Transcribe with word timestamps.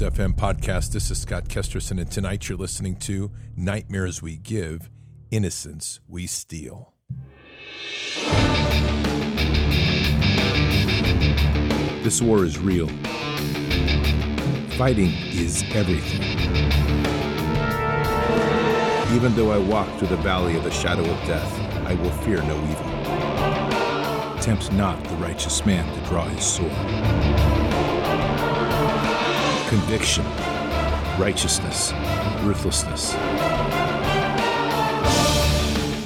FM 0.00 0.34
podcast. 0.34 0.92
This 0.92 1.10
is 1.10 1.20
Scott 1.20 1.48
Kesterson, 1.48 2.00
and 2.00 2.08
tonight 2.08 2.48
you're 2.48 2.56
listening 2.56 2.94
to 3.00 3.32
Nightmares 3.56 4.22
We 4.22 4.36
Give, 4.36 4.88
Innocence 5.32 5.98
We 6.06 6.28
Steal. 6.28 6.92
This 12.04 12.22
war 12.22 12.44
is 12.44 12.58
real. 12.58 12.86
Fighting 14.76 15.10
is 15.32 15.64
everything. 15.74 16.22
Even 19.16 19.34
though 19.34 19.50
I 19.50 19.58
walk 19.58 19.88
through 19.98 20.08
the 20.08 20.16
valley 20.18 20.56
of 20.56 20.62
the 20.62 20.70
shadow 20.70 21.02
of 21.02 21.26
death, 21.26 21.52
I 21.86 21.94
will 21.94 22.12
fear 22.22 22.40
no 22.42 22.56
evil. 22.70 24.40
Tempt 24.40 24.72
not 24.74 25.02
the 25.04 25.16
righteous 25.16 25.66
man 25.66 25.92
to 25.92 26.08
draw 26.08 26.28
his 26.28 26.44
sword. 26.44 27.57
Conviction, 29.68 30.24
righteousness, 31.18 31.92
ruthlessness. 32.42 33.12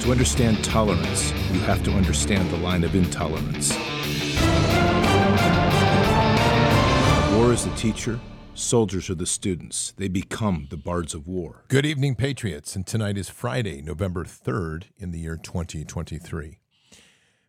To 0.03 0.11
understand 0.11 0.61
tolerance, 0.65 1.31
you 1.49 1.61
have 1.61 1.81
to 1.83 1.91
understand 1.91 2.49
the 2.49 2.57
line 2.57 2.83
of 2.83 2.93
intolerance. 2.93 3.71
War 7.37 7.53
is 7.53 7.63
the 7.63 7.73
teacher, 7.77 8.19
soldiers 8.53 9.09
are 9.09 9.15
the 9.15 9.25
students. 9.25 9.93
They 9.95 10.09
become 10.09 10.67
the 10.69 10.75
bards 10.75 11.13
of 11.13 11.25
war. 11.25 11.63
Good 11.69 11.85
evening, 11.85 12.15
Patriots. 12.15 12.75
And 12.75 12.85
tonight 12.85 13.17
is 13.17 13.29
Friday, 13.29 13.81
November 13.81 14.25
3rd 14.25 14.87
in 14.97 15.11
the 15.11 15.19
year 15.19 15.37
2023. 15.37 16.59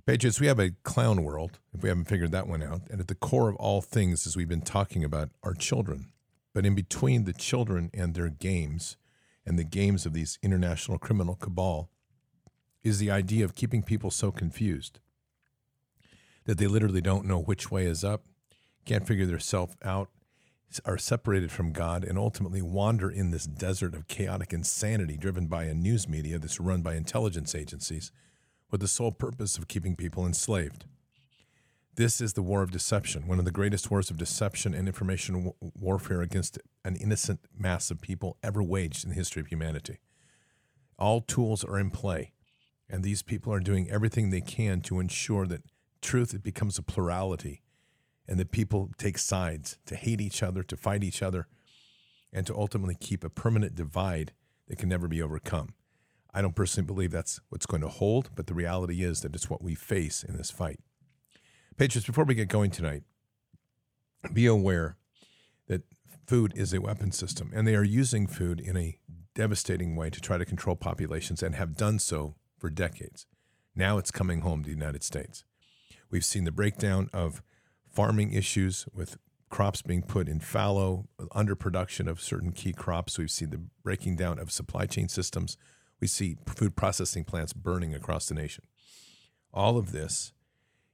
Patriots, 0.07 0.39
we 0.39 0.49
have 0.49 0.59
a 0.59 0.73
clown 0.83 1.23
world, 1.23 1.61
if 1.73 1.83
we 1.83 1.89
haven't 1.89 2.09
figured 2.09 2.31
that 2.33 2.47
one 2.47 2.63
out. 2.63 2.83
And 2.91 3.01
at 3.01 3.09
the 3.09 3.15
core 3.15 3.49
of 3.49 3.57
all 3.57 3.81
things, 3.81 4.27
as 4.27 4.37
we've 4.37 4.49
been 4.49 4.61
talking 4.61 5.03
about, 5.03 5.31
are 5.43 5.55
children. 5.55 6.13
But 6.53 6.67
in 6.67 6.75
between 6.75 7.25
the 7.25 7.33
children 7.33 7.91
and 7.95 8.15
their 8.15 8.29
games, 8.29 8.99
and 9.47 9.59
the 9.59 9.65
games 9.65 10.05
of 10.05 10.13
these 10.13 10.39
international 10.43 10.99
criminal 10.99 11.37
cabal, 11.37 11.89
is 12.83 12.99
the 12.99 13.11
idea 13.11 13.47
of 13.47 13.55
keeping 13.55 13.83
people 13.83 14.11
so 14.11 14.31
confused 14.31 15.01
that 16.45 16.59
they 16.59 16.67
literally 16.67 17.01
don't 17.01 17.25
know 17.25 17.41
which 17.41 17.71
way 17.71 17.87
is 17.87 18.05
up, 18.05 18.25
can't 18.85 19.07
figure 19.07 19.25
themselves 19.25 19.75
out, 19.83 20.11
are 20.85 20.99
separated 20.99 21.51
from 21.51 21.73
God, 21.73 22.05
and 22.05 22.19
ultimately 22.19 22.61
wander 22.61 23.11
in 23.11 23.31
this 23.31 23.47
desert 23.47 23.95
of 23.95 24.07
chaotic 24.07 24.53
insanity 24.53 25.17
driven 25.17 25.47
by 25.47 25.65
a 25.65 25.73
news 25.73 26.07
media 26.07 26.39
that's 26.39 26.61
run 26.61 26.83
by 26.83 26.95
intelligence 26.95 27.55
agencies 27.55 28.13
with 28.71 28.81
the 28.81 28.89
sole 28.89 29.13
purpose 29.13 29.59
of 29.59 29.69
keeping 29.69 29.97
people 29.97 30.27
enslaved. 30.27 30.85
This 31.97 32.21
is 32.21 32.33
the 32.33 32.43
war 32.43 32.63
of 32.63 32.73
deception, 32.73 33.29
one 33.29 33.39
of 33.39 33.45
the 33.45 33.53
greatest 33.53 33.89
wars 33.89 34.11
of 34.11 34.17
deception 34.17 34.75
and 34.75 34.89
information 34.89 35.53
warfare 35.61 36.23
against 36.23 36.59
an 36.85 36.97
innocent 36.97 37.41
mass 37.57 37.91
of 37.91 38.01
people 38.01 38.37
ever 38.43 38.63
waged 38.63 39.05
in 39.05 39.11
the 39.11 39.17
history 39.17 39.41
of 39.41 39.47
humanity. 39.47 39.99
All 40.99 41.21
tools 41.21 41.65
are 41.65 41.79
in 41.79 41.91
play, 41.91 42.33
and 42.91 43.05
these 43.05 43.23
people 43.23 43.53
are 43.53 43.61
doing 43.61 43.89
everything 43.89 44.31
they 44.31 44.41
can 44.41 44.81
to 44.83 44.99
ensure 44.99 45.47
that 45.47 45.63
truth 46.03 46.35
it 46.35 46.43
becomes 46.43 46.79
a 46.79 46.83
plurality 46.83 47.63
and 48.27 48.39
that 48.41 48.51
people 48.51 48.91
take 48.99 49.19
sides 49.19 49.79
to 49.87 49.95
hate 49.95 50.21
each 50.21 50.43
other, 50.43 50.63
to 50.65 50.77
fight 50.77 51.05
each 51.05 51.23
other, 51.23 51.47
and 52.33 52.47
to 52.47 52.57
ultimately 52.57 52.97
keep 52.99 53.23
a 53.23 53.31
permanent 53.31 53.75
divide 53.75 54.33
that 54.67 54.79
can 54.79 54.89
never 54.89 55.07
be 55.07 55.23
overcome. 55.23 55.75
I 56.35 56.43
don't 56.43 56.57
personally 56.57 56.87
believe 56.87 57.13
that's 57.13 57.41
what's 57.49 57.67
going 57.67 57.83
to 57.83 57.89
hold, 57.89 58.31
but 58.35 58.49
the 58.49 58.55
reality 58.55 59.05
is 59.05 59.21
that 59.21 59.35
it's 59.35 59.49
what 59.49 59.63
we 59.63 59.77
face 59.77 60.25
in 60.25 60.37
this 60.37 60.51
fight. 60.51 60.81
Patriots, 61.77 62.07
before 62.07 62.25
we 62.25 62.35
get 62.35 62.49
going 62.49 62.73
tonight, 62.73 63.05
be 64.33 64.47
aware 64.47 64.97
that 65.69 65.83
food 66.27 66.53
is 66.57 66.75
a 66.75 66.81
weapon 66.81 67.13
system, 67.13 67.53
and 67.55 67.67
they 67.67 67.77
are 67.77 67.85
using 67.85 68.27
food 68.27 68.61
in 68.61 68.77
a 68.77 68.99
devastating 69.35 69.95
way 69.95 70.11
to 70.11 70.21
try 70.21 70.37
to 70.37 70.45
control 70.45 70.75
populations 70.75 71.43
and 71.43 71.55
have 71.55 71.77
done 71.77 71.99
so 71.99 72.35
for 72.59 72.69
decades. 72.69 73.27
Now 73.77 73.99
it's 73.99 74.11
coming 74.11 74.41
home 74.41 74.63
to 74.63 74.67
the 74.67 74.77
United 74.77 75.05
States. 75.05 75.45
We've 76.11 76.25
seen 76.25 76.45
the 76.45 76.53
breakdown 76.53 77.11
of 77.13 77.43
farming 77.89 78.33
issues 78.33 78.87
with 78.93 79.19
crops 79.51 79.83
being 79.83 80.03
put 80.03 80.29
in 80.29 80.41
fallow, 80.41 81.09
underproduction 81.33 82.09
of 82.09 82.21
certain 82.21 82.53
key 82.53 82.73
crops. 82.73 83.19
We've 83.19 83.31
seen 83.31 83.51
the 83.51 83.63
breaking 83.83 84.17
down 84.17 84.39
of 84.39 84.51
supply 84.51 84.87
chain 84.87 85.09
systems 85.09 85.57
we 86.05 86.09
see 86.09 86.37
food 86.45 86.77
processing 86.77 87.25
plants 87.25 87.55
burning 87.55 87.95
across 87.95 88.27
the 88.27 88.35
nation. 88.35 88.65
All 89.55 89.79
of 89.79 89.91
this 89.91 90.35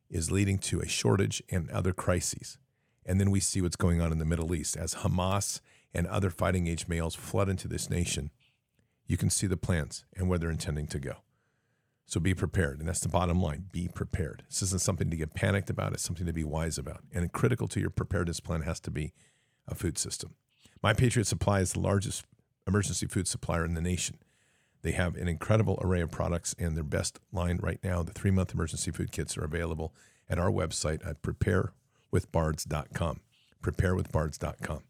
is 0.09 0.31
leading 0.31 0.56
to 0.59 0.78
a 0.78 0.87
shortage 0.87 1.43
and 1.50 1.69
other 1.71 1.93
crises. 1.93 2.59
And 3.04 3.19
then 3.19 3.32
we 3.32 3.41
see 3.41 3.60
what's 3.60 3.75
going 3.75 4.00
on 4.00 4.12
in 4.12 4.19
the 4.19 4.25
Middle 4.25 4.54
East 4.54 4.76
as 4.76 4.94
Hamas 4.94 5.60
and 5.93 6.06
other 6.06 6.31
fighting 6.31 6.69
age 6.69 6.87
males 6.87 7.16
flood 7.16 7.48
into 7.48 7.66
this 7.66 7.91
nation. 7.91 8.31
You 9.04 9.16
can 9.16 9.31
see 9.31 9.48
the 9.48 9.56
plans 9.56 10.04
and 10.16 10.28
where 10.28 10.38
they're 10.38 10.48
intending 10.48 10.86
to 10.86 11.01
go. 11.01 11.15
So 12.06 12.21
be 12.21 12.33
prepared. 12.33 12.78
And 12.78 12.89
that's 12.89 13.01
the 13.01 13.09
bottom 13.09 13.42
line. 13.42 13.65
Be 13.72 13.89
prepared. 13.92 14.45
This 14.48 14.63
isn't 14.63 14.80
something 14.80 15.10
to 15.10 15.16
get 15.16 15.34
panicked 15.34 15.71
about, 15.71 15.92
it's 15.92 16.04
something 16.04 16.27
to 16.27 16.33
be 16.33 16.45
wise 16.45 16.78
about. 16.78 17.01
And 17.13 17.33
critical 17.33 17.66
to 17.66 17.80
your 17.80 17.91
preparedness 17.91 18.39
plan 18.39 18.63
has 18.63 18.78
to 18.78 18.92
be 18.92 19.13
a 19.66 19.74
food 19.74 19.98
system. 19.98 20.36
My 20.80 20.95
Patriot 20.95 21.27
Supply 21.27 21.59
is 21.59 21.72
the 21.72 21.80
largest 21.80 22.27
emergency 22.65 23.09
food 23.09 23.27
supplier 23.27 23.65
in 23.65 23.74
the 23.74 23.80
nation. 23.80 24.18
They 24.82 24.92
have 24.92 25.16
an 25.16 25.28
incredible 25.28 25.78
array 25.82 26.00
of 26.00 26.10
products, 26.10 26.54
and 26.59 26.77
their 26.77 26.84
best 26.84 27.21
line 27.32 27.59
right 27.62 27.78
now, 27.84 28.03
the 28.03 28.12
three 28.12 28.30
month 28.30 28.54
emergency 28.54 28.91
food 28.91 29.12
kits, 29.12 29.36
are 29.36 29.44
available 29.44 29.94
at 30.28 30.38
our 30.38 30.50
website 30.50 31.06
at 31.06 31.22
preparewithbards.com. 31.22 33.21
Preparewithbards.com. 33.62 34.82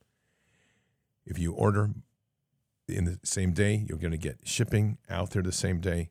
If 1.27 1.39
you 1.39 1.53
order 1.53 1.91
in 2.89 3.05
the 3.05 3.19
same 3.25 3.53
day, 3.53 3.85
you're 3.89 3.99
going 3.99 4.11
to 4.13 4.19
get 4.19 4.41
shipping 4.45 4.99
out 5.09 5.31
there 5.31 5.43
the 5.43 5.53
same 5.53 5.81
day. 5.81 6.11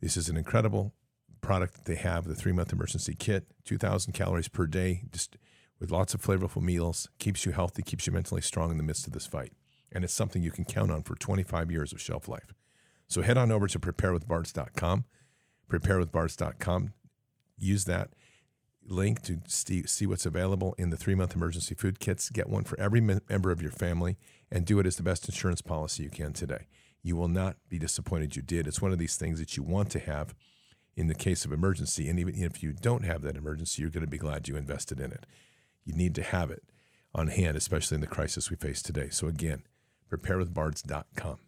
This 0.00 0.16
is 0.16 0.28
an 0.28 0.36
incredible 0.36 0.92
product 1.40 1.74
that 1.74 1.84
they 1.84 1.96
have 1.96 2.26
the 2.26 2.34
three 2.34 2.52
month 2.52 2.72
emergency 2.72 3.14
kit, 3.14 3.44
2,000 3.64 4.12
calories 4.12 4.48
per 4.48 4.66
day, 4.66 5.02
just 5.12 5.36
with 5.78 5.90
lots 5.90 6.14
of 6.14 6.22
flavorful 6.22 6.62
meals, 6.62 7.08
keeps 7.18 7.44
you 7.44 7.52
healthy, 7.52 7.82
keeps 7.82 8.06
you 8.06 8.12
mentally 8.12 8.40
strong 8.40 8.70
in 8.70 8.76
the 8.76 8.84
midst 8.84 9.06
of 9.06 9.12
this 9.12 9.26
fight. 9.26 9.52
And 9.90 10.04
it's 10.04 10.12
something 10.12 10.42
you 10.42 10.52
can 10.52 10.64
count 10.64 10.90
on 10.90 11.02
for 11.02 11.16
25 11.16 11.70
years 11.70 11.92
of 11.92 12.00
shelf 12.00 12.28
life. 12.28 12.54
So 13.12 13.20
head 13.20 13.36
on 13.36 13.52
over 13.52 13.68
to 13.68 13.78
preparewithbards.com, 13.78 15.04
preparewithbards.com. 15.70 16.94
Use 17.58 17.84
that 17.84 18.08
link 18.88 19.20
to 19.24 19.38
see 19.46 20.06
what's 20.06 20.24
available 20.24 20.74
in 20.78 20.88
the 20.88 20.96
three 20.96 21.14
month 21.14 21.36
emergency 21.36 21.74
food 21.74 22.00
kits. 22.00 22.30
Get 22.30 22.48
one 22.48 22.64
for 22.64 22.80
every 22.80 23.02
member 23.02 23.50
of 23.50 23.60
your 23.60 23.70
family 23.70 24.16
and 24.50 24.64
do 24.64 24.78
it 24.78 24.86
as 24.86 24.96
the 24.96 25.02
best 25.02 25.28
insurance 25.28 25.60
policy 25.60 26.04
you 26.04 26.08
can 26.08 26.32
today. 26.32 26.68
You 27.02 27.14
will 27.16 27.28
not 27.28 27.56
be 27.68 27.78
disappointed 27.78 28.34
you 28.34 28.40
did. 28.40 28.66
It's 28.66 28.80
one 28.80 28.92
of 28.92 28.98
these 28.98 29.16
things 29.16 29.40
that 29.40 29.58
you 29.58 29.62
want 29.62 29.90
to 29.90 29.98
have 29.98 30.34
in 30.96 31.08
the 31.08 31.14
case 31.14 31.44
of 31.44 31.52
emergency. 31.52 32.08
And 32.08 32.18
even 32.18 32.34
if 32.42 32.62
you 32.62 32.72
don't 32.72 33.04
have 33.04 33.20
that 33.22 33.36
emergency, 33.36 33.82
you're 33.82 33.90
going 33.90 34.06
to 34.06 34.10
be 34.10 34.16
glad 34.16 34.48
you 34.48 34.56
invested 34.56 34.98
in 35.00 35.12
it. 35.12 35.26
You 35.84 35.92
need 35.92 36.14
to 36.14 36.22
have 36.22 36.50
it 36.50 36.62
on 37.14 37.26
hand, 37.26 37.58
especially 37.58 37.96
in 37.96 38.00
the 38.00 38.06
crisis 38.06 38.48
we 38.48 38.56
face 38.56 38.80
today. 38.80 39.10
So, 39.10 39.26
again, 39.26 39.64
preparewithbards.com. 40.10 41.38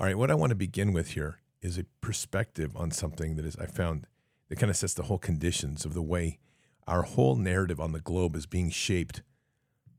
All 0.00 0.06
right, 0.06 0.16
what 0.16 0.30
I 0.30 0.34
want 0.34 0.48
to 0.48 0.56
begin 0.56 0.94
with 0.94 1.08
here 1.08 1.40
is 1.60 1.76
a 1.76 1.84
perspective 2.00 2.74
on 2.74 2.90
something 2.90 3.36
that 3.36 3.44
is 3.44 3.54
I 3.58 3.66
found 3.66 4.06
that 4.48 4.58
kind 4.58 4.70
of 4.70 4.76
sets 4.78 4.94
the 4.94 5.02
whole 5.02 5.18
conditions 5.18 5.84
of 5.84 5.92
the 5.92 6.00
way 6.00 6.38
our 6.86 7.02
whole 7.02 7.36
narrative 7.36 7.78
on 7.78 7.92
the 7.92 8.00
globe 8.00 8.34
is 8.34 8.46
being 8.46 8.70
shaped 8.70 9.20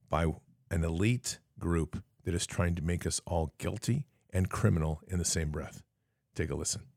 by 0.09 0.25
an 0.71 0.83
elite 0.83 1.37
group 1.59 2.03
that 2.23 2.33
is 2.33 2.47
trying 2.47 2.73
to 2.73 2.81
make 2.81 3.05
us 3.05 3.21
all 3.27 3.53
guilty 3.59 4.07
and 4.31 4.49
criminal 4.49 5.01
in 5.07 5.19
the 5.19 5.23
same 5.23 5.51
breath. 5.51 5.83
Take 6.33 6.49
a 6.49 6.55
listen. 6.55 6.90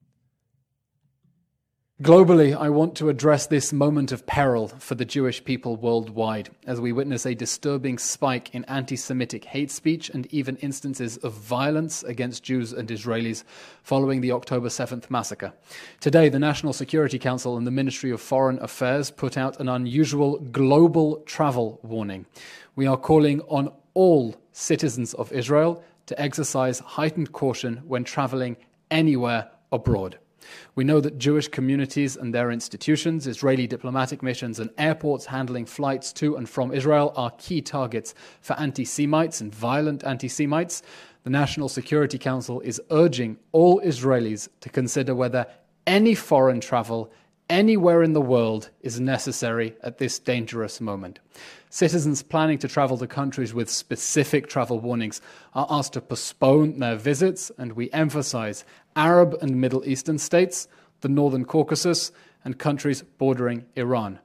Globally, 2.02 2.56
I 2.56 2.70
want 2.70 2.96
to 2.96 3.08
address 3.08 3.46
this 3.46 3.72
moment 3.72 4.10
of 4.10 4.26
peril 4.26 4.66
for 4.66 4.96
the 4.96 5.04
Jewish 5.04 5.44
people 5.44 5.76
worldwide 5.76 6.50
as 6.66 6.80
we 6.80 6.90
witness 6.90 7.24
a 7.24 7.36
disturbing 7.36 7.98
spike 7.98 8.52
in 8.52 8.64
anti 8.64 8.96
Semitic 8.96 9.44
hate 9.44 9.70
speech 9.70 10.10
and 10.10 10.26
even 10.34 10.56
instances 10.56 11.18
of 11.18 11.34
violence 11.34 12.02
against 12.02 12.42
Jews 12.42 12.72
and 12.72 12.88
Israelis 12.88 13.44
following 13.84 14.22
the 14.22 14.32
October 14.32 14.70
7th 14.70 15.08
massacre. 15.08 15.52
Today, 16.00 16.28
the 16.28 16.40
National 16.40 16.72
Security 16.72 17.16
Council 17.16 17.56
and 17.56 17.64
the 17.64 17.70
Ministry 17.70 18.10
of 18.10 18.20
Foreign 18.20 18.58
Affairs 18.58 19.12
put 19.12 19.38
out 19.38 19.60
an 19.60 19.68
unusual 19.68 20.40
global 20.40 21.18
travel 21.26 21.78
warning. 21.84 22.26
We 22.74 22.88
are 22.88 22.96
calling 22.96 23.40
on 23.42 23.72
all 23.94 24.34
citizens 24.50 25.14
of 25.14 25.30
Israel 25.30 25.84
to 26.06 26.20
exercise 26.20 26.80
heightened 26.80 27.30
caution 27.30 27.82
when 27.86 28.02
traveling 28.02 28.56
anywhere 28.90 29.48
abroad. 29.70 30.18
We 30.74 30.84
know 30.84 31.00
that 31.00 31.18
Jewish 31.18 31.48
communities 31.48 32.16
and 32.16 32.34
their 32.34 32.50
institutions, 32.50 33.26
Israeli 33.26 33.66
diplomatic 33.66 34.22
missions, 34.22 34.58
and 34.58 34.70
airports 34.78 35.26
handling 35.26 35.66
flights 35.66 36.12
to 36.14 36.36
and 36.36 36.48
from 36.48 36.72
Israel 36.72 37.12
are 37.16 37.30
key 37.38 37.62
targets 37.62 38.14
for 38.40 38.54
anti 38.54 38.84
Semites 38.84 39.40
and 39.40 39.54
violent 39.54 40.04
anti 40.04 40.28
Semites. 40.28 40.82
The 41.24 41.30
National 41.30 41.68
Security 41.68 42.18
Council 42.18 42.60
is 42.60 42.80
urging 42.90 43.38
all 43.52 43.80
Israelis 43.80 44.48
to 44.60 44.68
consider 44.68 45.14
whether 45.14 45.46
any 45.86 46.14
foreign 46.14 46.60
travel 46.60 47.10
anywhere 47.50 48.02
in 48.02 48.12
the 48.12 48.20
world 48.20 48.70
is 48.80 49.00
necessary 49.00 49.76
at 49.82 49.98
this 49.98 50.18
dangerous 50.18 50.80
moment. 50.80 51.20
Citizens 51.68 52.22
planning 52.22 52.58
to 52.58 52.68
travel 52.68 52.96
to 52.98 53.06
countries 53.06 53.52
with 53.52 53.68
specific 53.68 54.46
travel 54.46 54.78
warnings 54.78 55.20
are 55.54 55.66
asked 55.68 55.94
to 55.94 56.00
postpone 56.00 56.78
their 56.78 56.96
visits, 56.96 57.50
and 57.58 57.72
we 57.72 57.90
emphasize 57.90 58.64
Arab 58.96 59.36
and 59.40 59.60
Middle 59.60 59.84
Eastern 59.84 60.18
states, 60.18 60.68
the 61.00 61.08
Northern 61.08 61.44
Caucasus, 61.44 62.12
and 62.44 62.58
countries 62.58 63.02
bordering 63.18 63.64
Iran. 63.76 64.18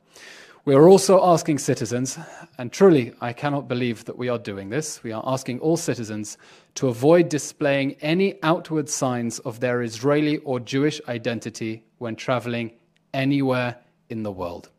We 0.65 0.75
are 0.75 0.87
also 0.87 1.23
asking 1.25 1.59
citizens, 1.59 2.19
and 2.57 2.71
truly 2.71 3.13
I 3.21 3.33
cannot 3.33 3.67
believe 3.67 4.05
that 4.05 4.17
we 4.17 4.29
are 4.29 4.37
doing 4.37 4.69
this, 4.69 5.01
we 5.01 5.11
are 5.11 5.23
asking 5.25 5.61
all 5.61 5.77
citizens 5.77 6.37
to 6.75 6.89
avoid 6.89 7.29
displaying 7.29 7.93
any 8.01 8.37
outward 8.43 8.89
signs 8.89 9.39
of 9.39 9.61
their 9.61 9.81
Israeli 9.81 10.37
or 10.39 10.59
Jewish 10.59 11.01
identity 11.07 11.83
when 11.97 12.15
traveling 12.15 12.73
anywhere 13.13 13.77
in 14.09 14.23
the 14.23 14.31
world. 14.31 14.69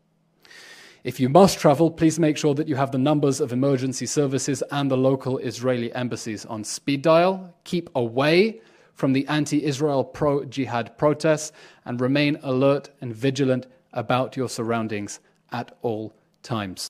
If 1.03 1.19
you 1.19 1.29
must 1.29 1.59
travel, 1.59 1.89
please 1.89 2.19
make 2.19 2.37
sure 2.37 2.53
that 2.53 2.67
you 2.67 2.75
have 2.75 2.91
the 2.91 2.99
numbers 2.99 3.41
of 3.41 3.51
emergency 3.51 4.05
services 4.05 4.61
and 4.71 4.89
the 4.89 4.97
local 4.97 5.39
Israeli 5.39 5.91
embassies 5.95 6.45
on 6.45 6.63
speed 6.63 7.01
dial. 7.01 7.55
Keep 7.63 7.89
away 7.95 8.61
from 9.01 9.13
the 9.13 9.27
anti 9.27 9.65
Israel 9.65 10.03
pro 10.03 10.45
jihad 10.45 10.95
protests 10.95 11.51
and 11.85 11.99
remain 11.99 12.37
alert 12.43 12.91
and 13.01 13.15
vigilant 13.15 13.65
about 13.93 14.37
your 14.37 14.47
surroundings 14.47 15.19
at 15.51 15.75
all 15.81 16.13
times. 16.43 16.87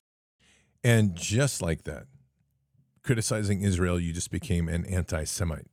And 0.84 1.14
just 1.14 1.62
like 1.62 1.84
that, 1.84 2.04
criticizing 3.02 3.62
Israel, 3.62 3.98
you 3.98 4.12
just 4.12 4.30
became 4.30 4.68
an 4.68 4.84
anti 4.84 5.24
Semite. 5.24 5.68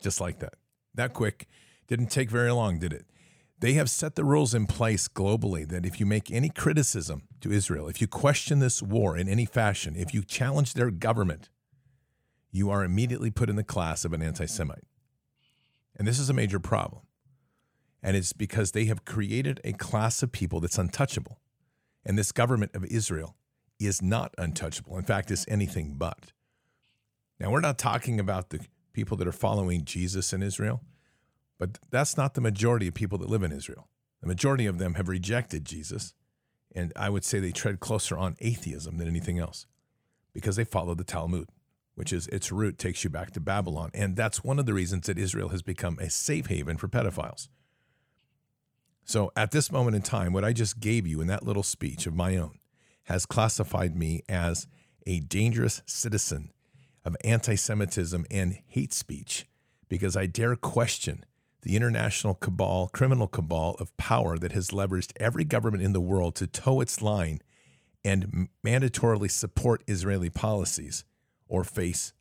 Just 0.00 0.20
like 0.20 0.38
that. 0.38 0.54
That 0.94 1.12
quick. 1.12 1.48
Didn't 1.88 2.12
take 2.12 2.30
very 2.30 2.52
long, 2.52 2.78
did 2.78 2.92
it? 2.92 3.06
They 3.58 3.72
have 3.72 3.90
set 3.90 4.14
the 4.14 4.24
rules 4.24 4.54
in 4.54 4.66
place 4.66 5.08
globally 5.08 5.68
that 5.70 5.84
if 5.84 5.98
you 5.98 6.06
make 6.06 6.30
any 6.30 6.50
criticism 6.50 7.22
to 7.40 7.50
Israel, 7.50 7.88
if 7.88 8.00
you 8.00 8.06
question 8.06 8.60
this 8.60 8.80
war 8.80 9.16
in 9.16 9.28
any 9.28 9.44
fashion, 9.44 9.96
if 9.96 10.14
you 10.14 10.22
challenge 10.22 10.74
their 10.74 10.92
government, 10.92 11.48
you 12.52 12.70
are 12.70 12.84
immediately 12.84 13.32
put 13.32 13.50
in 13.50 13.56
the 13.56 13.64
class 13.64 14.04
of 14.04 14.12
an 14.12 14.22
anti 14.22 14.46
Semite. 14.46 14.84
And 16.00 16.08
this 16.08 16.18
is 16.18 16.30
a 16.30 16.32
major 16.32 16.58
problem. 16.58 17.02
And 18.02 18.16
it's 18.16 18.32
because 18.32 18.72
they 18.72 18.86
have 18.86 19.04
created 19.04 19.60
a 19.64 19.74
class 19.74 20.22
of 20.22 20.32
people 20.32 20.58
that's 20.58 20.78
untouchable. 20.78 21.42
And 22.06 22.16
this 22.18 22.32
government 22.32 22.74
of 22.74 22.86
Israel 22.86 23.36
is 23.78 24.00
not 24.00 24.34
untouchable. 24.38 24.96
In 24.96 25.04
fact, 25.04 25.30
it's 25.30 25.44
anything 25.46 25.96
but. 25.98 26.32
Now, 27.38 27.50
we're 27.50 27.60
not 27.60 27.76
talking 27.76 28.18
about 28.18 28.48
the 28.48 28.60
people 28.94 29.18
that 29.18 29.28
are 29.28 29.32
following 29.32 29.84
Jesus 29.84 30.32
in 30.32 30.42
Israel. 30.42 30.80
But 31.58 31.78
that's 31.90 32.16
not 32.16 32.32
the 32.32 32.40
majority 32.40 32.88
of 32.88 32.94
people 32.94 33.18
that 33.18 33.28
live 33.28 33.42
in 33.42 33.52
Israel. 33.52 33.90
The 34.22 34.26
majority 34.26 34.64
of 34.64 34.78
them 34.78 34.94
have 34.94 35.10
rejected 35.10 35.66
Jesus. 35.66 36.14
And 36.74 36.94
I 36.96 37.10
would 37.10 37.26
say 37.26 37.40
they 37.40 37.52
tread 37.52 37.78
closer 37.78 38.16
on 38.16 38.36
atheism 38.40 38.96
than 38.96 39.06
anything 39.06 39.38
else 39.38 39.66
because 40.32 40.56
they 40.56 40.64
follow 40.64 40.94
the 40.94 41.04
Talmud, 41.04 41.50
which 42.00 42.14
is 42.14 42.28
its 42.28 42.50
root 42.50 42.78
takes 42.78 43.04
you 43.04 43.10
back 43.10 43.30
to 43.30 43.40
Babylon. 43.40 43.90
And 43.92 44.16
that's 44.16 44.42
one 44.42 44.58
of 44.58 44.64
the 44.64 44.72
reasons 44.72 45.06
that 45.06 45.18
Israel 45.18 45.50
has 45.50 45.60
become 45.60 45.98
a 45.98 46.08
safe 46.08 46.46
haven 46.46 46.78
for 46.78 46.88
pedophiles. 46.88 47.48
So 49.04 49.32
at 49.36 49.50
this 49.50 49.70
moment 49.70 49.96
in 49.96 50.00
time, 50.00 50.32
what 50.32 50.42
I 50.42 50.54
just 50.54 50.80
gave 50.80 51.06
you 51.06 51.20
in 51.20 51.26
that 51.26 51.44
little 51.44 51.62
speech 51.62 52.06
of 52.06 52.14
my 52.14 52.38
own 52.38 52.58
has 53.02 53.26
classified 53.26 53.94
me 53.94 54.22
as 54.30 54.66
a 55.06 55.20
dangerous 55.20 55.82
citizen 55.84 56.52
of 57.04 57.18
anti 57.22 57.54
Semitism 57.54 58.24
and 58.30 58.58
hate 58.66 58.94
speech 58.94 59.46
because 59.90 60.16
I 60.16 60.24
dare 60.24 60.56
question 60.56 61.26
the 61.60 61.76
international 61.76 62.32
cabal, 62.32 62.88
criminal 62.88 63.28
cabal 63.28 63.76
of 63.78 63.94
power 63.98 64.38
that 64.38 64.52
has 64.52 64.68
leveraged 64.68 65.12
every 65.20 65.44
government 65.44 65.82
in 65.82 65.92
the 65.92 66.00
world 66.00 66.34
to 66.36 66.46
toe 66.46 66.80
its 66.80 67.02
line 67.02 67.42
and 68.02 68.48
mandatorily 68.64 69.30
support 69.30 69.84
Israeli 69.86 70.30
policies 70.30 71.04
or 71.50 71.64
face 71.64 72.14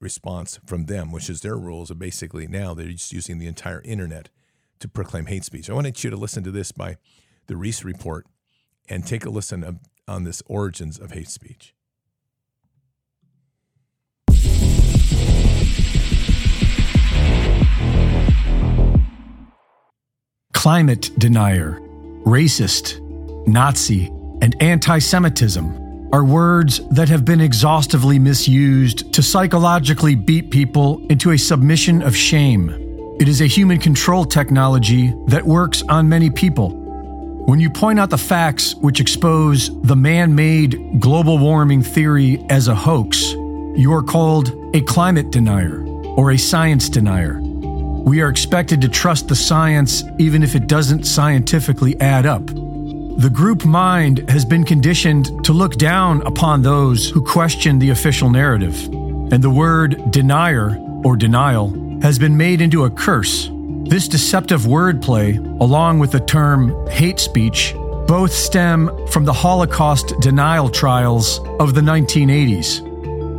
response 0.00 0.58
from 0.66 0.86
them, 0.86 1.12
which 1.12 1.30
is 1.30 1.42
their 1.42 1.56
rules 1.56 1.90
of 1.90 1.98
basically 1.98 2.48
now 2.48 2.74
they're 2.74 2.88
just 2.88 3.12
using 3.12 3.38
the 3.38 3.46
entire 3.46 3.80
internet 3.82 4.28
to 4.80 4.88
proclaim 4.88 5.26
hate 5.26 5.44
speech. 5.44 5.70
I 5.70 5.74
wanted 5.74 6.02
you 6.02 6.10
to 6.10 6.16
listen 6.16 6.42
to 6.42 6.50
this 6.50 6.72
by 6.72 6.96
the 7.46 7.56
Reese 7.56 7.84
Report 7.84 8.26
and 8.88 9.06
take 9.06 9.24
a 9.24 9.30
listen 9.30 9.78
on 10.08 10.24
this 10.24 10.42
origins 10.46 10.98
of 10.98 11.12
hate 11.12 11.28
speech. 11.28 11.74
climate 20.62 21.10
denier, 21.18 21.80
racist, 22.24 23.00
Nazi, 23.48 24.06
and 24.40 24.54
anti 24.62 25.00
Semitism 25.00 25.91
are 26.12 26.24
words 26.24 26.80
that 26.90 27.08
have 27.08 27.24
been 27.24 27.40
exhaustively 27.40 28.18
misused 28.18 29.14
to 29.14 29.22
psychologically 29.22 30.14
beat 30.14 30.50
people 30.50 31.04
into 31.08 31.30
a 31.30 31.38
submission 31.38 32.02
of 32.02 32.14
shame. 32.14 32.68
It 33.18 33.28
is 33.28 33.40
a 33.40 33.46
human 33.46 33.78
control 33.78 34.26
technology 34.26 35.14
that 35.28 35.46
works 35.46 35.82
on 35.88 36.10
many 36.10 36.28
people. 36.28 36.70
When 37.46 37.60
you 37.60 37.70
point 37.70 37.98
out 37.98 38.10
the 38.10 38.18
facts 38.18 38.74
which 38.74 39.00
expose 39.00 39.70
the 39.82 39.96
man 39.96 40.34
made 40.34 41.00
global 41.00 41.38
warming 41.38 41.82
theory 41.82 42.44
as 42.50 42.68
a 42.68 42.74
hoax, 42.74 43.32
you 43.74 43.92
are 43.94 44.02
called 44.02 44.52
a 44.74 44.82
climate 44.82 45.30
denier 45.30 45.82
or 46.16 46.32
a 46.32 46.36
science 46.36 46.90
denier. 46.90 47.40
We 47.40 48.20
are 48.20 48.28
expected 48.28 48.82
to 48.82 48.88
trust 48.88 49.28
the 49.28 49.36
science 49.36 50.04
even 50.18 50.42
if 50.42 50.54
it 50.54 50.66
doesn't 50.66 51.04
scientifically 51.04 51.98
add 52.00 52.26
up. 52.26 52.42
The 53.18 53.30
group 53.30 53.64
mind 53.64 54.28
has 54.30 54.44
been 54.44 54.64
conditioned 54.64 55.44
to 55.44 55.52
look 55.52 55.76
down 55.76 56.22
upon 56.22 56.62
those 56.62 57.08
who 57.10 57.22
question 57.22 57.78
the 57.78 57.90
official 57.90 58.30
narrative, 58.30 58.86
and 58.86 59.44
the 59.44 59.50
word 59.50 60.10
denier 60.10 60.78
or 61.04 61.16
denial 61.16 62.00
has 62.00 62.18
been 62.18 62.36
made 62.36 62.60
into 62.60 62.84
a 62.84 62.90
curse. 62.90 63.48
This 63.84 64.08
deceptive 64.08 64.62
wordplay, 64.62 65.36
along 65.60 65.98
with 65.98 66.10
the 66.10 66.20
term 66.20 66.88
hate 66.88 67.20
speech, 67.20 67.74
both 68.06 68.32
stem 68.32 68.90
from 69.08 69.24
the 69.24 69.32
Holocaust 69.32 70.14
denial 70.20 70.68
trials 70.68 71.38
of 71.60 71.74
the 71.74 71.80
1980s. 71.80 72.78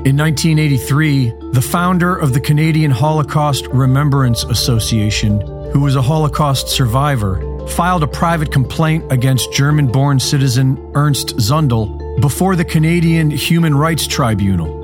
In 0.06 0.18
1983, 0.18 1.34
the 1.52 1.62
founder 1.62 2.16
of 2.16 2.34
the 2.34 2.40
Canadian 2.40 2.92
Holocaust 2.92 3.68
Remembrance 3.68 4.44
Association, 4.44 5.42
who 5.72 5.80
was 5.80 5.96
a 5.96 6.02
Holocaust 6.02 6.68
survivor, 6.68 7.42
filed 7.70 8.04
a 8.04 8.08
private 8.08 8.52
complaint 8.52 9.12
against 9.12 9.52
German 9.54 9.88
born 9.88 10.20
citizen 10.20 10.92
Ernst 10.96 11.38
Zundel 11.38 12.22
before 12.22 12.56
the 12.56 12.66
Canadian 12.66 13.32
Human 13.32 13.76
Rights 13.76 14.06
Tribunal. 14.08 14.84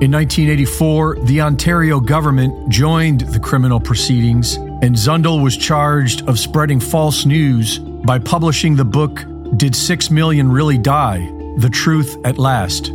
In 0.00 0.10
1984, 0.12 1.18
the 1.24 1.42
Ontario 1.42 2.00
government 2.00 2.70
joined 2.70 3.20
the 3.20 3.40
criminal 3.40 3.80
proceedings, 3.80 4.54
and 4.54 4.94
Zundel 4.94 5.42
was 5.42 5.56
charged 5.56 6.26
of 6.28 6.38
spreading 6.38 6.80
false 6.80 7.26
news 7.26 7.78
by 7.78 8.18
publishing 8.18 8.76
the 8.76 8.84
book 8.84 9.24
Did 9.56 9.76
Six 9.76 10.10
Million 10.10 10.50
Really 10.50 10.78
Die? 10.78 11.18
The 11.58 11.68
Truth 11.68 12.16
at 12.24 12.38
Last. 12.38 12.86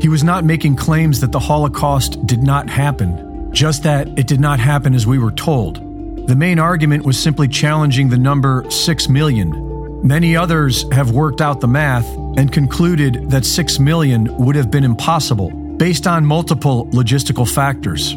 He 0.00 0.08
was 0.08 0.24
not 0.24 0.44
making 0.44 0.76
claims 0.76 1.20
that 1.20 1.32
the 1.32 1.40
Holocaust 1.40 2.24
did 2.26 2.42
not 2.42 2.70
happen, 2.70 3.52
just 3.52 3.82
that 3.82 4.08
it 4.18 4.26
did 4.26 4.40
not 4.40 4.60
happen 4.60 4.94
as 4.94 5.06
we 5.06 5.18
were 5.18 5.32
told. 5.32 5.87
The 6.28 6.36
main 6.36 6.58
argument 6.58 7.06
was 7.06 7.18
simply 7.18 7.48
challenging 7.48 8.10
the 8.10 8.18
number 8.18 8.70
6 8.70 9.08
million. 9.08 10.06
Many 10.06 10.36
others 10.36 10.84
have 10.92 11.10
worked 11.10 11.40
out 11.40 11.62
the 11.62 11.68
math 11.68 12.06
and 12.36 12.52
concluded 12.52 13.30
that 13.30 13.46
6 13.46 13.78
million 13.78 14.36
would 14.36 14.54
have 14.54 14.70
been 14.70 14.84
impossible 14.84 15.48
based 15.78 16.06
on 16.06 16.26
multiple 16.26 16.86
logistical 16.88 17.50
factors. 17.50 18.12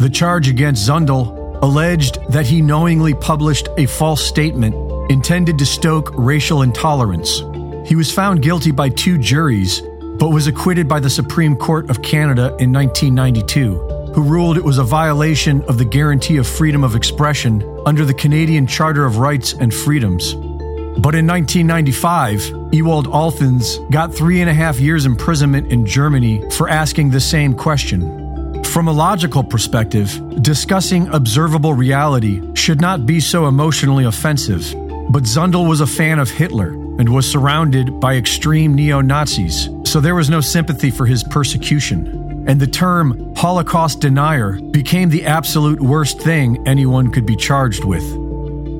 The 0.00 0.08
charge 0.10 0.48
against 0.48 0.88
Zundel 0.88 1.62
alleged 1.62 2.18
that 2.30 2.46
he 2.46 2.62
knowingly 2.62 3.12
published 3.12 3.68
a 3.76 3.84
false 3.84 4.26
statement 4.26 4.74
intended 5.10 5.58
to 5.58 5.66
stoke 5.66 6.12
racial 6.14 6.62
intolerance. 6.62 7.42
He 7.86 7.96
was 7.96 8.10
found 8.10 8.40
guilty 8.40 8.70
by 8.70 8.88
two 8.88 9.18
juries 9.18 9.82
but 10.18 10.30
was 10.30 10.46
acquitted 10.46 10.88
by 10.88 11.00
the 11.00 11.10
Supreme 11.10 11.54
Court 11.54 11.90
of 11.90 12.00
Canada 12.00 12.56
in 12.58 12.72
1992, 12.72 13.85
who 14.16 14.22
ruled 14.22 14.56
it 14.56 14.64
was 14.64 14.78
a 14.78 14.82
violation 14.82 15.60
of 15.64 15.76
the 15.76 15.84
guarantee 15.84 16.38
of 16.38 16.46
freedom 16.46 16.82
of 16.82 16.96
expression 16.96 17.62
under 17.84 18.02
the 18.02 18.14
Canadian 18.14 18.66
Charter 18.66 19.04
of 19.04 19.18
Rights 19.18 19.52
and 19.52 19.72
Freedoms. 19.72 20.32
But 20.32 21.14
in 21.14 21.26
1995, 21.26 22.72
Ewald 22.72 23.08
Althans 23.08 23.76
got 23.90 24.14
three 24.14 24.40
and 24.40 24.48
a 24.48 24.54
half 24.54 24.80
years 24.80 25.04
imprisonment 25.04 25.70
in 25.70 25.84
Germany 25.84 26.42
for 26.52 26.66
asking 26.70 27.10
the 27.10 27.20
same 27.20 27.52
question. 27.52 28.64
From 28.64 28.88
a 28.88 28.92
logical 28.92 29.44
perspective, 29.44 30.18
discussing 30.40 31.08
observable 31.08 31.74
reality 31.74 32.40
should 32.54 32.80
not 32.80 33.04
be 33.04 33.20
so 33.20 33.48
emotionally 33.48 34.06
offensive, 34.06 34.62
but 35.10 35.24
Zundel 35.24 35.68
was 35.68 35.82
a 35.82 35.86
fan 35.86 36.18
of 36.18 36.30
Hitler 36.30 36.68
and 36.70 37.14
was 37.14 37.30
surrounded 37.30 38.00
by 38.00 38.16
extreme 38.16 38.74
neo 38.74 39.02
Nazis, 39.02 39.68
so 39.84 40.00
there 40.00 40.14
was 40.14 40.30
no 40.30 40.40
sympathy 40.40 40.90
for 40.90 41.04
his 41.04 41.22
persecution. 41.22 42.25
And 42.46 42.60
the 42.60 42.66
term 42.66 43.34
Holocaust 43.34 44.00
denier 44.00 44.52
became 44.70 45.08
the 45.08 45.24
absolute 45.24 45.80
worst 45.80 46.20
thing 46.20 46.66
anyone 46.66 47.10
could 47.10 47.26
be 47.26 47.36
charged 47.36 47.84
with. 47.84 48.04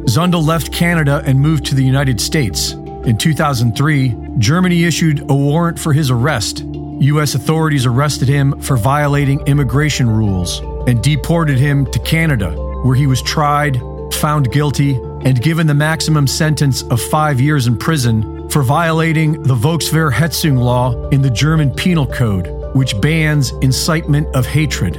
Zundel 0.06 0.46
left 0.46 0.72
Canada 0.72 1.22
and 1.26 1.40
moved 1.40 1.66
to 1.66 1.74
the 1.74 1.84
United 1.84 2.20
States. 2.20 2.72
In 2.72 3.18
2003, 3.18 4.16
Germany 4.38 4.84
issued 4.84 5.28
a 5.28 5.34
warrant 5.34 5.78
for 5.78 5.92
his 5.92 6.10
arrest. 6.10 6.64
U.S. 6.64 7.34
authorities 7.34 7.86
arrested 7.86 8.28
him 8.28 8.58
for 8.60 8.76
violating 8.76 9.40
immigration 9.46 10.08
rules 10.08 10.60
and 10.88 11.02
deported 11.02 11.58
him 11.58 11.90
to 11.90 11.98
Canada, 11.98 12.52
where 12.84 12.94
he 12.94 13.06
was 13.06 13.20
tried, 13.20 13.80
found 14.14 14.50
guilty, 14.52 14.94
and 15.24 15.42
given 15.42 15.66
the 15.66 15.74
maximum 15.74 16.26
sentence 16.26 16.82
of 16.84 17.00
five 17.00 17.40
years 17.40 17.66
in 17.66 17.76
prison 17.76 18.48
for 18.48 18.62
violating 18.62 19.42
the 19.42 19.54
Volksverhetzung 19.54 20.58
law 20.58 21.08
in 21.08 21.20
the 21.20 21.30
German 21.30 21.70
Penal 21.74 22.06
Code, 22.06 22.46
which 22.76 23.00
bans 23.00 23.52
incitement 23.62 24.26
of 24.36 24.46
hatred. 24.46 24.94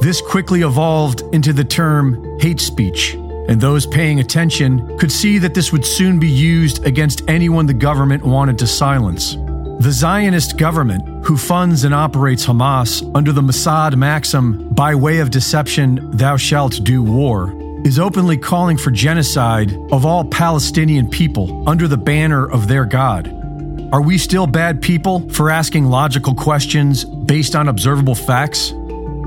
This 0.00 0.20
quickly 0.20 0.62
evolved 0.62 1.22
into 1.32 1.52
the 1.52 1.64
term 1.64 2.38
hate 2.38 2.60
speech, 2.60 3.14
and 3.48 3.60
those 3.60 3.86
paying 3.86 4.20
attention 4.20 4.96
could 4.98 5.10
see 5.10 5.38
that 5.38 5.54
this 5.54 5.72
would 5.72 5.84
soon 5.84 6.18
be 6.18 6.28
used 6.28 6.84
against 6.86 7.28
anyone 7.28 7.66
the 7.66 7.74
government 7.74 8.24
wanted 8.24 8.58
to 8.58 8.66
silence. 8.66 9.36
The 9.78 9.92
Zionist 9.92 10.56
government, 10.56 11.26
who 11.26 11.36
funds 11.36 11.84
and 11.84 11.92
operates 11.92 12.46
Hamas 12.46 13.02
under 13.14 13.32
the 13.32 13.42
Mossad 13.42 13.94
maxim, 13.96 14.68
by 14.70 14.94
way 14.94 15.18
of 15.18 15.30
deception, 15.30 16.10
thou 16.12 16.36
shalt 16.36 16.82
do 16.82 17.02
war, 17.02 17.52
is 17.84 17.98
openly 17.98 18.38
calling 18.38 18.76
for 18.78 18.90
genocide 18.90 19.72
of 19.92 20.06
all 20.06 20.24
Palestinian 20.24 21.08
people 21.08 21.68
under 21.68 21.86
the 21.88 21.96
banner 21.96 22.50
of 22.50 22.68
their 22.68 22.84
God. 22.84 23.35
Are 23.92 24.02
we 24.02 24.18
still 24.18 24.48
bad 24.48 24.82
people 24.82 25.28
for 25.30 25.48
asking 25.48 25.84
logical 25.86 26.34
questions 26.34 27.04
based 27.04 27.54
on 27.54 27.68
observable 27.68 28.16
facts? 28.16 28.70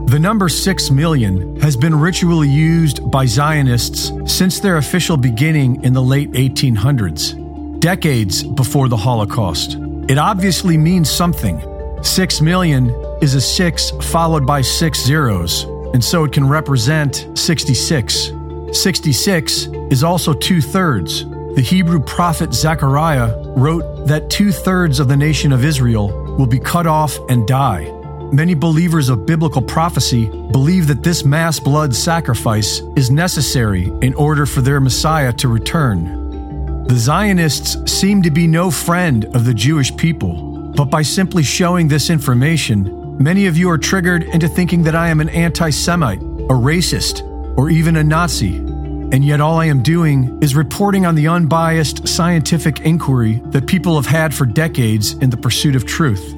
The 0.08 0.20
number 0.20 0.50
6 0.50 0.92
million 0.92 1.56
has 1.62 1.78
been 1.78 1.98
ritually 1.98 2.50
used 2.50 3.10
by 3.10 3.25
Zionists 3.25 4.12
since 4.25 4.60
their 4.60 4.75
official 4.75 5.16
beginning 5.16 5.82
in 5.86 5.94
the 5.94 6.01
late 6.01 6.32
1800s, 6.32 7.80
decades 7.80 8.44
before 8.44 8.89
the 8.89 8.98
Holocaust. 8.98 9.78
It 10.10 10.18
obviously 10.18 10.78
means 10.78 11.10
something. 11.10 11.63
Six 12.04 12.42
million 12.42 12.89
is 13.22 13.36
a 13.36 13.42
six 13.42 13.92
followed 14.12 14.46
by 14.46 14.62
six 14.62 15.01
zeros, 15.01 15.63
and 15.94 16.04
so 16.04 16.25
it 16.25 16.34
can 16.34 16.46
represent 16.46 17.30
66. 17.34 18.32
66 18.74 19.68
is 19.89 20.04
also 20.04 20.34
two 20.34 20.60
thirds. 20.62 21.24
The 21.56 21.62
Hebrew 21.62 22.00
prophet 22.00 22.53
Zechariah 22.53 23.36
wrote 23.56 24.06
that 24.08 24.29
two 24.29 24.51
thirds 24.51 25.00
of 25.00 25.08
the 25.08 25.18
nation 25.18 25.51
of 25.51 25.65
Israel 25.65 26.08
will 26.38 26.46
be 26.46 26.60
cut 26.60 26.86
off 26.86 27.18
and 27.27 27.48
die. 27.48 27.91
Many 28.32 28.53
believers 28.53 29.10
of 29.10 29.25
biblical 29.25 29.62
prophecy 29.62 30.27
believe 30.27 30.88
that 30.88 31.01
this 31.01 31.25
mass 31.25 31.60
blood 31.60 31.96
sacrifice 31.96 32.82
is 32.96 33.10
necessary 33.10 33.91
in 34.01 34.13
order 34.13 34.46
for 34.46 34.62
their 34.62 34.79
Messiah 34.79 35.34
to 35.34 35.48
return. 35.48 36.86
The 36.88 36.98
Zionists 36.98 37.91
seem 37.91 38.22
to 38.22 38.32
be 38.32 38.46
no 38.46 38.70
friend 38.70 39.25
of 39.36 39.46
the 39.46 39.53
Jewish 39.53 39.96
people, 39.98 40.72
but 40.75 40.86
by 40.86 41.01
simply 41.01 41.41
showing 41.41 41.88
this 41.88 42.12
information, 42.12 43.18
many 43.22 43.48
of 43.48 43.58
you 43.58 43.72
are 43.72 43.77
triggered 43.79 44.24
into 44.24 44.48
thinking 44.48 44.84
that 44.84 44.96
I 44.96 45.10
am 45.10 45.20
an 45.20 45.29
anti 45.29 45.72
Semite, 45.72 46.22
a 46.22 46.53
racist, 46.53 47.24
or 47.58 47.72
even 47.72 47.96
a 47.96 48.03
Nazi. 48.03 48.69
And 49.12 49.25
yet, 49.25 49.42
all 49.42 49.58
I 49.58 49.66
am 49.66 49.82
doing 49.82 50.38
is 50.39 50.56
reporting 50.56 51.08
on 51.08 51.16
the 51.16 51.28
unbiased 51.28 52.08
scientific 52.08 52.82
inquiry 52.82 53.42
that 53.46 53.66
people 53.66 53.96
have 53.96 54.06
had 54.06 54.36
for 54.36 54.46
decades 54.46 55.13
in 55.13 55.32
the 55.32 55.38
pursuit 55.38 55.75
of 55.75 55.84
truth. 55.84 56.36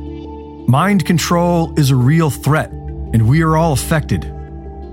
Mind 0.69 1.05
control 1.05 1.77
is 1.77 1.89
a 1.89 1.97
real 1.97 2.29
threat, 2.29 2.71
and 2.71 3.27
we 3.27 3.41
are 3.41 3.57
all 3.57 3.73
affected. 3.73 4.23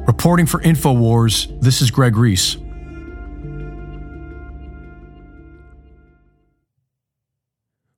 Reporting 0.08 0.44
for 0.44 0.60
InfoWars, 0.62 1.60
this 1.60 1.80
is 1.80 1.92
Greg 1.92 2.16
Reese. 2.16 2.56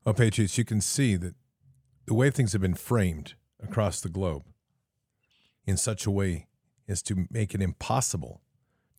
Well, 0.05 0.15
Patriots, 0.15 0.59
you 0.59 0.65
can 0.67 0.83
see 0.83 1.17
that 1.17 1.35
the 2.05 2.13
way 2.13 2.29
things 2.31 2.53
have 2.53 2.61
been 2.61 2.75
framed 2.75 3.33
across 3.63 4.03
the 4.03 4.11
globe 4.11 4.45
in 5.65 5.79
such 5.79 6.05
a 6.05 6.11
way 6.11 6.49
as 6.87 7.01
to 7.03 7.27
make 7.31 7.55
it 7.55 7.63
impossible 7.63 8.43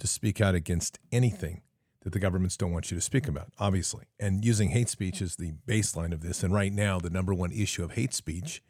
to 0.02 0.08
speak 0.08 0.42
out 0.42 0.56
against 0.56 0.98
anything 1.12 1.62
that 2.02 2.12
the 2.12 2.20
governments 2.20 2.58
don't 2.58 2.72
want 2.72 2.90
you 2.90 2.98
to 2.98 3.02
speak 3.02 3.28
about, 3.28 3.50
obviously. 3.60 4.06
And 4.20 4.44
using 4.44 4.72
hate 4.72 4.90
speech 4.90 5.22
is 5.22 5.36
the 5.36 5.54
baseline 5.68 6.12
of 6.12 6.22
this. 6.22 6.42
And 6.44 6.52
right 6.52 6.74
now, 6.74 7.00
the 7.00 7.12
number 7.12 7.36
one 7.36 7.52
issue 7.52 7.84
of 7.84 7.92
hate 7.92 8.16
speech 8.16 8.64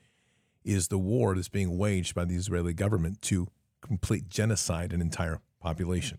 is 0.65 0.89
the 0.89 0.97
war 0.97 1.33
that's 1.33 1.47
being 1.47 1.77
waged 1.77 2.13
by 2.13 2.25
the 2.25 2.35
Israeli 2.35 2.73
government 2.73 3.21
to 3.23 3.47
complete 3.79 4.27
genocide 4.27 4.91
an 4.91 4.99
entire 4.99 5.39
population. 5.61 6.17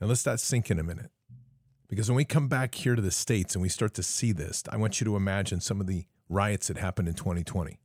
Now, 0.00 0.06
let's 0.06 0.22
that 0.22 0.40
sink 0.40 0.70
in 0.70 0.78
a 0.78 0.82
minute. 0.82 1.10
Because 1.88 2.08
when 2.08 2.16
we 2.16 2.24
come 2.24 2.48
back 2.48 2.74
here 2.74 2.94
to 2.94 3.02
the 3.02 3.10
States 3.10 3.54
and 3.54 3.60
we 3.60 3.68
start 3.68 3.92
to 3.94 4.02
see 4.02 4.32
this, 4.32 4.62
I 4.70 4.78
want 4.78 4.98
you 4.98 5.04
to 5.04 5.14
imagine 5.14 5.60
some 5.60 5.78
of 5.78 5.86
the 5.86 6.06
riots 6.30 6.68
that 6.68 6.78
happened 6.78 7.08
in 7.08 7.14
2020 7.14 7.78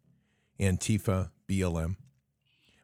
Antifa, 0.62 1.30
BLM. 1.50 1.98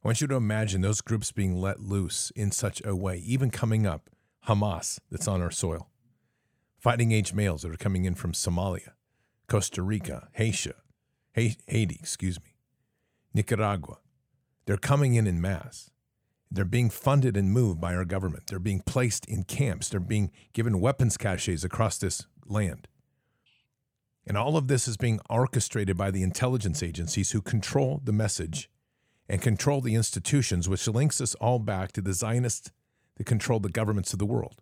I 0.03 0.09
want 0.09 0.19
you 0.19 0.27
to 0.27 0.35
imagine 0.35 0.81
those 0.81 0.99
groups 0.99 1.31
being 1.31 1.55
let 1.55 1.79
loose 1.79 2.29
in 2.35 2.51
such 2.51 2.81
a 2.83 2.93
way, 2.93 3.19
even 3.19 3.49
coming 3.49 3.87
up, 3.87 4.09
Hamas 4.49 4.99
that's 5.09 5.29
on 5.29 5.41
our 5.41 5.51
soil, 5.51 5.89
fighting 6.77 7.13
age 7.13 7.33
males 7.33 7.61
that 7.61 7.71
are 7.71 7.77
coming 7.77 8.03
in 8.03 8.13
from 8.13 8.33
Somalia, 8.33 8.89
Costa 9.47 9.81
Rica, 9.81 10.27
Haiti, 10.33 10.73
Haiti, 11.31 11.97
excuse 11.97 12.37
me, 12.41 12.57
Nicaragua. 13.33 13.99
They're 14.65 14.75
coming 14.75 15.13
in 15.13 15.25
in 15.25 15.39
mass. 15.39 15.89
They're 16.51 16.65
being 16.65 16.89
funded 16.89 17.37
and 17.37 17.53
moved 17.53 17.79
by 17.79 17.95
our 17.95 18.05
government. 18.05 18.47
They're 18.47 18.59
being 18.59 18.81
placed 18.81 19.25
in 19.25 19.45
camps. 19.45 19.87
They're 19.87 20.01
being 20.01 20.31
given 20.51 20.81
weapons 20.81 21.15
caches 21.15 21.63
across 21.63 21.97
this 21.97 22.27
land. 22.45 22.89
And 24.27 24.37
all 24.37 24.57
of 24.57 24.67
this 24.67 24.85
is 24.87 24.97
being 24.97 25.21
orchestrated 25.29 25.95
by 25.95 26.11
the 26.11 26.23
intelligence 26.23 26.83
agencies 26.83 27.31
who 27.31 27.41
control 27.41 28.01
the 28.03 28.11
message 28.11 28.69
and 29.33 29.41
control 29.41 29.81
the 29.81 29.95
institutions, 29.95 30.69
which 30.69 30.87
links 30.87 31.19
us 31.19 31.33
all 31.35 31.57
back 31.57 31.91
to 31.91 32.03
the 32.03 32.13
Zionists 32.13 32.69
that 33.17 33.23
control 33.23 33.59
the 33.59 33.67
governments 33.67 34.13
of 34.13 34.19
the 34.19 34.27
world. 34.27 34.61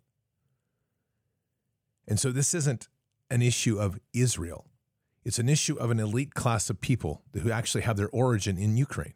And 2.08 2.18
so 2.18 2.32
this 2.32 2.54
isn't 2.54 2.88
an 3.28 3.42
issue 3.42 3.78
of 3.78 4.00
Israel, 4.14 4.64
it's 5.24 5.38
an 5.38 5.50
issue 5.50 5.76
of 5.76 5.90
an 5.90 6.00
elite 6.00 6.32
class 6.32 6.70
of 6.70 6.80
people 6.80 7.20
who 7.34 7.50
actually 7.50 7.82
have 7.82 7.98
their 7.98 8.08
origin 8.08 8.56
in 8.56 8.78
Ukraine. 8.78 9.12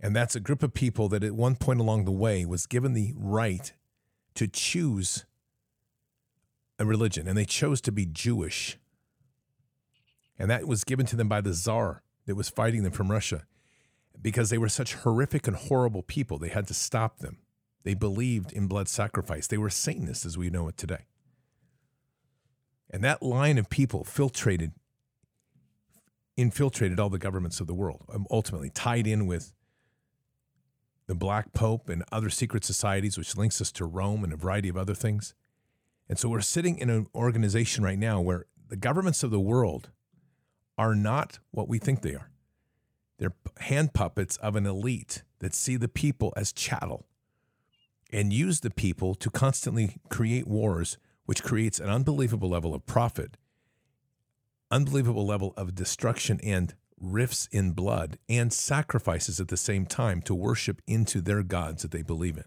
And 0.00 0.16
that's 0.16 0.34
a 0.34 0.40
group 0.40 0.64
of 0.64 0.74
people 0.74 1.08
that 1.10 1.22
at 1.22 1.36
one 1.36 1.54
point 1.54 1.78
along 1.78 2.04
the 2.04 2.10
way 2.10 2.44
was 2.44 2.66
given 2.66 2.94
the 2.94 3.14
right 3.16 3.72
to 4.34 4.48
choose 4.48 5.26
a 6.80 6.84
religion, 6.84 7.28
and 7.28 7.38
they 7.38 7.44
chose 7.44 7.80
to 7.82 7.92
be 7.92 8.04
Jewish. 8.04 8.78
And 10.40 10.50
that 10.50 10.66
was 10.66 10.82
given 10.82 11.06
to 11.06 11.14
them 11.14 11.28
by 11.28 11.40
the 11.40 11.54
czar 11.54 12.02
that 12.26 12.34
was 12.34 12.48
fighting 12.48 12.82
them 12.82 12.90
from 12.90 13.08
Russia 13.08 13.44
because 14.20 14.50
they 14.50 14.58
were 14.58 14.68
such 14.68 14.94
horrific 14.94 15.46
and 15.46 15.56
horrible 15.56 16.02
people. 16.02 16.38
They 16.38 16.48
had 16.48 16.66
to 16.68 16.74
stop 16.74 17.18
them. 17.18 17.38
They 17.84 17.94
believed 17.94 18.52
in 18.52 18.68
blood 18.68 18.88
sacrifice. 18.88 19.46
They 19.46 19.58
were 19.58 19.70
Satanists 19.70 20.24
as 20.24 20.38
we 20.38 20.50
know 20.50 20.68
it 20.68 20.76
today. 20.76 21.06
And 22.90 23.02
that 23.02 23.22
line 23.22 23.58
of 23.58 23.70
people 23.70 24.04
filtrated 24.04 24.72
infiltrated 26.36 26.98
all 26.98 27.10
the 27.10 27.18
governments 27.18 27.60
of 27.60 27.66
the 27.66 27.74
world, 27.74 28.04
um, 28.12 28.26
ultimately 28.30 28.70
tied 28.70 29.06
in 29.06 29.26
with 29.26 29.52
the 31.06 31.14
Black 31.14 31.52
Pope 31.52 31.88
and 31.88 32.02
other 32.10 32.30
secret 32.30 32.64
societies, 32.64 33.18
which 33.18 33.36
links 33.36 33.60
us 33.60 33.70
to 33.72 33.84
Rome 33.84 34.24
and 34.24 34.32
a 34.32 34.36
variety 34.36 34.68
of 34.68 34.76
other 34.76 34.94
things. 34.94 35.34
And 36.08 36.18
so 36.18 36.28
we're 36.28 36.40
sitting 36.40 36.78
in 36.78 36.88
an 36.88 37.06
organization 37.14 37.84
right 37.84 37.98
now 37.98 38.20
where 38.20 38.46
the 38.68 38.76
governments 38.76 39.22
of 39.22 39.30
the 39.30 39.40
world 39.40 39.90
are 40.78 40.94
not 40.94 41.38
what 41.50 41.68
we 41.68 41.78
think 41.78 42.00
they 42.00 42.14
are. 42.14 42.31
They're 43.22 43.34
hand 43.58 43.94
puppets 43.94 44.36
of 44.38 44.56
an 44.56 44.66
elite 44.66 45.22
that 45.38 45.54
see 45.54 45.76
the 45.76 45.86
people 45.86 46.32
as 46.36 46.52
chattel 46.52 47.06
and 48.12 48.32
use 48.32 48.58
the 48.58 48.70
people 48.70 49.14
to 49.14 49.30
constantly 49.30 50.00
create 50.08 50.48
wars, 50.48 50.98
which 51.26 51.44
creates 51.44 51.78
an 51.78 51.88
unbelievable 51.88 52.48
level 52.48 52.74
of 52.74 52.84
profit, 52.84 53.36
unbelievable 54.72 55.24
level 55.24 55.54
of 55.56 55.76
destruction 55.76 56.40
and 56.42 56.74
rifts 57.00 57.48
in 57.52 57.70
blood 57.70 58.18
and 58.28 58.52
sacrifices 58.52 59.38
at 59.38 59.46
the 59.46 59.56
same 59.56 59.86
time 59.86 60.20
to 60.22 60.34
worship 60.34 60.82
into 60.88 61.20
their 61.20 61.44
gods 61.44 61.82
that 61.82 61.92
they 61.92 62.02
believe 62.02 62.36
in. 62.36 62.46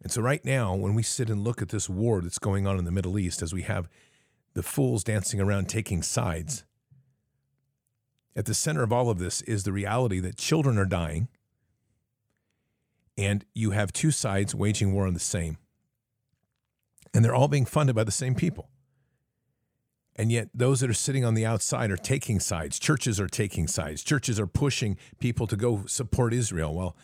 And 0.00 0.10
so, 0.10 0.22
right 0.22 0.46
now, 0.46 0.74
when 0.74 0.94
we 0.94 1.02
sit 1.02 1.28
and 1.28 1.44
look 1.44 1.60
at 1.60 1.68
this 1.68 1.90
war 1.90 2.22
that's 2.22 2.38
going 2.38 2.66
on 2.66 2.78
in 2.78 2.86
the 2.86 2.90
Middle 2.90 3.18
East, 3.18 3.42
as 3.42 3.52
we 3.52 3.64
have 3.64 3.86
the 4.54 4.62
fools 4.62 5.04
dancing 5.04 5.42
around 5.42 5.68
taking 5.68 6.02
sides, 6.02 6.64
at 8.38 8.46
the 8.46 8.54
center 8.54 8.84
of 8.84 8.92
all 8.92 9.10
of 9.10 9.18
this 9.18 9.42
is 9.42 9.64
the 9.64 9.72
reality 9.72 10.20
that 10.20 10.36
children 10.36 10.78
are 10.78 10.86
dying, 10.86 11.26
and 13.16 13.44
you 13.52 13.72
have 13.72 13.92
two 13.92 14.12
sides 14.12 14.54
waging 14.54 14.94
war 14.94 15.08
on 15.08 15.14
the 15.14 15.18
same. 15.18 15.58
And 17.12 17.24
they're 17.24 17.34
all 17.34 17.48
being 17.48 17.64
funded 17.64 17.96
by 17.96 18.04
the 18.04 18.12
same 18.12 18.36
people. 18.36 18.70
And 20.14 20.30
yet, 20.30 20.50
those 20.54 20.78
that 20.80 20.90
are 20.90 20.94
sitting 20.94 21.24
on 21.24 21.34
the 21.34 21.44
outside 21.44 21.90
are 21.90 21.96
taking 21.96 22.38
sides. 22.38 22.78
Churches 22.78 23.18
are 23.18 23.26
taking 23.26 23.66
sides. 23.66 24.04
Churches 24.04 24.38
are 24.38 24.46
pushing 24.46 24.96
people 25.18 25.48
to 25.48 25.56
go 25.56 25.84
support 25.86 26.32
Israel. 26.32 26.74
Well, 26.74 26.96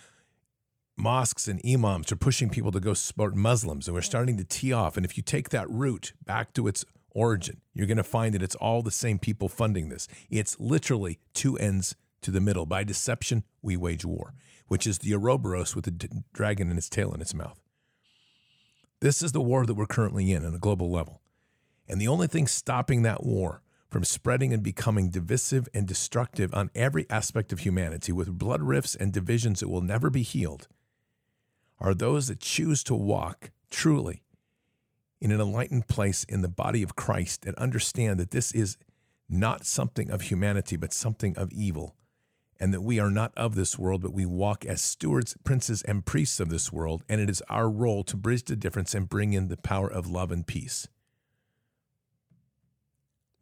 mosques 0.97 1.49
and 1.49 1.61
imams 1.67 2.13
are 2.13 2.17
pushing 2.17 2.49
people 2.49 2.71
to 2.71 2.81
go 2.81 2.95
support 2.95 3.35
Muslims, 3.35 3.89
and 3.89 3.95
we're 3.97 4.03
starting 4.03 4.37
to 4.37 4.45
tee 4.45 4.73
off. 4.73 4.97
And 4.97 5.05
if 5.05 5.17
you 5.17 5.23
take 5.25 5.49
that 5.49 5.69
route 5.69 6.13
back 6.25 6.53
to 6.53 6.69
its 6.69 6.85
origin, 7.15 7.61
you're 7.73 7.87
going 7.87 7.97
to 7.97 8.05
find 8.05 8.35
that 8.35 8.43
it's 8.43 8.57
all 8.57 8.83
the 8.83 8.91
same 8.91 9.19
people 9.19 9.49
funding 9.49 9.89
this. 9.89 10.07
It's 10.29 10.59
literally 10.61 11.21
two 11.33 11.57
ends 11.57 11.97
to 12.23 12.31
the 12.31 12.41
middle. 12.41 12.67
By 12.67 12.85
deception, 12.85 13.45
we 13.63 13.77
wage 13.77 14.05
war, 14.05 14.35
which 14.69 14.87
is 14.87 14.99
the 14.99 15.15
Ouroboros 15.15 15.75
with 15.75 15.85
the 15.85 15.91
d- 15.93 16.09
dragon 16.33 16.71
in 16.71 16.77
its 16.77 16.89
tail 16.89 17.13
in 17.15 17.21
its 17.21 17.35
mouth. 17.35 17.61
This 19.01 19.23
is 19.23 19.33
the 19.33 19.41
war 19.41 19.65
that 19.67 19.75
we're 19.75 19.87
currently 19.87 20.33
in 20.33 20.45
on 20.45 20.55
a 20.55 20.59
global 20.59 20.91
level. 20.91 21.21
And 21.89 22.01
the 22.01 22.09
only 22.09 22.27
thing 22.27 22.47
stopping 22.47 23.03
that 23.03 23.25
war 23.25 23.63
from 23.91 24.03
spreading 24.03 24.53
and 24.53 24.63
becoming 24.63 25.09
divisive 25.09 25.69
and 25.73 25.87
destructive 25.87 26.53
on 26.53 26.69
every 26.75 27.07
aspect 27.09 27.53
of 27.53 27.61
humanity 27.61 28.11
with 28.11 28.39
blood 28.39 28.61
rifts 28.61 28.97
and 28.97 29.13
divisions 29.13 29.61
that 29.61 29.69
will 29.69 29.83
never 29.83 30.11
be 30.11 30.23
healed 30.23 30.67
are 31.79 31.95
those 31.95 32.27
that 32.27 32.41
choose 32.41 32.83
to 32.83 32.95
walk 32.95 33.53
truly 33.71 34.24
in 35.21 35.31
an 35.33 35.41
enlightened 35.41 35.89
place 35.89 36.25
in 36.25 36.43
the 36.43 36.49
body 36.49 36.83
of 36.83 36.97
Christ 36.97 37.45
and 37.47 37.57
understand 37.57 38.21
that 38.21 38.31
this 38.31 38.53
is 38.53 38.77
not 39.29 39.65
something 39.65 40.11
of 40.11 40.23
humanity, 40.23 40.77
but 40.77 40.93
something 40.93 41.37
of 41.37 41.53
evil, 41.53 41.97
and 42.61 42.73
that 42.75 42.83
we 42.83 43.01
are 43.01 43.11
not 43.11 43.33
of 43.37 43.55
this 43.55 43.79
world, 43.79 44.03
but 44.03 44.13
we 44.13 44.27
walk 44.27 44.65
as 44.65 44.83
stewards, 44.83 45.37
princes, 45.45 45.83
and 45.83 46.05
priests 46.05 46.41
of 46.41 46.51
this 46.51 46.73
world, 46.73 47.03
and 47.09 47.21
it 47.21 47.31
is 47.31 47.43
our 47.49 47.71
role 47.71 48.05
to 48.05 48.17
bridge 48.17 48.45
the 48.45 48.57
difference 48.57 48.95
and 48.95 49.09
bring 49.09 49.33
in 49.33 49.49
the 49.49 49.57
power 49.57 49.91
of 49.91 50.07
love 50.07 50.31
and 50.31 50.47
peace. 50.47 50.87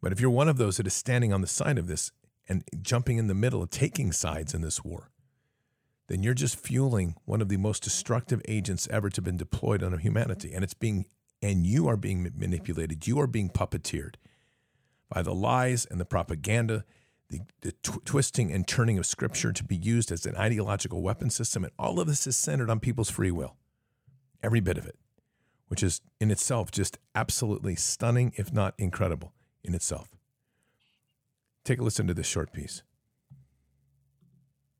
But 0.01 0.11
if 0.11 0.19
you're 0.19 0.29
one 0.29 0.49
of 0.49 0.57
those 0.57 0.77
that 0.77 0.87
is 0.87 0.93
standing 0.93 1.31
on 1.31 1.41
the 1.41 1.47
side 1.47 1.77
of 1.77 1.87
this 1.87 2.11
and 2.49 2.63
jumping 2.81 3.17
in 3.17 3.27
the 3.27 3.33
middle 3.33 3.61
of 3.61 3.69
taking 3.69 4.11
sides 4.11 4.53
in 4.53 4.61
this 4.61 4.83
war, 4.83 5.11
then 6.07 6.23
you're 6.23 6.33
just 6.33 6.59
fueling 6.59 7.15
one 7.23 7.41
of 7.41 7.47
the 7.47 7.57
most 7.57 7.83
destructive 7.83 8.41
agents 8.47 8.87
ever 8.91 9.09
to 9.09 9.17
have 9.17 9.23
been 9.23 9.37
deployed 9.37 9.81
on 9.81 9.97
humanity. 9.99 10.53
And 10.53 10.63
it's 10.63 10.73
being, 10.73 11.05
and 11.43 11.67
you 11.67 11.87
are 11.87 11.97
being 11.97 12.31
manipulated. 12.35 13.05
You 13.05 13.19
are 13.19 13.27
being 13.27 13.49
puppeteered 13.49 14.15
by 15.09 15.21
the 15.21 15.35
lies 15.35 15.85
and 15.85 15.99
the 15.99 16.05
propaganda, 16.05 16.85
the, 17.29 17.41
the 17.61 17.73
tw- 17.83 18.03
twisting 18.05 18.51
and 18.51 18.65
turning 18.65 18.97
of 18.97 19.05
scripture 19.05 19.51
to 19.51 19.63
be 19.63 19.75
used 19.75 20.11
as 20.11 20.25
an 20.25 20.35
ideological 20.37 21.01
weapon 21.01 21.29
system. 21.29 21.63
And 21.65 21.73
all 21.77 21.99
of 21.99 22.07
this 22.07 22.25
is 22.25 22.37
centered 22.37 22.69
on 22.69 22.79
people's 22.79 23.09
free 23.09 23.29
will. 23.29 23.57
Every 24.41 24.61
bit 24.61 24.77
of 24.77 24.87
it, 24.87 24.97
which 25.67 25.83
is 25.83 26.01
in 26.19 26.31
itself 26.31 26.71
just 26.71 26.97
absolutely 27.13 27.75
stunning, 27.75 28.33
if 28.37 28.53
not 28.53 28.73
incredible 28.77 29.33
in 29.63 29.75
itself. 29.75 30.15
Take 31.65 31.79
a 31.79 31.83
listen 31.83 32.07
to 32.07 32.13
this 32.13 32.27
short 32.27 32.53
piece. 32.53 32.83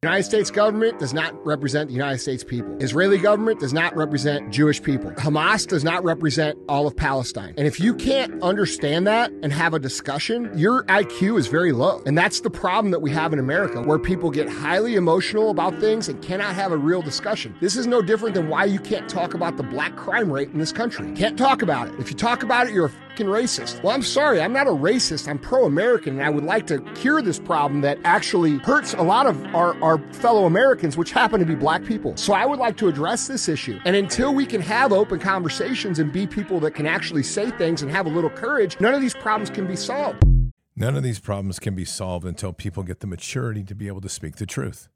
United 0.03 0.23
States 0.23 0.51
government 0.51 0.99
does 0.99 1.13
not 1.13 1.33
represent 1.45 1.87
the 1.87 1.93
United 1.93 2.17
States 2.17 2.43
people. 2.43 2.75
Israeli 2.81 3.17
government 3.17 3.61
does 3.61 3.71
not 3.71 3.95
represent 3.95 4.51
Jewish 4.51 4.83
people. 4.83 5.11
Hamas 5.11 5.65
does 5.65 5.85
not 5.85 6.03
represent 6.03 6.59
all 6.67 6.85
of 6.85 6.95
Palestine. 6.97 7.53
And 7.57 7.65
if 7.65 7.79
you 7.79 7.95
can't 7.95 8.43
understand 8.43 9.07
that 9.07 9.31
and 9.43 9.53
have 9.53 9.73
a 9.73 9.79
discussion, 9.79 10.51
your 10.57 10.83
IQ 10.85 11.39
is 11.39 11.47
very 11.47 11.71
low. 11.71 12.03
And 12.05 12.17
that's 12.17 12.41
the 12.41 12.49
problem 12.49 12.91
that 12.91 12.99
we 12.99 13.11
have 13.11 13.31
in 13.31 13.39
America, 13.39 13.81
where 13.81 13.97
people 13.97 14.29
get 14.29 14.49
highly 14.49 14.95
emotional 14.95 15.49
about 15.51 15.79
things 15.79 16.09
and 16.09 16.21
cannot 16.21 16.53
have 16.53 16.73
a 16.73 16.77
real 16.77 17.01
discussion. 17.01 17.55
This 17.61 17.77
is 17.77 17.87
no 17.87 18.01
different 18.01 18.35
than 18.35 18.49
why 18.49 18.65
you 18.65 18.79
can't 18.79 19.09
talk 19.09 19.33
about 19.33 19.55
the 19.55 19.63
black 19.63 19.95
crime 19.95 20.29
rate 20.29 20.49
in 20.49 20.59
this 20.59 20.73
country. 20.73 21.13
Can't 21.13 21.37
talk 21.37 21.61
about 21.61 21.87
it. 21.87 21.97
If 21.97 22.09
you 22.09 22.17
talk 22.17 22.43
about 22.43 22.67
it, 22.67 22.73
you're 22.73 22.87
a 22.87 23.02
fucking 23.13 23.27
racist. 23.27 23.83
Well, 23.83 23.93
I'm 23.93 24.01
sorry, 24.01 24.41
I'm 24.41 24.53
not 24.53 24.65
a 24.65 24.71
racist. 24.71 25.27
I'm 25.27 25.37
pro-American, 25.37 26.15
and 26.15 26.23
I 26.23 26.31
would 26.31 26.43
like 26.43 26.65
to 26.67 26.79
cure 26.95 27.21
this 27.21 27.37
problem 27.37 27.81
that 27.81 27.99
actually 28.05 28.57
hurts 28.57 28.95
a 28.95 29.03
lot 29.03 29.27
of 29.27 29.43
our, 29.53 29.79
our 29.83 29.99
fellow 30.13 30.45
Americans, 30.45 30.97
which 30.97 31.11
happen 31.11 31.39
to 31.39 31.45
be 31.45 31.53
black 31.53 31.85
people. 31.85 32.17
So 32.17 32.33
I 32.33 32.47
would 32.47 32.57
like 32.57 32.75
to 32.77 32.87
address 32.87 33.27
this 33.27 33.47
issue. 33.47 33.79
And 33.85 33.95
until 33.95 34.33
we 34.33 34.47
can 34.47 34.61
have 34.61 34.91
open 34.91 35.19
conversations 35.19 35.99
and 35.99 36.11
be 36.11 36.25
people 36.25 36.59
that 36.61 36.71
can 36.71 36.87
actually 36.87 37.21
say 37.21 37.51
things 37.51 37.83
and 37.83 37.91
have 37.91 38.07
a 38.07 38.09
little 38.09 38.31
courage, 38.31 38.79
none 38.79 38.95
of 38.95 39.01
these 39.01 39.13
problems 39.13 39.51
can 39.51 39.67
be 39.67 39.75
solved. 39.75 40.23
None 40.75 40.95
of 40.95 41.03
these 41.03 41.19
problems 41.19 41.59
can 41.59 41.75
be 41.75 41.85
solved 41.85 42.25
until 42.25 42.51
people 42.51 42.81
get 42.81 43.01
the 43.01 43.07
maturity 43.07 43.63
to 43.63 43.75
be 43.75 43.85
able 43.85 44.01
to 44.01 44.09
speak 44.09 44.37
the 44.37 44.47
truth. 44.47 44.89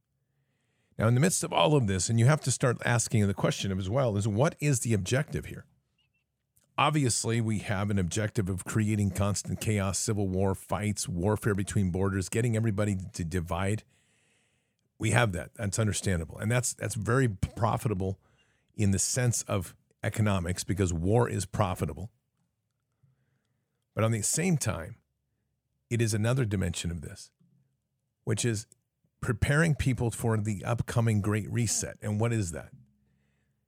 Now, 0.98 1.08
in 1.08 1.14
the 1.14 1.20
midst 1.20 1.44
of 1.44 1.54
all 1.54 1.76
of 1.76 1.86
this, 1.86 2.10
and 2.10 2.20
you 2.20 2.26
have 2.26 2.42
to 2.42 2.50
start 2.50 2.78
asking 2.84 3.28
the 3.28 3.36
question 3.36 3.78
as 3.78 3.88
well, 3.88 4.18
is 4.18 4.28
what 4.28 4.56
is 4.60 4.80
the 4.80 4.96
objective 4.96 5.46
here? 5.46 5.66
Obviously, 6.78 7.42
we 7.42 7.60
have 7.60 7.90
an 7.90 7.98
objective 7.98 8.50
of 8.50 8.64
creating 8.64 9.10
constant 9.12 9.60
chaos, 9.60 9.98
civil 9.98 10.28
war, 10.28 10.54
fights, 10.54 11.10
warfare 11.10 11.56
between 11.56 11.90
borders, 11.90 12.30
getting 12.30 12.56
everybody 12.56 12.98
to 13.14 13.24
divide. 13.24 13.84
We 15.00 15.12
have 15.12 15.32
that. 15.32 15.52
That's 15.56 15.80
understandable. 15.80 16.38
And 16.38 16.52
that's 16.52 16.74
that's 16.74 16.96
very 16.96 17.30
profitable 17.30 18.20
in 18.76 18.92
the 18.92 19.00
sense 19.00 19.42
of 19.44 19.76
economics 20.04 20.64
because 20.64 20.94
war 20.94 21.28
is 21.28 21.46
profitable. 21.46 22.12
But 23.96 24.04
on 24.04 24.12
the 24.12 24.22
same 24.22 24.58
time, 24.58 24.98
it 25.90 26.02
is 26.02 26.14
another 26.14 26.46
dimension 26.46 26.92
of 26.92 27.02
this, 27.02 27.32
which 28.24 28.46
is 28.46 28.68
preparing 29.20 29.74
people 29.74 30.12
for 30.12 30.38
the 30.38 30.64
upcoming 30.64 31.22
great 31.22 31.52
reset. 31.52 31.98
And 32.04 32.20
what 32.20 32.32
is 32.32 32.52
that? 32.52 32.70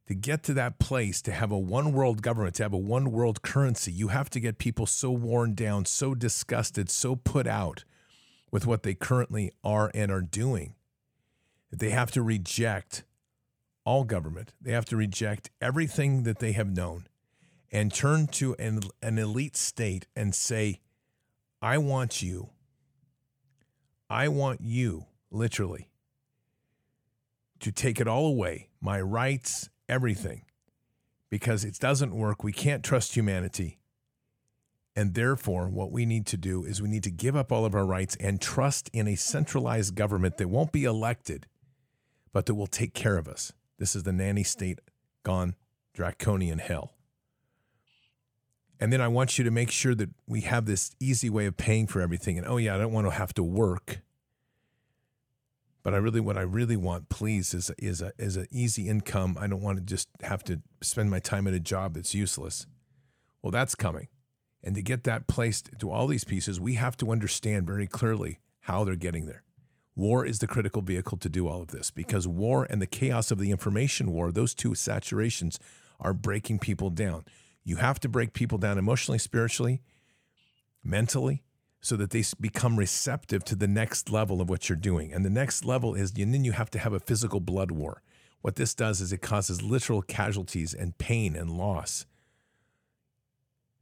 To 0.09 0.15
get 0.15 0.41
to 0.41 0.55
that 0.55 0.79
place, 0.79 1.21
to 1.21 1.31
have 1.31 1.51
a 1.51 1.57
one 1.59 1.93
world 1.93 2.23
government, 2.23 2.55
to 2.55 2.63
have 2.63 2.73
a 2.73 2.77
one 2.77 3.11
world 3.11 3.43
currency, 3.43 3.91
you 3.91 4.07
have 4.07 4.27
to 4.31 4.39
get 4.39 4.57
people 4.57 4.87
so 4.87 5.11
worn 5.11 5.53
down, 5.53 5.85
so 5.85 6.15
disgusted, 6.15 6.89
so 6.89 7.15
put 7.15 7.45
out 7.45 7.85
with 8.49 8.65
what 8.65 8.81
they 8.81 8.95
currently 8.95 9.51
are 9.63 9.91
and 9.93 10.11
are 10.11 10.23
doing 10.23 10.73
that 11.69 11.77
they 11.77 11.91
have 11.91 12.09
to 12.09 12.23
reject 12.23 13.03
all 13.85 14.03
government. 14.03 14.51
They 14.59 14.71
have 14.71 14.85
to 14.85 14.97
reject 14.97 15.51
everything 15.61 16.23
that 16.23 16.39
they 16.39 16.53
have 16.53 16.75
known 16.75 17.05
and 17.71 17.93
turn 17.93 18.25
to 18.29 18.55
an, 18.55 18.79
an 19.03 19.19
elite 19.19 19.55
state 19.55 20.07
and 20.15 20.33
say, 20.33 20.79
I 21.61 21.77
want 21.77 22.23
you. 22.23 22.49
I 24.09 24.27
want 24.27 24.61
you, 24.61 25.05
literally, 25.29 25.91
to 27.59 27.71
take 27.71 28.01
it 28.01 28.07
all 28.07 28.25
away 28.25 28.69
my 28.81 28.99
rights 28.99 29.69
everything 29.89 30.43
because 31.29 31.63
it 31.63 31.79
doesn't 31.79 32.15
work. 32.15 32.43
We 32.43 32.51
can't 32.51 32.83
trust 32.83 33.15
humanity. 33.15 33.79
And 34.95 35.13
therefore, 35.13 35.69
what 35.69 35.91
we 35.91 36.05
need 36.05 36.25
to 36.27 36.37
do 36.37 36.63
is 36.63 36.81
we 36.81 36.89
need 36.89 37.03
to 37.03 37.11
give 37.11 37.35
up 37.35 37.51
all 37.51 37.65
of 37.65 37.75
our 37.75 37.85
rights 37.85 38.17
and 38.19 38.41
trust 38.41 38.89
in 38.91 39.07
a 39.07 39.15
centralized 39.15 39.95
government 39.95 40.37
that 40.37 40.49
won't 40.49 40.71
be 40.71 40.83
elected, 40.83 41.47
but 42.33 42.45
that 42.47 42.55
will 42.55 42.67
take 42.67 42.93
care 42.93 43.17
of 43.17 43.27
us. 43.27 43.53
This 43.77 43.95
is 43.95 44.03
the 44.03 44.11
nanny 44.11 44.43
state 44.43 44.79
gone 45.23 45.55
draconian 45.93 46.59
hell. 46.59 46.93
And 48.79 48.93
then 48.93 49.01
I 49.01 49.09
want 49.09 49.37
you 49.37 49.43
to 49.43 49.51
make 49.51 49.71
sure 49.71 49.93
that 49.95 50.09
we 50.25 50.41
have 50.41 50.65
this 50.65 50.91
easy 50.99 51.29
way 51.29 51.45
of 51.45 51.57
paying 51.57 51.85
for 51.85 52.01
everything. 52.01 52.37
And 52.37 52.47
oh, 52.47 52.57
yeah, 52.57 52.75
I 52.75 52.77
don't 52.77 52.93
want 52.93 53.07
to 53.07 53.11
have 53.11 53.33
to 53.35 53.43
work. 53.43 53.99
But 55.81 55.93
I 55.93 55.97
really, 55.97 56.19
what 56.19 56.37
I 56.37 56.41
really 56.41 56.75
want, 56.75 57.09
please, 57.09 57.53
is 57.53 57.71
is 57.77 58.01
a 58.01 58.11
is 58.17 58.35
an 58.35 58.47
easy 58.51 58.89
income. 58.89 59.37
I 59.39 59.47
don't 59.47 59.61
want 59.61 59.77
to 59.77 59.83
just 59.83 60.09
have 60.21 60.43
to 60.45 60.61
spend 60.81 61.09
my 61.09 61.19
time 61.19 61.47
at 61.47 61.53
a 61.53 61.59
job 61.59 61.93
that's 61.93 62.13
useless. 62.13 62.67
Well, 63.41 63.51
that's 63.51 63.75
coming, 63.75 64.09
and 64.63 64.75
to 64.75 64.81
get 64.81 65.05
that 65.05 65.27
placed 65.27 65.69
to 65.79 65.89
all 65.89 66.07
these 66.07 66.25
pieces, 66.25 66.59
we 66.59 66.73
have 66.75 66.97
to 66.97 67.11
understand 67.11 67.65
very 67.65 67.87
clearly 67.87 68.39
how 68.61 68.83
they're 68.83 68.95
getting 68.95 69.25
there. 69.25 69.43
War 69.95 70.25
is 70.25 70.39
the 70.39 70.47
critical 70.47 70.81
vehicle 70.81 71.17
to 71.17 71.29
do 71.29 71.47
all 71.47 71.61
of 71.61 71.69
this 71.69 71.91
because 71.91 72.27
war 72.27 72.67
and 72.69 72.81
the 72.81 72.87
chaos 72.87 73.31
of 73.31 73.39
the 73.39 73.51
information 73.51 74.11
war, 74.11 74.31
those 74.31 74.53
two 74.53 74.71
saturations, 74.71 75.57
are 75.99 76.13
breaking 76.13 76.59
people 76.59 76.89
down. 76.89 77.25
You 77.63 77.77
have 77.77 77.99
to 78.01 78.09
break 78.09 78.33
people 78.33 78.57
down 78.57 78.77
emotionally, 78.77 79.19
spiritually, 79.19 79.81
mentally, 80.83 81.43
so 81.81 81.95
that 81.95 82.09
they 82.09 82.23
become 82.39 82.77
receptive 82.77 83.43
to 83.45 83.55
the 83.55 83.67
next 83.67 84.09
level 84.09 84.41
of 84.41 84.49
what 84.49 84.67
you're 84.67 84.75
doing. 84.75 85.13
And 85.13 85.23
the 85.25 85.29
next 85.29 85.63
level 85.63 85.95
is, 85.95 86.11
and 86.17 86.33
then 86.33 86.43
you 86.43 86.51
have 86.51 86.69
to 86.71 86.79
have 86.79 86.93
a 86.93 86.99
physical 86.99 87.39
blood 87.39 87.71
war. 87.71 88.01
What 88.41 88.55
this 88.55 88.73
does 88.73 89.01
is 89.01 89.11
it 89.11 89.21
causes 89.21 89.61
literal 89.61 90.01
casualties 90.01 90.73
and 90.73 90.97
pain 90.97 91.35
and 91.35 91.51
loss. 91.51 92.05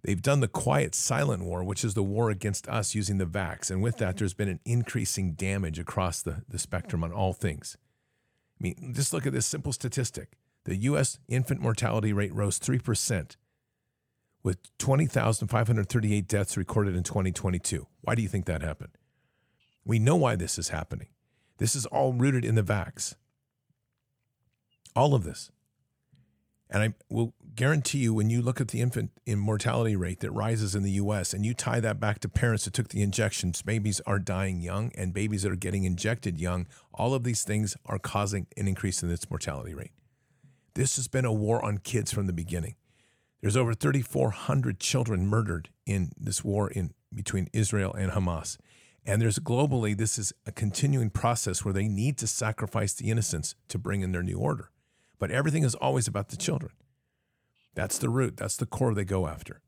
They've 0.04 0.22
done 0.22 0.40
the 0.40 0.48
quiet, 0.48 0.96
silent 0.96 1.44
war, 1.44 1.64
which 1.64 1.84
is 1.84 1.96
the 1.96 2.04
war 2.04 2.30
against 2.30 2.68
us 2.70 2.96
using 2.96 3.18
the 3.18 3.26
vax. 3.26 3.70
And 3.70 3.82
with 3.82 3.98
that, 3.98 4.18
there's 4.18 4.34
been 4.34 4.48
an 4.48 4.60
increasing 4.64 5.34
damage 5.34 5.80
across 5.80 6.22
the, 6.22 6.44
the 6.48 6.60
spectrum 6.60 7.04
on 7.04 7.12
all 7.12 7.34
things. 7.34 7.78
I 8.60 8.64
mean, 8.64 8.94
just 8.96 9.12
look 9.12 9.26
at 9.26 9.34
this 9.34 9.46
simple 9.46 9.74
statistic 9.74 10.34
the 10.64 10.76
U.S. 10.76 11.18
infant 11.30 11.62
mortality 11.62 12.12
rate 12.12 12.34
rose 12.36 12.60
3% 12.60 13.38
with 14.44 14.58
20,538 14.78 16.28
deaths 16.28 16.58
recorded 16.58 16.96
in 16.96 17.04
2022. 17.04 17.88
Why 18.02 18.16
do 18.16 18.22
you 18.22 18.28
think 18.28 18.46
that 18.46 18.62
happened? 18.62 18.92
We 19.86 20.00
know 20.00 20.16
why 20.16 20.36
this 20.36 20.58
is 20.58 20.70
happening. 20.70 21.08
This 21.58 21.76
is 21.76 21.86
all 21.88 22.14
rooted 22.14 22.46
in 22.46 22.56
the 22.56 22.64
vax. 22.64 23.16
All 24.96 25.14
of 25.14 25.24
this. 25.24 25.52
And 26.70 26.84
I 26.84 26.94
will 27.10 27.34
guarantee 27.56 28.00
you, 28.00 28.14
when 28.14 28.30
you 28.30 28.42
look 28.42 28.60
at 28.60 28.68
the 28.70 28.82
infant 28.82 29.12
mortality 29.26 29.96
rate 29.96 30.20
that 30.20 30.32
rises 30.32 30.76
in 30.76 30.84
the 30.84 30.92
US 30.92 31.34
and 31.34 31.46
you 31.46 31.54
tie 31.54 31.80
that 31.80 32.00
back 32.00 32.20
to 32.20 32.30
parents 32.30 32.66
that 32.66 32.74
took 32.74 32.90
the 32.90 33.02
injections, 33.02 33.62
babies 33.62 34.02
are 34.06 34.20
dying 34.20 34.62
young 34.62 34.92
and 34.96 35.14
babies 35.14 35.44
that 35.44 35.52
are 35.52 35.56
getting 35.56 35.86
injected 35.86 36.38
young, 36.38 36.68
all 36.94 37.14
of 37.14 37.24
these 37.24 37.44
things 37.44 37.78
are 37.86 38.00
causing 38.00 38.48
an 38.58 38.68
increase 38.68 39.02
in 39.02 39.10
its 39.10 39.30
mortality 39.30 39.74
rate. 39.74 39.94
This 40.74 40.98
has 40.98 41.08
been 41.08 41.26
a 41.26 41.34
war 41.34 41.64
on 41.64 41.78
kids 41.78 42.12
from 42.12 42.28
the 42.28 42.34
beginning. 42.34 42.76
There's 43.42 43.58
over 43.58 43.74
3,400 43.74 44.80
children 44.80 45.28
murdered 45.28 45.70
in 45.86 46.12
this 46.18 46.44
war 46.44 46.70
in 46.70 46.94
between 47.14 47.50
Israel 47.54 47.94
and 47.94 48.12
Hamas. 48.12 48.58
And 49.06 49.22
there's 49.22 49.40
globally, 49.40 49.96
this 49.96 50.18
is 50.18 50.34
a 50.46 50.52
continuing 50.52 51.10
process 51.10 51.64
where 51.64 51.74
they 51.74 51.88
need 51.88 52.18
to 52.18 52.28
sacrifice 52.28 52.94
the 52.94 53.10
innocents 53.10 53.56
to 53.70 53.78
bring 53.78 54.02
in 54.02 54.12
their 54.12 54.24
new 54.24 54.38
order. 54.38 54.72
But 55.20 55.32
everything 55.32 55.64
is 55.64 55.76
always 55.76 56.08
about 56.08 56.30
the 56.30 56.38
children. 56.38 56.74
That's 57.74 57.98
the 58.00 58.10
root, 58.10 58.38
that's 58.38 58.58
the 58.58 58.66
core 58.66 58.94
they 58.94 59.06
go 59.06 59.28
after. 59.28 59.62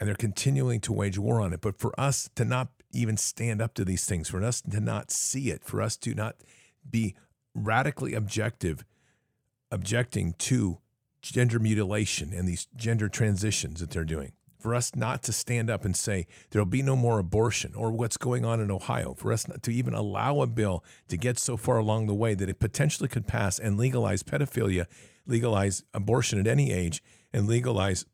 And 0.00 0.08
they're 0.08 0.16
continuing 0.16 0.80
to 0.80 0.92
wage 0.92 1.18
war 1.18 1.40
on 1.40 1.52
it. 1.52 1.60
But 1.60 1.78
for 1.78 1.98
us 2.00 2.30
to 2.34 2.44
not 2.44 2.68
even 2.92 3.16
stand 3.16 3.60
up 3.60 3.74
to 3.74 3.84
these 3.84 4.06
things, 4.06 4.28
for 4.28 4.42
us 4.42 4.62
to 4.62 4.80
not 4.80 5.10
see 5.10 5.50
it, 5.50 5.64
for 5.64 5.82
us 5.82 5.96
to 5.98 6.14
not 6.14 6.36
be 6.88 7.14
radically 7.54 8.14
objective, 8.14 8.84
objecting 9.70 10.34
to 10.38 10.78
gender 11.22 11.58
mutilation 11.58 12.32
and 12.32 12.46
these 12.46 12.66
gender 12.76 13.08
transitions 13.08 13.80
that 13.80 13.90
they're 13.90 14.04
doing, 14.04 14.32
for 14.58 14.74
us 14.74 14.94
not 14.94 15.22
to 15.24 15.32
stand 15.32 15.70
up 15.70 15.84
and 15.84 15.96
say 15.96 16.26
there'll 16.50 16.66
be 16.66 16.82
no 16.82 16.96
more 16.96 17.18
abortion 17.18 17.74
or 17.74 17.90
what's 17.90 18.16
going 18.16 18.44
on 18.44 18.60
in 18.60 18.70
Ohio, 18.70 19.14
for 19.14 19.32
us 19.32 19.46
not 19.48 19.62
to 19.62 19.72
even 19.72 19.94
allow 19.94 20.40
a 20.40 20.46
bill 20.46 20.84
to 21.08 21.16
get 21.16 21.38
so 21.38 21.56
far 21.56 21.78
along 21.78 22.06
the 22.06 22.14
way 22.14 22.34
that 22.34 22.48
it 22.48 22.58
potentially 22.58 23.08
could 23.08 23.26
pass 23.26 23.58
and 23.58 23.78
legalize 23.78 24.22
pedophilia, 24.22 24.86
legalize 25.26 25.84
abortion 25.94 26.38
at 26.38 26.46
any 26.46 26.72
age, 26.72 27.02
and 27.32 27.46
legalize 27.46 28.04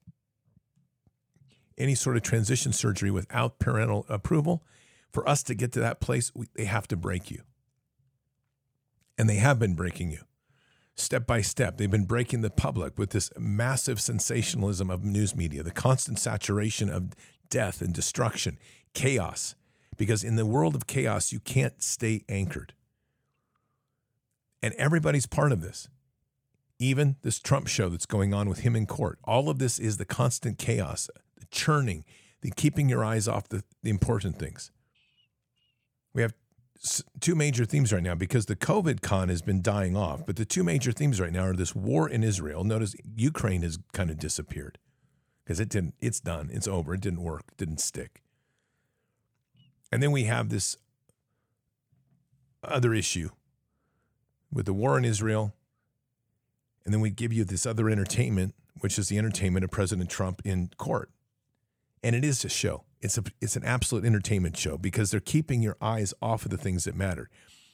any 1.76 1.94
sort 1.94 2.16
of 2.16 2.22
transition 2.22 2.72
surgery 2.72 3.10
without 3.10 3.58
parental 3.58 4.06
approval, 4.08 4.62
for 5.10 5.28
us 5.28 5.42
to 5.44 5.54
get 5.54 5.72
to 5.72 5.80
that 5.80 6.00
place, 6.00 6.32
we, 6.34 6.46
they 6.54 6.64
have 6.64 6.88
to 6.88 6.96
break 6.96 7.30
you. 7.30 7.42
And 9.16 9.28
they 9.28 9.36
have 9.36 9.58
been 9.58 9.74
breaking 9.74 10.10
you 10.10 10.20
step 10.96 11.26
by 11.26 11.40
step. 11.40 11.76
They've 11.76 11.90
been 11.90 12.04
breaking 12.04 12.40
the 12.42 12.50
public 12.50 12.98
with 12.98 13.10
this 13.10 13.30
massive 13.38 14.00
sensationalism 14.00 14.90
of 14.90 15.04
news 15.04 15.34
media, 15.34 15.62
the 15.62 15.70
constant 15.70 16.18
saturation 16.18 16.88
of 16.88 17.14
death 17.50 17.80
and 17.80 17.92
destruction, 17.92 18.58
chaos. 18.94 19.54
Because 19.96 20.24
in 20.24 20.36
the 20.36 20.46
world 20.46 20.74
of 20.74 20.86
chaos, 20.86 21.32
you 21.32 21.40
can't 21.40 21.82
stay 21.82 22.24
anchored. 22.28 22.74
And 24.62 24.74
everybody's 24.74 25.26
part 25.26 25.52
of 25.52 25.60
this. 25.60 25.88
Even 26.80 27.16
this 27.22 27.38
Trump 27.38 27.68
show 27.68 27.88
that's 27.88 28.06
going 28.06 28.34
on 28.34 28.48
with 28.48 28.60
him 28.60 28.74
in 28.74 28.86
court. 28.86 29.18
All 29.24 29.48
of 29.48 29.58
this 29.58 29.78
is 29.78 29.96
the 29.96 30.04
constant 30.04 30.58
chaos, 30.58 31.08
the 31.38 31.46
churning, 31.46 32.04
the 32.40 32.50
keeping 32.50 32.88
your 32.88 33.04
eyes 33.04 33.28
off 33.28 33.48
the, 33.48 33.62
the 33.82 33.90
important 33.90 34.38
things. 34.38 34.72
We 36.12 36.22
have 36.22 36.34
two 37.20 37.34
major 37.34 37.64
themes 37.64 37.92
right 37.92 38.02
now 38.02 38.14
because 38.14 38.46
the 38.46 38.56
COVID 38.56 39.00
con 39.00 39.28
has 39.28 39.42
been 39.42 39.62
dying 39.62 39.96
off. 39.96 40.26
But 40.26 40.36
the 40.36 40.44
two 40.44 40.62
major 40.62 40.92
themes 40.92 41.20
right 41.20 41.32
now 41.32 41.44
are 41.44 41.54
this 41.54 41.74
war 41.74 42.08
in 42.08 42.22
Israel. 42.22 42.64
Notice 42.64 42.94
Ukraine 43.16 43.62
has 43.62 43.78
kind 43.92 44.10
of 44.10 44.18
disappeared 44.18 44.78
because 45.44 45.60
it 45.60 45.68
didn't. 45.68 45.94
It's 46.00 46.20
done. 46.20 46.50
It's 46.52 46.68
over. 46.68 46.94
It 46.94 47.00
didn't 47.00 47.22
work. 47.22 47.44
It 47.52 47.56
didn't 47.56 47.80
stick. 47.80 48.22
And 49.90 50.02
then 50.02 50.12
we 50.12 50.24
have 50.24 50.48
this 50.48 50.76
other 52.62 52.94
issue 52.94 53.30
with 54.52 54.66
the 54.66 54.72
war 54.72 54.98
in 54.98 55.04
Israel. 55.04 55.54
And 56.84 56.92
then 56.92 57.00
we 57.00 57.10
give 57.10 57.32
you 57.32 57.44
this 57.44 57.64
other 57.64 57.88
entertainment, 57.88 58.54
which 58.80 58.98
is 58.98 59.08
the 59.08 59.18
entertainment 59.18 59.64
of 59.64 59.70
President 59.70 60.10
Trump 60.10 60.42
in 60.44 60.70
court. 60.76 61.10
And 62.04 62.14
it 62.14 62.22
is 62.22 62.44
a 62.44 62.50
show. 62.50 62.84
It's 63.00 63.16
a 63.16 63.24
it's 63.40 63.56
an 63.56 63.64
absolute 63.64 64.04
entertainment 64.04 64.58
show 64.58 64.76
because 64.76 65.10
they're 65.10 65.20
keeping 65.20 65.62
your 65.62 65.78
eyes 65.80 66.12
off 66.20 66.44
of 66.44 66.50
the 66.50 66.58
things 66.58 66.84
that 66.84 66.94
matter. 66.94 67.30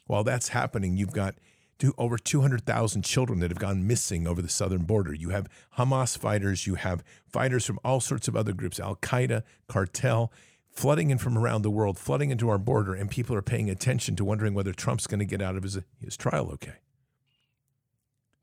While 0.06 0.22
that's 0.22 0.48
happening, 0.48 0.96
you've 0.96 1.12
got 1.12 1.34
two, 1.80 1.94
over 1.98 2.16
200,000 2.16 3.02
children 3.02 3.40
that 3.40 3.50
have 3.50 3.58
gone 3.58 3.86
missing 3.86 4.28
over 4.28 4.40
the 4.40 4.48
southern 4.48 4.84
border. 4.84 5.12
You 5.12 5.30
have 5.30 5.48
Hamas 5.78 6.16
fighters, 6.16 6.66
you 6.66 6.76
have 6.76 7.02
fighters 7.26 7.66
from 7.66 7.80
all 7.84 7.98
sorts 7.98 8.28
of 8.28 8.36
other 8.36 8.52
groups, 8.52 8.78
Al 8.78 8.96
Qaeda, 8.96 9.42
cartel, 9.68 10.32
flooding 10.70 11.10
in 11.10 11.18
from 11.18 11.36
around 11.36 11.62
the 11.62 11.70
world, 11.70 11.98
flooding 11.98 12.30
into 12.30 12.48
our 12.48 12.58
border, 12.58 12.94
and 12.94 13.10
people 13.10 13.34
are 13.34 13.42
paying 13.42 13.68
attention 13.68 14.14
to 14.16 14.24
wondering 14.24 14.54
whether 14.54 14.72
Trump's 14.72 15.08
going 15.08 15.18
to 15.18 15.24
get 15.24 15.42
out 15.42 15.56
of 15.56 15.64
his, 15.64 15.78
his 16.00 16.16
trial 16.16 16.50
okay. 16.52 16.76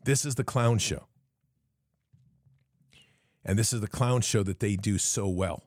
This 0.04 0.26
is 0.26 0.36
the 0.36 0.44
clown 0.44 0.80
show. 0.80 1.08
And 3.46 3.58
this 3.58 3.72
is 3.72 3.80
the 3.80 3.88
clown 3.88 4.20
show 4.22 4.44
that 4.44 4.60
they 4.60 4.76
do 4.76 4.98
so 4.98 5.28
well. 5.28 5.64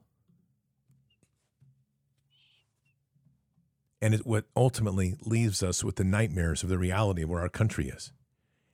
And 4.03 4.15
it 4.15 4.27
what 4.27 4.47
ultimately 4.57 5.17
leaves 5.25 5.63
us 5.63 5.85
with 5.85 5.97
the 5.97 6.05
nightmares 6.05 6.63
of 6.63 6.69
the 6.69 6.79
reality 6.79 7.23
of 7.23 7.29
where 7.29 7.43
our 7.43 7.49
country 7.49 7.89
is. 7.89 8.13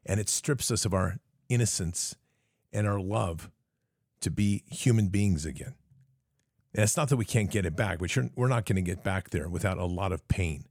And 0.05 0.21
it 0.21 0.29
strips 0.29 0.71
us 0.71 0.85
of 0.85 0.95
our 0.95 1.19
innocence 1.49 2.15
and 2.73 2.87
our 2.87 3.01
love 3.01 3.51
to 4.21 4.31
be 4.31 4.62
human 4.71 5.09
beings 5.09 5.45
again. 5.45 5.75
And 6.75 6.83
it's 6.83 6.97
not 6.97 7.09
that 7.09 7.17
we 7.17 7.25
can't 7.25 7.51
get 7.51 7.67
it 7.67 7.75
back, 7.75 7.99
but 7.99 8.15
we're 8.37 8.49
not 8.49 8.67
going 8.67 8.77
to 8.77 8.83
get 8.83 9.03
back 9.03 9.31
there 9.31 9.49
without 9.49 9.79
a 9.79 9.87
lot 9.87 10.12
of 10.12 10.29
pain. 10.29 10.67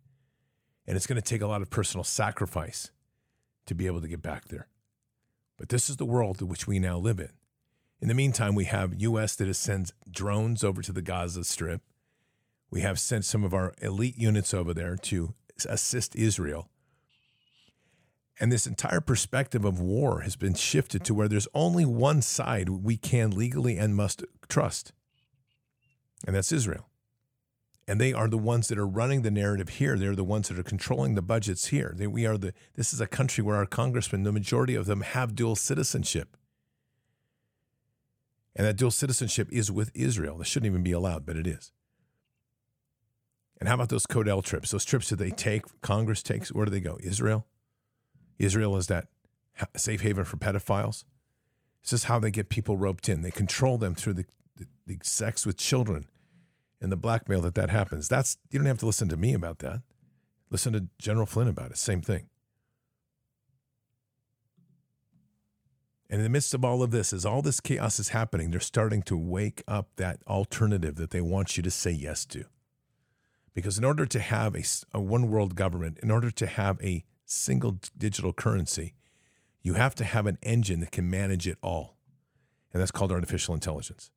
And 0.87 0.95
it's 0.95 1.07
going 1.07 1.21
to 1.21 1.27
take 1.27 1.41
a 1.41 1.47
lot 1.47 1.61
of 1.61 1.69
personal 1.69 2.03
sacrifice 2.03 2.91
to 3.65 3.75
be 3.75 3.87
able 3.87 4.01
to 4.01 4.07
get 4.07 4.21
back 4.21 4.47
there. 4.49 4.67
But 5.57 5.69
this 5.69 5.89
is 5.89 5.97
the 5.97 6.05
world 6.05 6.41
in 6.41 6.47
which 6.47 6.67
we 6.67 6.79
now 6.79 6.97
live 6.97 7.19
in. 7.19 7.31
In 8.01 8.07
the 8.07 8.13
meantime, 8.13 8.55
we 8.55 8.65
have 8.65 9.01
U.S. 9.01 9.35
that 9.37 9.51
sends 9.55 9.93
drones 10.09 10.63
over 10.63 10.81
to 10.81 10.91
the 10.91 11.01
Gaza 11.01 11.43
Strip 11.43 11.81
we 12.69 12.81
have 12.81 12.99
sent 12.99 13.25
some 13.25 13.43
of 13.43 13.53
our 13.53 13.73
elite 13.81 14.17
units 14.17 14.53
over 14.53 14.73
there 14.73 14.95
to 14.95 15.33
assist 15.67 16.15
Israel. 16.15 16.69
And 18.39 18.51
this 18.51 18.67
entire 18.67 18.99
perspective 18.99 19.63
of 19.63 19.79
war 19.79 20.21
has 20.21 20.35
been 20.35 20.55
shifted 20.55 21.05
to 21.05 21.13
where 21.13 21.29
there's 21.29 21.47
only 21.53 21.85
one 21.85 22.21
side 22.21 22.67
we 22.67 22.97
can 22.97 23.31
legally 23.31 23.77
and 23.77 23.95
must 23.95 24.23
trust, 24.49 24.91
and 26.27 26.35
that's 26.35 26.51
Israel. 26.51 26.89
And 27.87 28.01
they 28.01 28.13
are 28.13 28.27
the 28.27 28.37
ones 28.37 28.67
that 28.67 28.79
are 28.79 28.87
running 28.87 29.21
the 29.21 29.29
narrative 29.29 29.69
here. 29.69 29.95
They're 29.95 30.15
the 30.15 30.23
ones 30.23 30.49
that 30.49 30.57
are 30.57 30.63
controlling 30.63 31.13
the 31.13 31.21
budgets 31.21 31.67
here. 31.67 31.93
They, 31.95 32.07
we 32.07 32.25
are 32.25 32.37
the. 32.37 32.51
This 32.73 32.91
is 32.93 32.99
a 32.99 33.05
country 33.05 33.43
where 33.43 33.57
our 33.57 33.67
congressmen, 33.67 34.23
the 34.23 34.31
majority 34.31 34.73
of 34.73 34.87
them, 34.87 35.01
have 35.01 35.35
dual 35.35 35.55
citizenship, 35.55 36.35
and 38.55 38.65
that 38.65 38.75
dual 38.75 38.91
citizenship 38.91 39.47
is 39.51 39.71
with 39.71 39.91
Israel. 39.93 40.39
That 40.39 40.45
shouldn't 40.45 40.71
even 40.71 40.83
be 40.83 40.93
allowed, 40.93 41.27
but 41.27 41.37
it 41.37 41.45
is. 41.45 41.71
And 43.59 43.69
how 43.69 43.75
about 43.75 43.89
those 43.89 44.05
Codel 44.05 44.41
trips? 44.41 44.71
Those 44.71 44.85
trips 44.85 45.09
that 45.09 45.15
they 45.17 45.31
take, 45.31 45.63
Congress 45.81 46.21
takes, 46.21 46.51
where 46.51 46.65
do 46.65 46.71
they 46.71 46.81
go? 46.81 46.97
Israel? 47.01 47.45
Israel 48.37 48.75
is 48.75 48.87
that 48.87 49.07
safe 49.75 50.01
haven 50.01 50.25
for 50.25 50.37
pedophiles. 50.37 51.05
This 51.83 51.93
is 51.93 52.03
how 52.05 52.19
they 52.19 52.31
get 52.31 52.49
people 52.49 52.77
roped 52.77 53.07
in. 53.07 53.21
They 53.21 53.31
control 53.31 53.77
them 53.77 53.95
through 53.95 54.13
the, 54.13 54.25
the, 54.57 54.67
the 54.85 54.97
sex 55.03 55.45
with 55.45 55.57
children 55.57 56.07
and 56.81 56.91
the 56.91 56.97
blackmail 56.97 57.41
that 57.41 57.55
that 57.55 57.69
happens. 57.69 58.07
That's 58.07 58.37
you 58.49 58.59
don't 58.59 58.67
have 58.67 58.79
to 58.79 58.85
listen 58.85 59.07
to 59.09 59.17
me 59.17 59.33
about 59.33 59.59
that. 59.59 59.81
Listen 60.49 60.73
to 60.73 60.87
General 60.99 61.25
Flynn 61.25 61.47
about 61.47 61.71
it. 61.71 61.77
Same 61.77 62.01
thing. 62.01 62.27
And 66.09 66.19
in 66.19 66.23
the 66.23 66.29
midst 66.29 66.53
of 66.53 66.63
all 66.63 66.83
of 66.83 66.91
this, 66.91 67.13
as 67.13 67.25
all 67.25 67.41
this 67.41 67.59
chaos 67.59 67.99
is 67.99 68.09
happening, 68.09 68.51
they're 68.51 68.59
starting 68.59 69.01
to 69.03 69.17
wake 69.17 69.63
up 69.67 69.89
that 69.95 70.19
alternative 70.27 70.95
that 70.95 71.09
they 71.09 71.21
want 71.21 71.57
you 71.57 71.63
to 71.63 71.71
say 71.71 71.91
yes 71.91 72.25
to. 72.27 72.45
Because 73.55 73.79
in 73.79 73.83
order 73.83 74.05
to 74.05 74.19
have 74.19 74.53
a, 74.55 74.63
a 74.93 75.01
one 75.01 75.31
world 75.31 75.55
government, 75.55 75.97
in 76.03 76.11
order 76.11 76.29
to 76.29 76.45
have 76.45 76.79
a 76.83 77.03
single 77.25 77.79
digital 77.97 78.33
currency, 78.33 78.93
you 79.63 79.73
have 79.73 79.95
to 79.95 80.03
have 80.03 80.27
an 80.27 80.37
engine 80.43 80.81
that 80.81 80.91
can 80.91 81.09
manage 81.09 81.47
it 81.47 81.57
all. 81.63 81.97
And 82.71 82.81
that's 82.81 82.91
called 82.91 83.11
artificial 83.11 83.55
intelligence. 83.55 84.11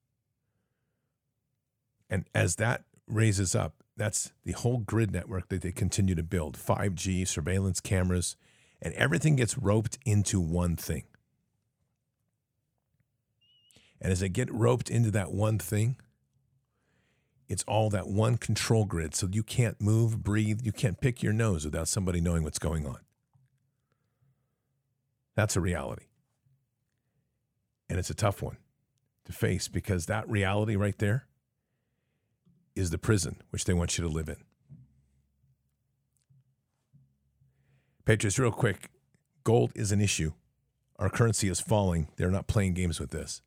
And 2.11 2.27
as 2.35 2.57
that 2.57 2.85
raises 3.07 3.55
up, 3.55 3.83
that's 3.97 4.33
the 4.45 4.53
whole 4.53 4.79
grid 4.79 5.13
network 5.13 5.49
that 5.49 5.63
they 5.63 5.73
continue 5.73 6.15
to 6.15 6.23
build 6.23 6.59
5G, 6.59 7.27
surveillance 7.27 7.81
cameras, 7.81 8.37
and 8.83 8.93
everything 8.95 9.37
gets 9.37 9.57
roped 9.57 9.99
into 10.05 10.41
one 10.41 10.77
thing. 10.77 11.05
And 14.01 14.13
as 14.13 14.21
they 14.21 14.29
get 14.29 14.53
roped 14.53 14.91
into 14.91 15.11
that 15.13 15.33
one 15.33 15.59
thing, 15.59 15.97
it's 17.49 17.65
all 17.65 17.91
that 17.91 18.09
one 18.09 18.37
control 18.37 18.85
grid. 18.85 19.15
So 19.15 19.29
you 19.31 19.43
can't 19.43 19.81
move, 19.81 20.23
breathe, 20.23 20.61
you 20.63 20.73
can't 20.73 21.01
pick 21.01 21.23
your 21.23 21.33
nose 21.33 21.65
without 21.65 21.89
somebody 21.89 22.21
knowing 22.21 22.43
what's 22.43 22.59
going 22.59 22.87
on. 22.87 22.99
That's 25.35 25.57
a 25.57 25.61
reality. 25.61 26.07
And 27.89 27.99
it's 27.99 28.11
a 28.11 28.15
tough 28.15 28.43
one 28.43 28.59
to 29.25 29.33
face 29.33 29.69
because 29.69 30.07
that 30.07 30.29
reality 30.29 30.77
right 30.77 30.99
there 30.99 31.27
is 32.75 32.91
the 32.91 32.99
prison 32.99 33.37
which 33.51 33.65
they 33.65 33.73
want 33.73 33.97
you 33.97 34.05
to 34.05 34.11
live 34.11 34.29
in. 34.29 34.37
Patriots, 38.05 38.39
real 38.39 38.53
quick 38.53 38.91
gold 39.45 39.73
is 39.75 39.93
an 39.93 40.01
issue. 40.01 40.33
Our 40.99 41.09
currency 41.09 41.49
is 41.49 41.61
falling. 41.61 42.09
They're 42.17 42.31
not 42.31 42.47
playing 42.47 42.75
games 42.75 43.01
with 43.01 43.11
this. 43.11 43.43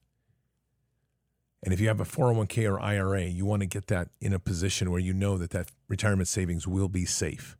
And 1.63 1.73
if 1.73 1.79
you 1.79 1.87
have 1.87 1.99
a 1.99 2.05
401k 2.05 2.69
or 2.69 2.79
IRA, 2.79 3.25
you 3.25 3.45
want 3.45 3.61
to 3.61 3.67
get 3.67 3.87
that 3.87 4.09
in 4.19 4.33
a 4.33 4.39
position 4.39 4.89
where 4.89 4.99
you 4.99 5.13
know 5.13 5.37
that 5.37 5.51
that 5.51 5.71
retirement 5.87 6.27
savings 6.27 6.67
will 6.67 6.89
be 6.89 7.05
safe. 7.05 7.55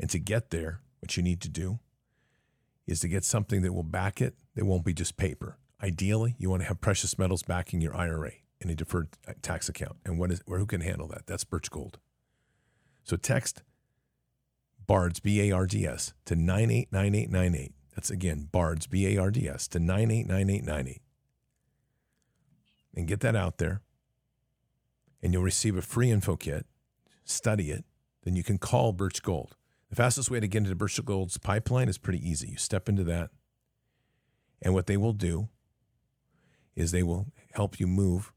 And 0.00 0.10
to 0.10 0.18
get 0.18 0.50
there, 0.50 0.80
what 1.00 1.16
you 1.16 1.22
need 1.22 1.40
to 1.42 1.48
do 1.48 1.78
is 2.86 3.00
to 3.00 3.08
get 3.08 3.24
something 3.24 3.62
that 3.62 3.72
will 3.72 3.84
back 3.84 4.20
it 4.20 4.34
that 4.56 4.64
won't 4.64 4.84
be 4.84 4.92
just 4.92 5.16
paper. 5.16 5.58
Ideally, 5.80 6.34
you 6.38 6.50
want 6.50 6.62
to 6.62 6.68
have 6.68 6.80
precious 6.80 7.18
metals 7.18 7.42
backing 7.42 7.80
your 7.80 7.96
IRA 7.96 8.32
in 8.60 8.70
a 8.70 8.74
deferred 8.74 9.08
uh, 9.26 9.32
tax 9.42 9.68
account. 9.68 9.96
And 10.04 10.18
what 10.18 10.30
is, 10.32 10.42
or 10.46 10.58
who 10.58 10.66
can 10.66 10.80
handle 10.80 11.08
that? 11.08 11.26
That's 11.26 11.44
Birch 11.44 11.70
Gold. 11.70 11.98
So 13.04 13.16
text 13.16 13.62
BARDS, 14.86 15.20
B 15.20 15.40
A 15.42 15.52
R 15.52 15.66
D 15.66 15.86
S, 15.86 16.12
to 16.24 16.34
989898. 16.34 17.72
That's 17.94 18.10
again, 18.10 18.48
BARDS, 18.52 18.86
B 18.86 19.06
A 19.14 19.20
R 19.20 19.30
D 19.30 19.48
S, 19.48 19.68
to 19.68 19.78
989898. 19.78 21.02
And 22.94 23.08
get 23.08 23.20
that 23.20 23.36
out 23.36 23.58
there. 23.58 23.80
And 25.22 25.32
you'll 25.32 25.42
receive 25.42 25.76
a 25.76 25.82
free 25.82 26.10
info 26.10 26.36
kit. 26.36 26.66
Study 27.24 27.70
it. 27.70 27.84
Then 28.24 28.36
you 28.36 28.42
can 28.42 28.58
call 28.58 28.92
Birch 28.92 29.22
Gold. 29.22 29.56
The 29.90 29.96
fastest 29.96 30.30
way 30.30 30.40
to 30.40 30.48
get 30.48 30.58
into 30.58 30.74
Birch 30.74 31.02
Gold's 31.04 31.38
pipeline 31.38 31.88
is 31.88 31.98
pretty 31.98 32.26
easy. 32.26 32.48
You 32.48 32.56
step 32.56 32.88
into 32.88 33.04
that. 33.04 33.30
And 34.60 34.74
what 34.74 34.86
they 34.86 34.96
will 34.96 35.12
do 35.12 35.48
is 36.74 36.90
they 36.90 37.02
will 37.02 37.26
help 37.52 37.78
you 37.78 37.86
move 37.86 38.32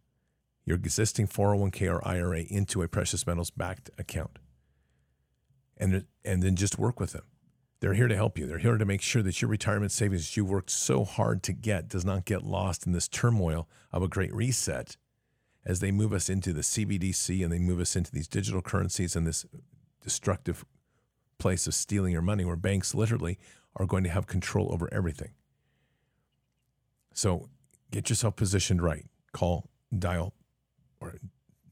your 0.66 0.76
existing 0.76 1.28
401k 1.28 1.92
or 1.92 2.06
IRA 2.08 2.42
into 2.42 2.82
a 2.82 2.88
precious 2.88 3.26
metals 3.28 3.52
backed 3.52 3.90
account 3.98 4.40
and, 5.78 6.06
and 6.24 6.42
then 6.42 6.56
just 6.56 6.80
work 6.80 7.00
with 7.00 7.12
them. 7.12 7.24
They're 7.80 7.94
here 7.94 8.08
to 8.08 8.16
help 8.16 8.38
you. 8.38 8.46
They're 8.46 8.58
here 8.58 8.78
to 8.78 8.86
make 8.86 9.02
sure 9.02 9.22
that 9.22 9.42
your 9.42 9.50
retirement 9.50 9.92
savings 9.92 10.30
that 10.30 10.38
you 10.38 10.46
worked 10.46 10.70
so 10.70 11.04
hard 11.04 11.44
to 11.44 11.54
get 11.54 11.90
does 11.90 12.06
not 12.06 12.26
get 12.26 12.44
lost 12.44 12.86
in 12.86 12.94
this 12.94 13.08
turmoil 13.08 13.68
of 13.92 14.02
a 14.02 14.08
great 14.08 14.34
reset 14.34 14.98
as 15.66 15.80
they 15.80 15.92
move 15.92 16.14
us 16.14 16.30
into 16.30 16.54
the 16.54 16.62
CBDC 16.62 17.44
and 17.44 17.52
they 17.52 17.60
move 17.60 17.80
us 17.80 17.96
into 17.96 18.12
these 18.12 18.28
digital 18.28 18.62
currencies 18.62 19.16
and 19.16 19.28
this 19.28 19.46
destructive 20.02 20.64
place 21.38 21.68
of 21.68 21.74
stealing 21.74 22.14
your 22.14 22.22
money 22.22 22.46
where 22.46 22.56
banks 22.56 22.96
literally 22.96 23.38
are 23.76 23.86
going 23.86 24.04
to 24.04 24.10
have 24.10 24.28
control 24.28 24.72
over 24.72 24.88
everything. 24.94 25.32
So 27.14 27.50
get 27.92 28.10
yourself 28.10 28.36
positioned 28.36 28.82
right. 28.82 29.06
Call, 29.34 29.70
dial, 29.98 30.34
or 31.02 31.16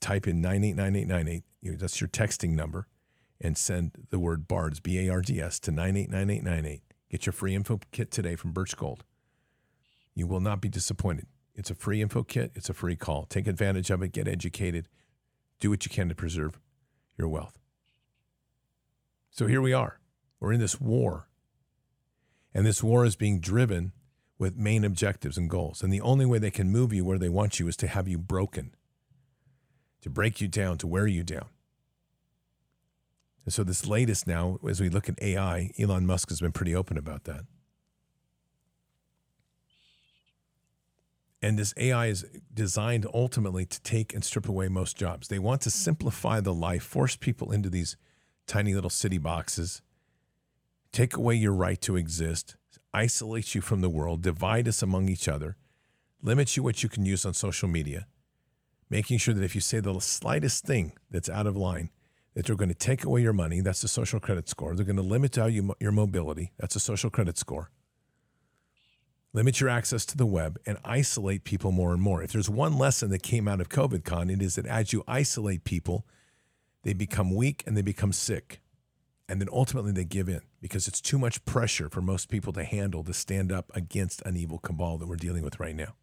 type 0.02 0.28
in 0.28 0.42
989898. 0.42 1.80
That's 1.80 2.02
your 2.02 2.10
texting 2.10 2.52
number 2.52 2.88
and 3.44 3.58
send 3.58 3.92
the 4.10 4.20
word 4.20 4.48
BARDS, 4.48 4.80
B 4.80 5.06
A 5.06 5.12
R 5.12 5.22
D 5.22 5.42
S, 5.42 5.60
to 5.60 5.72
989898. 5.72 6.82
Get 7.12 7.26
your 7.26 7.34
free 7.34 7.54
info 7.54 7.80
kit 7.92 8.10
today 8.10 8.36
from 8.36 8.54
Birch 8.54 8.76
Gold. 8.76 9.04
You 10.16 10.26
will 10.26 10.40
not 10.40 10.62
be 10.62 10.70
disappointed. 10.70 11.28
It's 11.54 11.70
a 11.70 11.76
free 11.76 12.02
info 12.02 12.24
kit, 12.24 12.52
it's 12.56 12.70
a 12.70 12.74
free 12.74 12.96
call. 12.96 13.26
Take 13.26 13.46
advantage 13.46 13.92
of 13.92 14.02
it, 14.02 14.14
get 14.14 14.28
educated, 14.28 14.88
do 15.60 15.70
what 15.70 15.86
you 15.86 15.92
can 15.92 16.10
to 16.10 16.16
preserve 16.16 16.60
your 17.18 17.28
wealth. 17.28 17.60
So 19.30 19.46
here 19.46 19.62
we 19.62 19.74
are. 19.74 20.00
We're 20.40 20.54
in 20.54 20.60
this 20.60 20.80
war. 20.82 21.28
And 22.54 22.66
this 22.66 22.82
war 22.82 23.06
is 23.06 23.16
being 23.16 23.40
driven 23.40 23.92
with 24.40 24.56
main 24.58 24.84
objectives 24.84 25.38
and 25.38 25.50
goals. 25.50 25.84
And 25.84 25.92
the 25.92 26.02
only 26.02 26.26
way 26.26 26.40
they 26.40 26.52
can 26.52 26.72
move 26.72 26.94
you 26.94 27.06
where 27.06 27.18
they 27.18 27.30
want 27.30 27.60
you 27.60 27.68
is 27.68 27.78
to 27.78 27.88
have 27.88 28.08
you 28.08 28.18
broken, 28.18 28.76
to 30.02 30.10
break 30.10 30.42
you 30.42 30.48
down, 30.48 30.78
to 30.80 30.88
wear 30.88 31.08
you 31.08 31.24
down. 31.24 31.46
And 33.46 33.54
so, 33.54 33.64
this 33.64 33.86
latest 33.86 34.26
now, 34.26 34.58
as 34.68 34.80
we 34.80 34.90
look 34.90 35.10
at 35.10 35.22
AI, 35.22 35.72
Elon 35.78 36.06
Musk 36.06 36.30
has 36.30 36.40
been 36.40 36.54
pretty 36.54 36.76
open 36.76 36.98
about 36.98 37.26
that. 37.26 37.42
And 41.42 41.60
this 41.60 41.74
AI 41.76 42.08
is 42.08 42.26
designed 42.54 43.06
ultimately 43.14 43.66
to 43.66 43.82
take 43.82 44.14
and 44.14 44.24
strip 44.24 44.48
away 44.48 44.70
most 44.70 44.96
jobs. 44.96 45.28
They 45.28 45.40
want 45.40 45.60
to 45.64 45.70
simplify 45.70 46.40
the 46.40 46.54
life, 46.54 46.84
force 46.84 47.18
people 47.18 47.52
into 47.52 47.70
these 47.70 47.98
tiny 48.48 48.74
little 48.74 48.90
city 48.90 49.18
boxes, 49.18 49.82
take 50.94 51.18
away 51.18 51.36
your 51.36 51.52
right 51.52 51.82
to 51.82 51.98
exist, 51.98 52.56
isolate 52.94 53.56
you 53.56 53.60
from 53.60 53.82
the 53.82 53.90
world, 53.90 54.22
divide 54.22 54.70
us 54.70 54.82
among 54.82 55.10
each 55.10 55.28
other, 55.28 55.58
limit 56.22 56.56
you 56.56 56.64
what 56.64 56.82
you 56.82 56.88
can 56.88 57.06
use 57.06 57.26
on 57.26 57.34
social 57.34 57.68
media, 57.68 58.08
making 58.90 59.18
sure 59.18 59.34
that 59.34 59.44
if 59.44 59.54
you 59.54 59.62
say 59.62 59.82
the 59.82 60.00
slightest 60.00 60.64
thing 60.64 60.94
that's 61.12 61.30
out 61.30 61.48
of 61.48 61.58
line, 61.58 61.90
that 62.34 62.46
they're 62.46 62.56
going 62.56 62.70
to 62.70 62.76
take 62.76 63.04
away 63.04 63.22
your 63.22 63.34
money. 63.34 63.62
That's 63.62 63.82
the 63.82 63.88
social 63.88 64.20
credit 64.20 64.50
score. 64.50 64.76
They're 64.76 64.86
going 64.86 64.96
to 64.96 65.02
limit 65.02 65.36
how 65.36 65.46
you, 65.46 65.76
your 65.80 65.92
mobility. 65.92 66.52
That's 66.58 66.76
a 66.76 66.80
social 66.80 67.10
credit 67.10 67.38
score. 67.38 67.70
Limit 69.34 69.60
your 69.60 69.70
access 69.70 70.06
to 70.08 70.18
the 70.18 70.28
web 70.28 70.60
and 70.66 70.78
isolate 70.86 71.44
people 71.44 71.72
more 71.72 71.92
and 71.92 72.02
more. 72.02 72.22
If 72.22 72.32
there's 72.32 72.50
one 72.50 72.78
lesson 72.78 73.10
that 73.10 73.24
came 73.24 73.48
out 73.48 73.62
of 73.62 73.70
COVID 73.70 74.04
con, 74.04 74.30
it 74.30 74.42
is 74.42 74.56
that 74.56 74.68
as 74.68 74.94
you 74.94 75.04
isolate 75.08 75.64
people, 75.64 76.06
they 76.84 76.94
become 76.94 77.36
weak 77.36 77.64
and 77.66 77.76
they 77.76 77.82
become 77.82 78.14
sick. 78.14 78.62
And 79.28 79.42
then 79.42 79.50
ultimately 79.52 79.92
they 79.92 80.04
give 80.04 80.30
in 80.30 80.42
because 80.62 80.88
it's 80.88 81.02
too 81.02 81.18
much 81.18 81.44
pressure 81.46 81.90
for 81.90 82.02
most 82.02 82.30
people 82.30 82.54
to 82.54 82.64
handle 82.64 83.04
to 83.04 83.14
stand 83.14 83.52
up 83.52 83.72
against 83.74 84.22
an 84.24 84.38
evil 84.38 84.60
cabal 84.60 84.98
that 85.00 85.08
we're 85.08 85.16
dealing 85.16 85.44
with 85.44 85.60
right 85.60 85.76
now. 85.76 85.96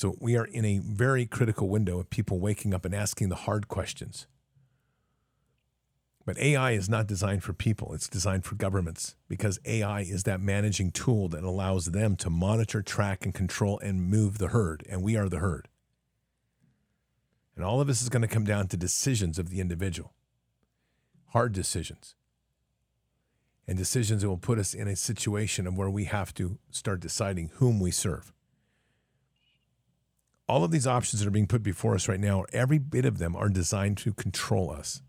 So 0.00 0.16
we 0.18 0.34
are 0.38 0.46
in 0.46 0.64
a 0.64 0.78
very 0.78 1.26
critical 1.26 1.68
window 1.68 1.98
of 1.98 2.08
people 2.08 2.40
waking 2.40 2.72
up 2.72 2.86
and 2.86 2.94
asking 2.94 3.28
the 3.28 3.34
hard 3.34 3.68
questions. 3.68 4.26
But 6.24 6.38
AI 6.38 6.70
is 6.70 6.88
not 6.88 7.06
designed 7.06 7.44
for 7.44 7.52
people, 7.52 7.92
it's 7.92 8.08
designed 8.08 8.46
for 8.46 8.54
governments 8.54 9.14
because 9.28 9.60
AI 9.66 10.00
is 10.00 10.22
that 10.22 10.40
managing 10.40 10.90
tool 10.90 11.28
that 11.28 11.44
allows 11.44 11.84
them 11.84 12.16
to 12.16 12.30
monitor, 12.30 12.80
track, 12.80 13.26
and 13.26 13.34
control 13.34 13.78
and 13.80 14.08
move 14.08 14.38
the 14.38 14.48
herd. 14.48 14.86
And 14.88 15.02
we 15.02 15.18
are 15.18 15.28
the 15.28 15.40
herd. 15.40 15.68
And 17.54 17.62
all 17.62 17.82
of 17.82 17.86
this 17.86 18.00
is 18.00 18.08
going 18.08 18.22
to 18.22 18.26
come 18.26 18.44
down 18.44 18.68
to 18.68 18.78
decisions 18.78 19.38
of 19.38 19.50
the 19.50 19.60
individual 19.60 20.14
hard 21.26 21.52
decisions. 21.52 22.14
And 23.68 23.76
decisions 23.76 24.22
that 24.22 24.30
will 24.30 24.38
put 24.38 24.58
us 24.58 24.72
in 24.72 24.88
a 24.88 24.96
situation 24.96 25.66
of 25.66 25.76
where 25.76 25.90
we 25.90 26.06
have 26.06 26.32
to 26.34 26.56
start 26.70 27.00
deciding 27.00 27.50
whom 27.56 27.80
we 27.80 27.90
serve 27.90 28.32
all 30.50 30.64
of 30.64 30.72
these 30.72 30.86
options 30.86 31.20
that 31.20 31.28
are 31.28 31.30
being 31.30 31.46
put 31.46 31.62
before 31.62 31.94
us 31.94 32.08
right 32.08 32.18
now, 32.18 32.44
every 32.52 32.78
bit 32.78 33.04
of 33.04 33.18
them 33.18 33.36
are 33.36 33.48
designed 33.48 33.96
to 33.96 34.12
control 34.12 34.68
us. 34.68 35.00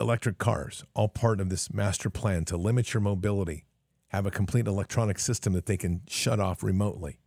Electric 0.00 0.38
cars, 0.38 0.84
all 0.94 1.08
part 1.08 1.40
of 1.40 1.50
this 1.50 1.74
master 1.74 2.08
plan 2.08 2.44
to 2.44 2.56
limit 2.56 2.94
your 2.94 3.00
mobility, 3.00 3.64
have 4.08 4.24
a 4.24 4.30
complete 4.30 4.68
electronic 4.68 5.18
system 5.18 5.52
that 5.52 5.66
they 5.66 5.76
can 5.76 6.02
shut 6.06 6.38
off 6.38 6.62
remotely. 6.62 7.18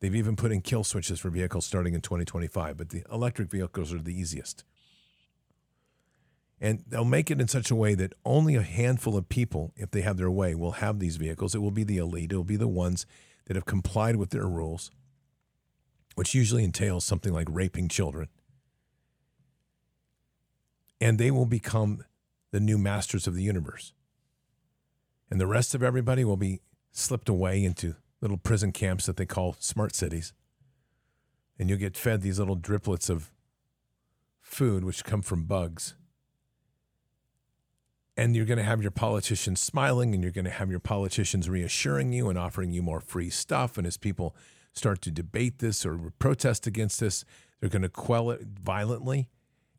They've 0.00 0.16
even 0.16 0.34
put 0.34 0.50
in 0.50 0.60
kill 0.60 0.82
switches 0.82 1.20
for 1.20 1.30
vehicles 1.30 1.64
starting 1.64 1.94
in 1.94 2.00
2025, 2.00 2.76
but 2.76 2.88
the 2.88 3.04
electric 3.10 3.48
vehicles 3.48 3.92
are 3.92 4.02
the 4.02 4.12
easiest. 4.12 4.64
And 6.60 6.82
they'll 6.88 7.04
make 7.04 7.30
it 7.30 7.40
in 7.40 7.46
such 7.46 7.70
a 7.70 7.76
way 7.76 7.94
that 7.94 8.12
only 8.24 8.56
a 8.56 8.62
handful 8.62 9.16
of 9.16 9.28
people, 9.28 9.72
if 9.76 9.92
they 9.92 10.00
have 10.00 10.16
their 10.16 10.32
way, 10.32 10.56
will 10.56 10.72
have 10.72 10.98
these 10.98 11.16
vehicles. 11.16 11.54
It 11.54 11.62
will 11.62 11.70
be 11.70 11.84
the 11.84 11.98
elite, 11.98 12.32
it 12.32 12.36
will 12.36 12.42
be 12.42 12.56
the 12.56 12.66
ones 12.66 13.06
that 13.44 13.54
have 13.54 13.66
complied 13.66 14.16
with 14.16 14.30
their 14.30 14.48
rules 14.48 14.90
which 16.14 16.34
usually 16.34 16.64
entails 16.64 17.04
something 17.04 17.32
like 17.32 17.48
raping 17.50 17.88
children. 17.88 18.28
And 21.00 21.18
they 21.18 21.30
will 21.30 21.46
become 21.46 22.04
the 22.50 22.60
new 22.60 22.78
masters 22.78 23.26
of 23.26 23.34
the 23.34 23.42
universe. 23.42 23.92
And 25.30 25.40
the 25.40 25.46
rest 25.46 25.74
of 25.74 25.82
everybody 25.82 26.24
will 26.24 26.36
be 26.36 26.60
slipped 26.92 27.28
away 27.28 27.64
into 27.64 27.96
little 28.20 28.36
prison 28.36 28.72
camps 28.72 29.06
that 29.06 29.16
they 29.16 29.26
call 29.26 29.56
smart 29.58 29.94
cities. 29.94 30.32
And 31.58 31.68
you'll 31.68 31.78
get 31.78 31.96
fed 31.96 32.22
these 32.22 32.38
little 32.38 32.56
driplets 32.56 33.10
of 33.10 33.32
food, 34.40 34.84
which 34.84 35.04
come 35.04 35.22
from 35.22 35.44
bugs. 35.44 35.94
And 38.16 38.36
you're 38.36 38.46
going 38.46 38.58
to 38.58 38.64
have 38.64 38.80
your 38.80 38.92
politicians 38.92 39.60
smiling, 39.60 40.14
and 40.14 40.22
you're 40.22 40.32
going 40.32 40.44
to 40.44 40.50
have 40.50 40.70
your 40.70 40.78
politicians 40.78 41.48
reassuring 41.50 42.12
you 42.12 42.28
and 42.28 42.38
offering 42.38 42.70
you 42.70 42.80
more 42.82 43.00
free 43.00 43.30
stuff. 43.30 43.76
And 43.76 43.86
as 43.86 43.96
people 43.96 44.36
start 44.74 45.00
to 45.02 45.10
debate 45.10 45.58
this 45.58 45.86
or 45.86 46.12
protest 46.18 46.66
against 46.66 47.00
this, 47.00 47.24
they're 47.60 47.70
going 47.70 47.82
to 47.82 47.88
quell 47.88 48.30
it 48.30 48.42
violently. 48.62 49.28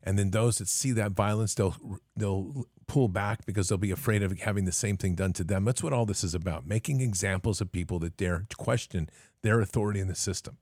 And 0.02 0.18
then 0.18 0.30
those 0.30 0.58
that 0.58 0.68
see 0.68 0.92
that 0.92 1.12
violence, 1.12 1.54
they'll 1.54 1.76
they'll 2.16 2.66
pull 2.86 3.08
back 3.08 3.44
because 3.44 3.68
they'll 3.68 3.78
be 3.78 3.90
afraid 3.90 4.22
of 4.22 4.38
having 4.38 4.64
the 4.64 4.72
same 4.72 4.96
thing 4.96 5.16
done 5.16 5.32
to 5.34 5.44
them. 5.44 5.64
That's 5.64 5.82
what 5.82 5.92
all 5.92 6.06
this 6.06 6.22
is 6.22 6.34
about: 6.34 6.66
making 6.66 7.00
examples 7.00 7.60
of 7.60 7.72
people 7.72 7.98
that 8.00 8.16
dare 8.16 8.46
question 8.56 9.10
their 9.42 9.60
authority 9.60 10.00
in 10.00 10.08
the 10.08 10.14
system. 10.14 10.58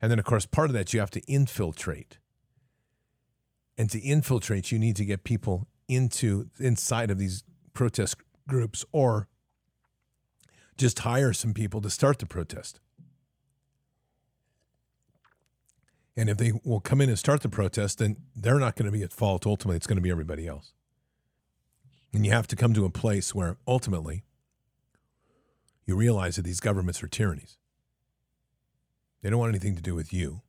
And 0.00 0.10
then, 0.10 0.18
of 0.20 0.24
course, 0.24 0.46
part 0.46 0.70
of 0.70 0.74
that 0.74 0.94
you 0.94 1.00
have 1.00 1.10
to 1.10 1.20
infiltrate. 1.22 2.18
And 3.76 3.90
to 3.90 4.00
infiltrate, 4.00 4.70
you 4.70 4.78
need 4.78 4.96
to 4.96 5.04
get 5.04 5.24
people 5.24 5.66
into 5.88 6.50
inside 6.58 7.10
of 7.10 7.18
these 7.18 7.42
protest 7.74 8.16
groups 8.46 8.84
or 8.92 9.28
just 10.78 11.00
hire 11.00 11.32
some 11.32 11.52
people 11.52 11.80
to 11.82 11.90
start 11.90 12.18
the 12.18 12.26
protest. 12.26 12.80
And 16.16 16.28
if 16.28 16.36
they 16.36 16.52
will 16.64 16.80
come 16.80 17.00
in 17.00 17.08
and 17.08 17.18
start 17.18 17.42
the 17.42 17.48
protest, 17.48 17.98
then 17.98 18.16
they're 18.34 18.58
not 18.58 18.76
going 18.76 18.86
to 18.86 18.96
be 18.96 19.04
at 19.04 19.12
fault. 19.12 19.46
Ultimately, 19.46 19.76
it's 19.76 19.86
going 19.86 19.98
to 19.98 20.02
be 20.02 20.10
everybody 20.10 20.46
else. 20.46 20.72
And 22.12 22.24
you 22.24 22.32
have 22.32 22.46
to 22.48 22.56
come 22.56 22.74
to 22.74 22.84
a 22.84 22.90
place 22.90 23.34
where 23.34 23.56
ultimately 23.66 24.24
you 25.84 25.94
realize 25.94 26.36
that 26.36 26.42
these 26.42 26.60
governments 26.60 27.02
are 27.02 27.08
tyrannies. 27.08 27.56
They 29.22 29.30
don't 29.30 29.38
want 29.38 29.50
anything 29.50 29.76
to 29.76 29.82
do 29.82 29.94
with 29.94 30.12
you, 30.12 30.42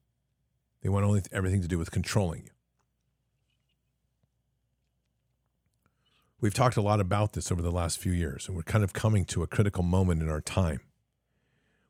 they 0.82 0.90
want 0.90 1.06
only 1.06 1.22
everything 1.32 1.62
to 1.62 1.68
do 1.68 1.78
with 1.78 1.92
controlling 1.92 2.44
you. 2.44 2.52
We've 6.42 6.54
talked 6.54 6.78
a 6.78 6.82
lot 6.82 7.00
about 7.00 7.34
this 7.34 7.52
over 7.52 7.62
the 7.62 7.72
last 7.72 7.98
few 7.98 8.14
years, 8.14 8.48
and 8.48 8.56
we're 8.56 8.64
kind 8.64 8.84
of 8.84 8.94
coming 8.94 9.26
to 9.26 9.44
a 9.44 9.48
critical 9.48 9.84
moment 9.84 10.22
in 10.22 10.30
our 10.30 10.42
time 10.42 10.82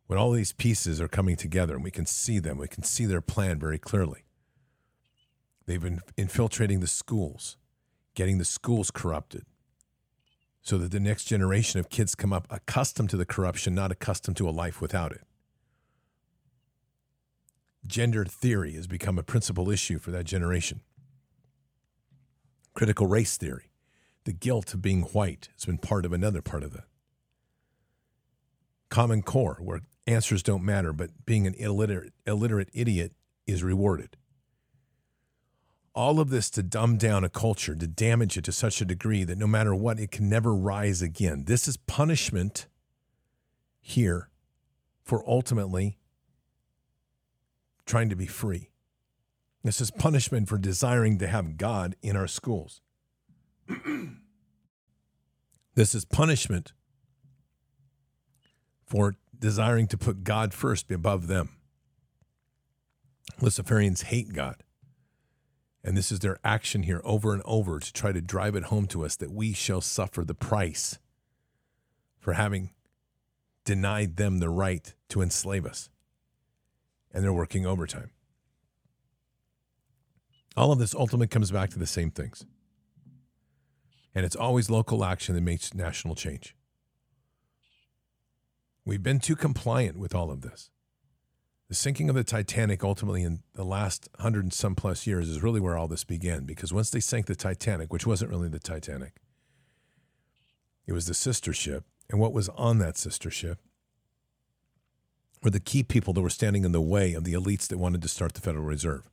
when 0.09 0.17
all 0.17 0.31
these 0.31 0.53
pieces 0.53 0.99
are 0.99 1.07
coming 1.07 1.35
together 1.35 1.75
and 1.75 1.83
we 1.83 1.91
can 1.91 2.07
see 2.07 2.39
them, 2.39 2.57
we 2.57 2.67
can 2.67 2.81
see 2.81 3.05
their 3.05 3.21
plan 3.21 3.59
very 3.59 3.77
clearly. 3.77 4.23
They've 5.67 5.79
been 5.79 5.99
infiltrating 6.17 6.79
the 6.79 6.88
schools, 6.88 7.57
getting 8.15 8.39
the 8.39 8.43
schools 8.43 8.89
corrupted, 8.89 9.45
so 10.63 10.79
that 10.79 10.89
the 10.89 10.99
next 10.99 11.25
generation 11.25 11.79
of 11.79 11.91
kids 11.91 12.15
come 12.15 12.33
up 12.33 12.47
accustomed 12.49 13.12
to 13.12 13.17
the 13.17 13.25
corruption, 13.25 13.75
not 13.75 13.91
accustomed 13.91 14.35
to 14.38 14.49
a 14.49 14.51
life 14.51 14.81
without 14.81 15.12
it. 15.12 15.21
Gender 17.85 18.25
theory 18.25 18.73
has 18.73 18.88
become 18.88 19.19
a 19.19 19.23
principal 19.23 19.69
issue 19.69 19.99
for 19.99 20.09
that 20.09 20.25
generation. 20.25 20.81
Critical 22.73 23.05
race 23.05 23.38
theory, 23.38 23.69
the 24.29 24.33
guilt 24.33 24.75
of 24.75 24.81
being 24.83 25.01
white, 25.01 25.49
has 25.55 25.65
been 25.65 25.79
part 25.79 26.05
of 26.05 26.13
another 26.13 26.39
part 26.39 26.61
of 26.61 26.71
that. 26.71 26.83
Common 28.89 29.23
Core, 29.23 29.57
where 29.59 29.81
answers 30.05 30.43
don't 30.43 30.63
matter, 30.63 30.93
but 30.93 31.25
being 31.25 31.47
an 31.47 31.55
illiterate, 31.55 32.13
illiterate 32.27 32.69
idiot 32.71 33.13
is 33.47 33.63
rewarded. 33.63 34.17
All 35.95 36.19
of 36.19 36.29
this 36.29 36.51
to 36.51 36.61
dumb 36.61 36.97
down 36.97 37.23
a 37.23 37.29
culture, 37.29 37.73
to 37.73 37.87
damage 37.87 38.37
it 38.37 38.43
to 38.43 38.51
such 38.51 38.81
a 38.81 38.85
degree 38.85 39.23
that 39.23 39.39
no 39.39 39.47
matter 39.47 39.73
what, 39.73 39.99
it 39.99 40.11
can 40.11 40.29
never 40.29 40.53
rise 40.53 41.01
again. 41.01 41.45
This 41.47 41.67
is 41.67 41.75
punishment 41.75 42.67
here 43.81 44.29
for 45.01 45.27
ultimately 45.27 45.97
trying 47.87 48.09
to 48.09 48.15
be 48.15 48.27
free. 48.27 48.69
This 49.63 49.81
is 49.81 49.89
punishment 49.89 50.47
for 50.49 50.59
desiring 50.59 51.17
to 51.17 51.25
have 51.25 51.57
God 51.57 51.95
in 52.03 52.15
our 52.15 52.27
schools. 52.27 52.81
this 55.75 55.93
is 55.93 56.05
punishment 56.05 56.73
for 58.86 59.15
desiring 59.38 59.88
to 59.88 59.97
put 59.97 60.23
God 60.23 60.53
first 60.53 60.91
above 60.91 61.27
them. 61.27 61.49
Luciferians 63.39 64.03
hate 64.03 64.34
God. 64.34 64.63
And 65.84 65.95
this 65.95 66.12
is 66.12 66.19
their 66.19 66.38
action 66.43 66.84
here 66.84 67.01
over 67.05 67.34
and 67.34 67.41
over 67.45 67.79
to 67.79 67.93
try 67.93 68.12
to 68.12 68.21
drive 68.21 68.55
it 68.55 68.63
home 68.63 68.86
to 68.88 69.05
us 69.05 69.15
that 69.15 69.32
we 69.32 69.53
shall 69.53 69.79
suffer 69.79 70.25
the 70.25 70.34
price 70.34 70.99
for 72.19 72.34
having 72.34 72.71
denied 73.63 74.17
them 74.17 74.39
the 74.39 74.49
right 74.49 74.93
to 75.10 75.21
enslave 75.21 75.65
us. 75.65 75.89
And 77.13 77.23
they're 77.23 77.32
working 77.32 77.65
overtime. 77.65 78.12
All 80.58 80.71
of 80.71 80.79
this 80.79 80.93
ultimately 80.93 81.27
comes 81.27 81.51
back 81.51 81.69
to 81.69 81.79
the 81.79 81.88
same 81.88 82.12
things. 82.12 82.45
And 84.15 84.25
it's 84.25 84.35
always 84.35 84.69
local 84.69 85.05
action 85.05 85.35
that 85.35 85.41
makes 85.41 85.73
national 85.73 86.15
change. 86.15 86.55
We've 88.85 89.03
been 89.03 89.19
too 89.19 89.35
compliant 89.35 89.97
with 89.99 90.15
all 90.15 90.31
of 90.31 90.41
this. 90.41 90.71
The 91.67 91.75
sinking 91.75 92.09
of 92.09 92.15
the 92.15 92.23
Titanic 92.23 92.83
ultimately 92.83 93.21
in 93.21 93.43
the 93.53 93.63
last 93.63 94.09
hundred 94.17 94.43
and 94.43 94.53
some 94.53 94.73
plus 94.73 95.05
years 95.05 95.29
is 95.29 95.43
really 95.43 95.59
where 95.59 95.77
all 95.77 95.87
this 95.87 96.03
began 96.03 96.45
because 96.45 96.73
once 96.73 96.89
they 96.89 96.99
sank 96.99 97.27
the 97.27 97.35
Titanic, 97.35 97.93
which 97.93 98.07
wasn't 98.07 98.31
really 98.31 98.49
the 98.49 98.57
Titanic, 98.57 99.17
it 100.87 100.93
was 100.93 101.05
the 101.05 101.13
sister 101.13 101.53
ship. 101.53 101.83
And 102.09 102.19
what 102.19 102.33
was 102.33 102.49
on 102.49 102.79
that 102.79 102.97
sister 102.97 103.29
ship 103.29 103.59
were 105.43 105.51
the 105.51 105.59
key 105.59 105.83
people 105.83 106.11
that 106.13 106.21
were 106.21 106.29
standing 106.31 106.65
in 106.65 106.71
the 106.71 106.81
way 106.81 107.13
of 107.13 107.23
the 107.23 107.33
elites 107.33 107.67
that 107.67 107.77
wanted 107.77 108.01
to 108.01 108.07
start 108.07 108.33
the 108.33 108.41
Federal 108.41 108.65
Reserve. 108.65 109.03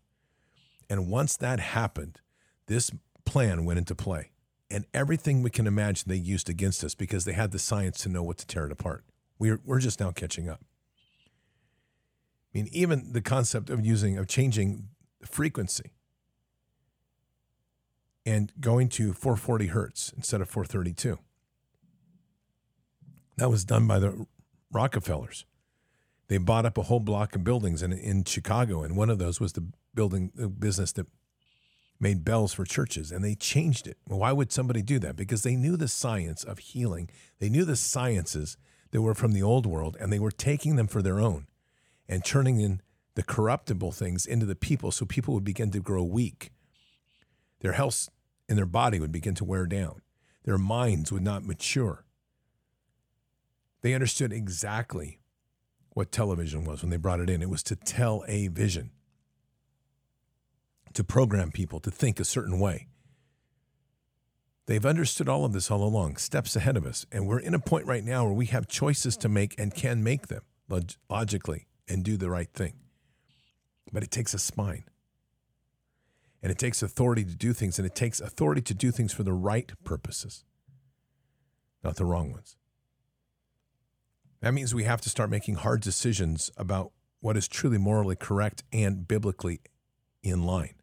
And 0.89 1.11
once 1.11 1.37
that 1.37 1.61
happened, 1.61 2.21
this 2.67 2.91
plan 3.27 3.67
went 3.67 3.79
into 3.79 3.95
play. 3.95 4.31
And 4.71 4.85
everything 4.93 5.43
we 5.43 5.51
can 5.51 5.67
imagine 5.67 6.09
they 6.09 6.17
used 6.17 6.49
against 6.49 6.83
us 6.83 6.95
because 6.95 7.25
they 7.25 7.33
had 7.33 7.53
the 7.53 7.59
science 7.59 7.99
to 8.03 8.09
know 8.09 8.23
what 8.23 8.39
to 8.39 8.47
tear 8.47 8.67
it 8.67 8.73
apart. 8.73 9.05
We're, 9.39 9.61
we're 9.65 9.81
just 9.81 10.01
now 10.01 10.11
catching 10.11 10.49
up. 10.49 10.61
I 12.55 12.59
mean, 12.59 12.69
even 12.73 13.13
the 13.13 13.21
concept 13.21 13.71
of 13.71 13.85
using, 13.85 14.19
of 14.19 14.27
changing 14.27 14.89
frequency 15.25 15.93
and 18.25 18.53
going 18.61 18.89
to 18.89 19.13
440 19.13 19.69
hertz 19.69 20.13
instead 20.17 20.41
of 20.41 20.51
432. 20.51 21.19
That 23.37 23.51
was 23.51 23.65
done 23.65 23.87
by 23.87 23.99
the 23.99 24.27
Rockefellers. 24.73 25.45
They 26.29 26.39
bought 26.39 26.67
up 26.67 26.77
a 26.77 26.83
whole 26.83 27.01
block 27.01 27.37
of 27.37 27.45
buildings 27.45 27.83
in, 27.83 27.93
in 27.93 28.25
Chicago, 28.25 28.83
and 28.83 28.97
one 28.97 29.11
of 29.11 29.19
those 29.19 29.39
was 29.39 29.53
the 29.53 29.65
building 29.95 30.33
the 30.35 30.49
business 30.49 30.93
that 30.93 31.07
made 31.99 32.25
bells 32.25 32.53
for 32.53 32.65
churches, 32.65 33.11
and 33.11 33.25
they 33.25 33.35
changed 33.35 33.87
it. 33.87 33.97
Why 34.07 34.33
would 34.33 34.53
somebody 34.53 34.83
do 34.83 34.99
that? 34.99 35.17
Because 35.17 35.43
they 35.43 35.57
knew 35.57 35.77
the 35.77 35.89
science 35.89 36.45
of 36.45 36.59
healing. 36.59 37.09
They 37.39 37.49
knew 37.49 37.65
the 37.65 37.77
sciences 37.77 38.57
that 38.91 39.03
were 39.03 39.15
from 39.15 39.33
the 39.33 39.43
old 39.43 39.67
world, 39.67 39.97
and 39.99 40.13
they 40.13 40.19
were 40.19 40.31
taking 40.31 40.77
them 40.77 40.87
for 40.87 41.03
their 41.03 41.21
own 41.21 41.47
and 42.09 42.25
turning 42.25 42.61
in 42.61 42.81
the 43.15 43.23
corruptible 43.23 43.93
things 43.93 44.27
into 44.27 44.47
the 44.47 44.55
people 44.55 44.93
so 44.93 45.07
people 45.07 45.35
would 45.35 45.45
begin 45.45 45.71
to 45.71 45.81
grow 45.81 46.03
weak. 46.03 46.51
Their 47.61 47.73
health 47.73 48.09
in 48.49 48.57
their 48.57 48.67
body 48.67 49.01
would 49.01 49.13
begin 49.13 49.35
to 49.37 49.45
wear 49.45 49.67
down. 49.67 50.03
Their 50.45 50.59
minds 50.59 51.11
would 51.11 51.23
not 51.23 51.45
mature. 51.45 52.05
They 53.81 53.95
understood 53.95 54.33
exactly 54.33 55.21
what 55.91 56.13
television 56.13 56.65
was 56.65 56.83
when 56.83 56.91
they 56.91 56.97
brought 56.97 57.21
it 57.21 57.31
in. 57.31 57.43
It 57.43 57.51
was 57.51 57.63
to 57.65 57.77
tell 57.77 58.23
a 58.29 58.49
vision, 58.49 58.91
to 60.97 61.05
program 61.05 61.53
people 61.53 61.79
to 61.81 61.91
think 61.91 62.19
a 62.19 62.25
certain 62.25 62.59
way. 62.59 62.89
They've 64.67 64.85
understood 64.85 65.29
all 65.29 65.45
of 65.45 65.53
this 65.53 65.71
all 65.71 65.85
along, 65.85 66.17
steps 66.17 66.57
ahead 66.57 66.77
of 66.77 66.87
us. 66.87 67.07
And 67.13 67.29
we're 67.29 67.39
in 67.39 67.55
a 67.55 67.61
point 67.61 67.87
right 67.87 68.03
now 68.03 68.25
where 68.25 68.33
we 68.33 68.47
have 68.47 68.67
choices 68.67 69.17
to 69.19 69.29
make 69.29 69.55
and 69.59 69.75
can 69.75 70.03
make 70.03 70.27
them 70.27 70.43
log- 70.69 70.95
logically 71.09 71.67
and 71.87 72.03
do 72.03 72.17
the 72.17 72.31
right 72.31 72.53
thing. 72.53 72.75
But 73.93 74.03
it 74.03 74.11
takes 74.11 74.35
a 74.35 74.39
spine. 74.39 74.85
And 76.43 76.51
it 76.51 76.59
takes 76.59 76.83
authority 76.83 77.25
to 77.25 77.35
do 77.35 77.53
things, 77.53 77.79
and 77.79 77.87
it 77.87 77.95
takes 77.95 78.21
authority 78.21 78.63
to 78.63 78.75
do 78.75 78.91
things 78.91 79.13
for 79.13 79.23
the 79.23 79.33
right 79.33 79.73
purposes, 79.85 80.45
not 81.83 81.97
the 81.97 82.05
wrong 82.05 82.33
ones. 82.33 82.57
That 84.41 84.55
means 84.55 84.75
we 84.75 84.85
have 84.85 85.01
to 85.03 85.11
start 85.11 85.31
making 85.31 85.57
hard 85.57 85.81
decisions 85.81 86.51
about 86.57 86.93
what 87.21 87.37
is 87.37 87.49
truly 87.49 87.79
morally 87.79 88.17
correct 88.17 88.63
and 88.73 89.09
biblically 89.09 89.61
in 90.23 90.45
line 90.45 90.76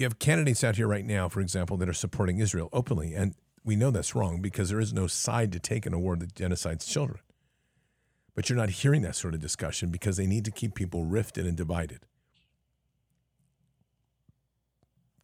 you 0.00 0.04
have 0.06 0.18
candidates 0.18 0.64
out 0.64 0.76
here 0.76 0.88
right 0.88 1.04
now, 1.04 1.28
for 1.28 1.40
example, 1.40 1.76
that 1.76 1.88
are 1.88 1.94
supporting 1.94 2.38
Israel 2.38 2.70
openly, 2.72 3.14
and 3.14 3.34
we 3.64 3.76
know 3.76 3.90
that's 3.90 4.14
wrong 4.14 4.40
because 4.40 4.70
there 4.70 4.80
is 4.80 4.94
no 4.94 5.06
side 5.06 5.52
to 5.52 5.60
take 5.60 5.86
in 5.86 5.92
a 5.92 5.98
war 5.98 6.16
that 6.16 6.34
genocides 6.34 6.88
children. 6.88 7.20
But 8.34 8.48
you're 8.48 8.56
not 8.56 8.70
hearing 8.70 9.02
that 9.02 9.16
sort 9.16 9.34
of 9.34 9.40
discussion 9.40 9.90
because 9.90 10.16
they 10.16 10.26
need 10.26 10.46
to 10.46 10.50
keep 10.50 10.74
people 10.74 11.04
rifted 11.04 11.46
and 11.46 11.56
divided. 11.56 12.06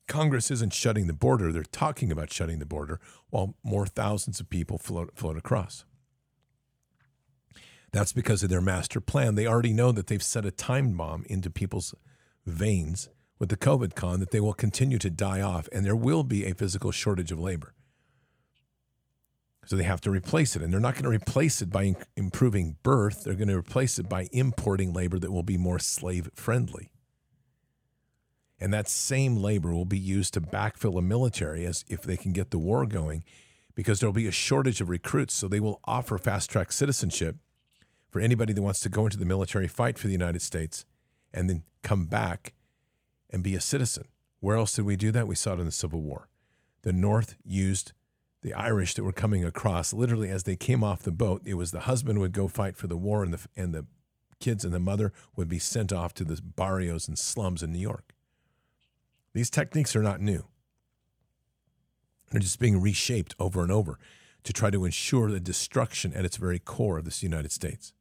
Congress 0.07 0.51
isn't 0.51 0.75
shutting 0.75 1.07
the 1.07 1.15
border, 1.15 1.51
they're 1.53 1.63
talking 1.65 2.13
about 2.13 2.33
shutting 2.33 2.59
the 2.59 2.67
border 2.67 3.01
while 3.31 3.57
more 3.65 3.87
thousands 3.87 4.39
of 4.41 4.51
people 4.51 4.77
float, 4.79 5.11
float 5.15 5.39
across. 5.39 5.85
That's 7.93 8.13
because 8.13 8.43
of 8.43 8.51
their 8.51 8.61
master 8.61 9.01
plan. 9.01 9.37
They 9.37 9.47
already 9.47 9.73
know 9.73 9.91
that 9.93 10.09
they've 10.09 10.23
set 10.23 10.45
a 10.45 10.51
time 10.51 10.97
bomb 10.99 11.25
into 11.29 11.49
people's 11.49 11.95
veins 12.45 13.09
with 13.39 13.49
the 13.49 13.57
COVID 13.57 13.95
con 13.95 14.21
that 14.21 14.31
they 14.31 14.41
will 14.41 14.55
continue 14.55 14.99
to 14.99 15.11
die 15.11 15.41
off 15.41 15.69
and 15.73 15.85
there 15.85 15.97
will 15.97 16.25
be 16.25 16.45
a 16.45 16.55
physical 16.55 16.91
shortage 16.91 17.33
of 17.33 17.39
labor. 17.39 17.75
So 19.67 19.75
they 19.75 19.83
have 19.83 20.01
to 20.03 20.11
replace 20.11 20.55
it. 20.55 20.63
And 20.63 20.73
they're 20.73 20.81
not 20.81 20.95
going 20.95 21.05
to 21.05 21.11
replace 21.11 21.61
it 21.61 21.71
by 21.71 21.97
improving 22.17 22.77
birth. 22.83 23.25
They're 23.25 23.35
going 23.35 23.49
to 23.49 23.57
replace 23.57 23.99
it 23.99 24.09
by 24.09 24.29
importing 24.33 24.93
labor 24.93 25.19
that 25.19 25.33
will 25.33 25.43
be 25.43 25.59
more 25.59 25.81
slave 25.81 26.31
friendly. 26.35 26.91
And 28.61 28.73
that 28.73 28.89
same 28.89 29.37
labor 29.37 29.75
will 29.75 29.85
be 29.85 29.99
used 29.99 30.35
to 30.35 30.41
backfill 30.41 30.99
a 30.99 31.03
military 31.03 31.67
as 31.67 31.85
if 31.89 32.03
they 32.03 32.17
can 32.17 32.33
get 32.33 32.51
the 32.51 32.59
war 32.59 32.87
going, 32.87 33.25
because 33.75 34.01
there'll 34.01 34.15
be 34.15 34.29
a 34.29 34.33
shortage 34.33 34.81
of 34.81 34.89
recruits. 34.89 35.35
So 35.35 35.49
they 35.49 35.61
will 35.61 35.81
offer 35.85 36.17
fast 36.17 36.49
track 36.49 36.73
citizenship 36.73 37.37
for 38.09 38.21
anybody 38.21 38.53
that 38.53 38.63
wants 38.63 38.81
to 38.81 38.89
go 38.89 39.05
into 39.05 39.19
the 39.19 39.27
military, 39.27 39.69
fight 39.69 39.99
for 39.99 40.07
the 40.07 40.13
United 40.13 40.43
States, 40.43 40.87
and 41.35 41.51
then 41.51 41.65
come 41.83 42.07
back 42.07 42.55
and 43.31 43.43
be 43.43 43.55
a 43.55 43.61
citizen. 43.61 44.09
Where 44.41 44.57
else 44.57 44.75
did 44.75 44.85
we 44.85 44.97
do 44.97 45.11
that? 45.13 45.27
We 45.27 45.35
saw 45.35 45.55
it 45.55 45.61
in 45.61 45.67
the 45.67 45.73
Civil 45.73 46.03
War. 46.03 46.29
The 46.83 46.93
North 46.93 47.37
used 47.45 47.93
the 48.43 48.55
Irish 48.55 48.95
that 48.95 49.05
were 49.05 49.13
coming 49.13 49.45
across 49.45 49.93
literally 49.93 50.31
as 50.31 50.45
they 50.45 50.57
came 50.57 50.85
off 50.85 51.03
the 51.03 51.11
boat. 51.11 51.43
It 51.45 51.55
was 51.55 51.73
the 51.73 51.81
husband 51.81 52.21
would 52.21 52.33
go 52.33 52.47
fight 52.49 52.77
for 52.77 52.87
the 52.87 52.97
war, 52.97 53.25
and 53.25 53.35
the 53.35 53.41
and 53.57 53.75
the 53.75 53.87
kids 54.39 54.65
and 54.65 54.73
the 54.75 54.79
mother 54.79 55.13
would 55.35 55.49
be 55.49 55.59
sent 55.59 55.93
off 55.93 56.15
to 56.15 56.25
the 56.25 56.41
barrios 56.43 57.09
and 57.09 57.19
slums 57.19 57.63
in 57.63 57.73
New 57.73 57.79
York. 57.81 58.15
These 59.33 59.51
techniques 59.51 59.97
are 59.97 60.03
not 60.03 60.21
new. 60.21 60.47
They're 62.31 62.41
just 62.41 62.61
being 62.61 62.81
reshaped 62.81 63.35
over 63.41 63.63
and 63.63 63.73
over 63.73 63.99
to 64.45 64.53
try 64.53 64.71
to 64.71 64.85
ensure 64.85 65.31
the 65.31 65.41
destruction 65.41 66.13
at 66.13 66.25
its 66.25 66.37
very 66.37 66.59
core 66.59 66.99
of 66.99 67.05
this 67.05 67.23
United 67.23 67.51
States. 67.51 67.93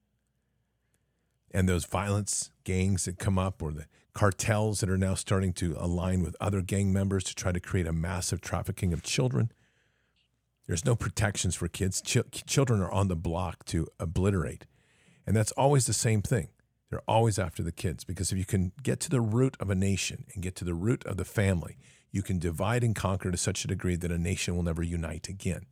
and 1.51 1.69
those 1.69 1.85
violence 1.85 2.51
gangs 2.65 3.05
that 3.05 3.17
come 3.17 3.39
up 3.39 3.63
or 3.63 3.71
the 3.71 3.85
cartels 4.15 4.79
that 4.79 4.89
are 4.89 4.97
now 4.97 5.13
starting 5.13 5.53
to 5.53 5.75
align 5.77 6.23
with 6.23 6.37
other 6.39 6.61
gang 6.61 6.91
members 6.91 7.23
to 7.25 7.35
try 7.35 7.51
to 7.51 7.59
create 7.59 7.85
a 7.85 7.93
massive 7.93 8.41
trafficking 8.41 8.93
of 8.93 9.03
children. 9.03 9.51
There's 10.65 10.85
no 10.85 10.95
protections 10.95 11.53
for 11.53 11.67
kids. 11.67 12.01
Ch- 12.01 12.45
children 12.47 12.81
are 12.81 12.91
on 12.91 13.09
the 13.09 13.15
block 13.15 13.65
to 13.65 13.87
obliterate. 13.99 14.65
And 15.27 15.35
that's 15.35 15.51
always 15.51 15.85
the 15.85 15.93
same 15.93 16.21
thing. 16.21 16.47
They're 16.89 17.01
always 17.07 17.37
after 17.37 17.61
the 17.61 17.73
kids 17.73 18.05
because 18.05 18.31
if 18.31 18.37
you 18.37 18.45
can 18.45 18.71
get 18.81 19.01
to 19.01 19.09
the 19.09 19.21
root 19.21 19.57
of 19.59 19.69
a 19.69 19.75
nation 19.75 20.25
and 20.33 20.41
get 20.41 20.55
to 20.55 20.65
the 20.65 20.73
root 20.73 21.05
of 21.05 21.17
the 21.17 21.25
family, 21.25 21.77
you 22.09 22.23
can 22.23 22.39
divide 22.39 22.83
and 22.85 22.95
conquer 22.95 23.31
to 23.31 23.37
such 23.37 23.65
a 23.65 23.67
degree 23.67 23.97
that 23.97 24.11
a 24.11 24.17
nation 24.17 24.55
will 24.55 24.63
never 24.63 24.81
unite 24.81 25.27
again. 25.27 25.65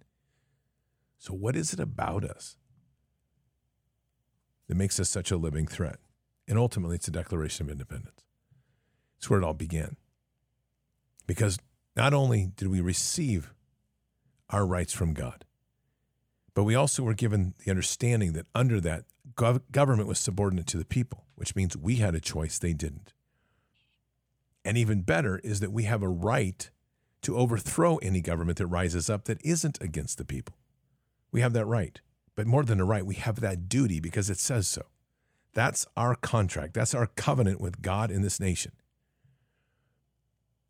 So, 1.17 1.33
what 1.33 1.55
is 1.55 1.71
it 1.71 1.79
about 1.79 2.25
us 2.25 2.57
that 4.67 4.75
makes 4.75 4.99
us 4.99 5.09
such 5.09 5.31
a 5.31 5.37
living 5.37 5.65
threat? 5.65 5.99
And 6.45 6.59
ultimately, 6.59 6.97
it's 6.97 7.05
the 7.05 7.11
Declaration 7.13 7.65
of 7.65 7.71
Independence. 7.71 8.25
It's 9.24 9.30
where 9.30 9.39
it 9.39 9.45
all 9.45 9.53
began. 9.53 9.95
Because 11.28 11.57
not 11.95 12.13
only 12.13 12.51
did 12.57 12.67
we 12.67 12.82
receive 12.82 13.53
our 14.49 14.65
rights 14.65 14.91
from 14.91 15.13
God, 15.13 15.45
but 16.53 16.65
we 16.65 16.76
also 16.76 17.03
were 17.03 17.13
given 17.13 17.53
the 17.63 17.71
understanding 17.71 18.34
that 18.34 18.47
under 18.53 18.82
that, 18.82 19.05
gov- 19.36 19.61
government 19.71 20.09
was 20.09 20.19
subordinate 20.19 20.67
to 20.67 20.78
the 20.78 20.84
people, 20.84 21.24
which 21.36 21.55
means 21.55 21.78
we 21.78 21.95
had 21.95 22.15
a 22.15 22.19
choice, 22.19 22.59
they 22.59 22.74
didn't. 22.74 23.13
And 24.65 24.78
even 24.78 25.03
better 25.03 25.39
is 25.41 25.61
that 25.61 25.71
we 25.71 25.84
have 25.84 26.03
a 26.03 26.09
right 26.09 26.69
to 27.21 27.38
overthrow 27.38 27.95
any 27.99 28.19
government 28.19 28.57
that 28.57 28.67
rises 28.67 29.09
up 29.09 29.24
that 29.24 29.39
isn't 29.41 29.78
against 29.80 30.17
the 30.17 30.26
people. 30.26 30.57
We 31.32 31.39
have 31.39 31.53
that 31.53 31.65
right. 31.65 32.01
But 32.36 32.45
more 32.45 32.65
than 32.65 32.82
a 32.82 32.86
right, 32.86 33.05
we 33.05 33.15
have 33.15 33.39
that 33.39 33.69
duty 33.69 34.01
because 34.01 34.30
it 34.30 34.38
says 34.38 34.67
so. 34.67 34.82
That's 35.53 35.88
our 35.95 36.13
contract. 36.13 36.74
That's 36.74 36.93
our 36.93 37.07
covenant 37.07 37.61
with 37.61 37.82
God 37.82 38.11
in 38.11 38.21
this 38.21 38.41
nation. 38.41 38.74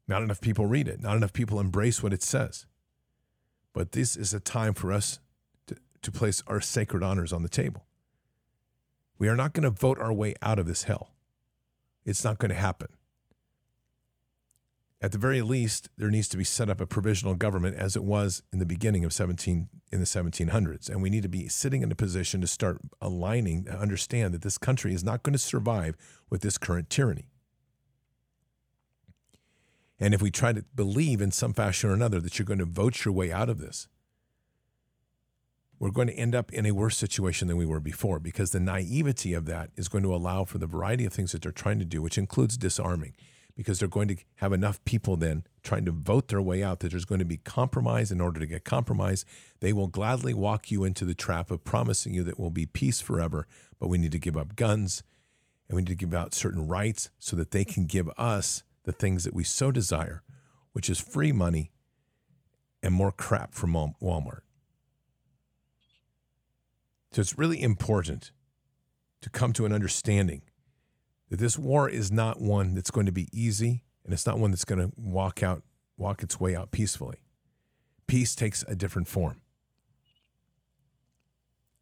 Not 0.07 0.21
enough 0.21 0.41
people 0.41 0.65
read 0.65 0.87
it, 0.87 1.01
not 1.01 1.15
enough 1.15 1.33
people 1.33 1.59
embrace 1.59 2.03
what 2.03 2.13
it 2.13 2.23
says. 2.23 2.65
But 3.73 3.93
this 3.93 4.15
is 4.15 4.33
a 4.33 4.39
time 4.39 4.73
for 4.73 4.91
us 4.91 5.19
to, 5.67 5.75
to 6.01 6.11
place 6.11 6.43
our 6.47 6.61
sacred 6.61 7.03
honors 7.03 7.33
on 7.33 7.43
the 7.43 7.49
table. 7.49 7.85
We 9.17 9.27
are 9.29 9.35
not 9.35 9.53
going 9.53 9.63
to 9.63 9.69
vote 9.69 9.99
our 9.99 10.13
way 10.13 10.35
out 10.41 10.59
of 10.59 10.65
this 10.65 10.83
hell. 10.83 11.11
It's 12.05 12.23
not 12.23 12.37
going 12.37 12.49
to 12.49 12.55
happen 12.55 12.89
at 15.03 15.11
the 15.11 15.17
very 15.17 15.41
least, 15.41 15.89
there 15.97 16.09
needs 16.09 16.29
to 16.29 16.37
be 16.37 16.45
set 16.45 16.69
up 16.69 16.79
a 16.79 16.87
provisional 16.87 17.35
government 17.35 17.75
as 17.75 17.97
it 17.97 18.05
was 18.05 18.41
in 18.53 18.59
the 18.59 18.65
beginning 18.65 19.03
of 19.03 19.11
17 19.11 19.67
in 19.91 19.99
the 19.99 20.05
1700s, 20.05 20.89
and 20.89 21.01
we 21.01 21.09
need 21.09 21.23
to 21.23 21.29
be 21.29 21.49
sitting 21.49 21.83
in 21.83 21.91
a 21.91 21.95
position 21.95 22.39
to 22.39 22.47
start 22.47 22.79
aligning 23.01 23.65
to 23.65 23.77
understand 23.77 24.33
that 24.33 24.43
this 24.43 24.57
country 24.57 24.93
is 24.93 25.03
not 25.03 25.21
going 25.21 25.33
to 25.33 25.39
survive 25.39 25.97
with 26.29 26.41
this 26.41 26.57
current 26.57 26.89
tyranny. 26.89 27.27
And 29.99 30.13
if 30.13 30.21
we 30.21 30.31
try 30.31 30.53
to 30.53 30.65
believe 30.75 31.21
in 31.21 31.31
some 31.31 31.53
fashion 31.53 31.89
or 31.89 31.93
another 31.93 32.19
that 32.19 32.37
you're 32.37 32.45
going 32.45 32.59
to 32.59 32.65
vote 32.65 33.05
your 33.05 33.13
way 33.13 33.31
out 33.31 33.49
of 33.49 33.59
this, 33.59 33.87
we're 35.79 35.91
going 35.91 36.07
to 36.07 36.13
end 36.13 36.33
up 36.33 36.51
in 36.53 36.65
a 36.65 36.71
worse 36.71 36.97
situation 36.97 37.47
than 37.47 37.57
we 37.57 37.65
were 37.65 37.79
before 37.79 38.19
because 38.19 38.51
the 38.51 38.59
naivety 38.59 39.33
of 39.33 39.45
that 39.45 39.69
is 39.75 39.89
going 39.89 40.03
to 40.03 40.15
allow 40.15 40.45
for 40.45 40.57
the 40.57 40.67
variety 40.67 41.05
of 41.05 41.13
things 41.13 41.31
that 41.33 41.41
they're 41.41 41.51
trying 41.51 41.79
to 41.79 41.85
do, 41.85 42.01
which 42.01 42.17
includes 42.17 42.57
disarming 42.57 43.13
because 43.55 43.79
they're 43.79 43.87
going 43.87 44.07
to 44.07 44.17
have 44.35 44.53
enough 44.53 44.83
people 44.85 45.15
then 45.15 45.43
trying 45.61 45.85
to 45.85 45.91
vote 45.91 46.29
their 46.29 46.41
way 46.41 46.63
out 46.63 46.79
that 46.79 46.91
there's 46.91 47.05
going 47.05 47.19
to 47.19 47.25
be 47.25 47.37
compromise 47.37 48.11
in 48.11 48.21
order 48.21 48.39
to 48.39 48.47
get 48.47 48.63
compromise. 48.63 49.25
They 49.59 49.73
will 49.73 49.87
gladly 49.87 50.33
walk 50.33 50.71
you 50.71 50.83
into 50.83 51.05
the 51.05 51.13
trap 51.13 51.51
of 51.51 51.63
promising 51.63 52.13
you 52.13 52.23
that 52.23 52.39
will 52.39 52.49
be 52.49 52.65
peace 52.65 53.01
forever, 53.01 53.47
but 53.79 53.89
we 53.89 53.97
need 53.97 54.11
to 54.13 54.19
give 54.19 54.37
up 54.37 54.55
guns 54.55 55.03
and 55.67 55.75
we 55.75 55.81
need 55.81 55.89
to 55.89 55.95
give 55.95 56.13
out 56.13 56.33
certain 56.33 56.67
rights 56.67 57.09
so 57.19 57.35
that 57.35 57.51
they 57.51 57.63
can 57.65 57.85
give 57.85 58.09
us 58.17 58.63
the 58.83 58.91
things 58.91 59.23
that 59.23 59.33
we 59.33 59.43
so 59.43 59.71
desire, 59.71 60.23
which 60.73 60.89
is 60.89 60.99
free 60.99 61.31
money 61.31 61.71
and 62.81 62.93
more 62.93 63.11
crap 63.11 63.53
from 63.53 63.73
Walmart. 63.73 64.41
So 67.11 67.21
it's 67.21 67.37
really 67.37 67.61
important 67.61 68.31
to 69.21 69.29
come 69.29 69.53
to 69.53 69.65
an 69.65 69.71
understanding 69.71 70.41
that 71.29 71.39
this 71.39 71.57
war 71.57 71.87
is 71.87 72.11
not 72.11 72.41
one 72.41 72.73
that's 72.73 72.91
going 72.91 73.05
to 73.05 73.11
be 73.11 73.29
easy 73.31 73.83
and 74.03 74.13
it's 74.13 74.25
not 74.25 74.39
one 74.39 74.51
that's 74.51 74.65
going 74.65 74.79
to 74.79 74.91
walk 74.97 75.41
out 75.41 75.63
walk 75.95 76.23
its 76.23 76.39
way 76.39 76.55
out 76.55 76.71
peacefully. 76.71 77.17
Peace 78.07 78.35
takes 78.35 78.63
a 78.67 78.75
different 78.75 79.07
form. 79.07 79.39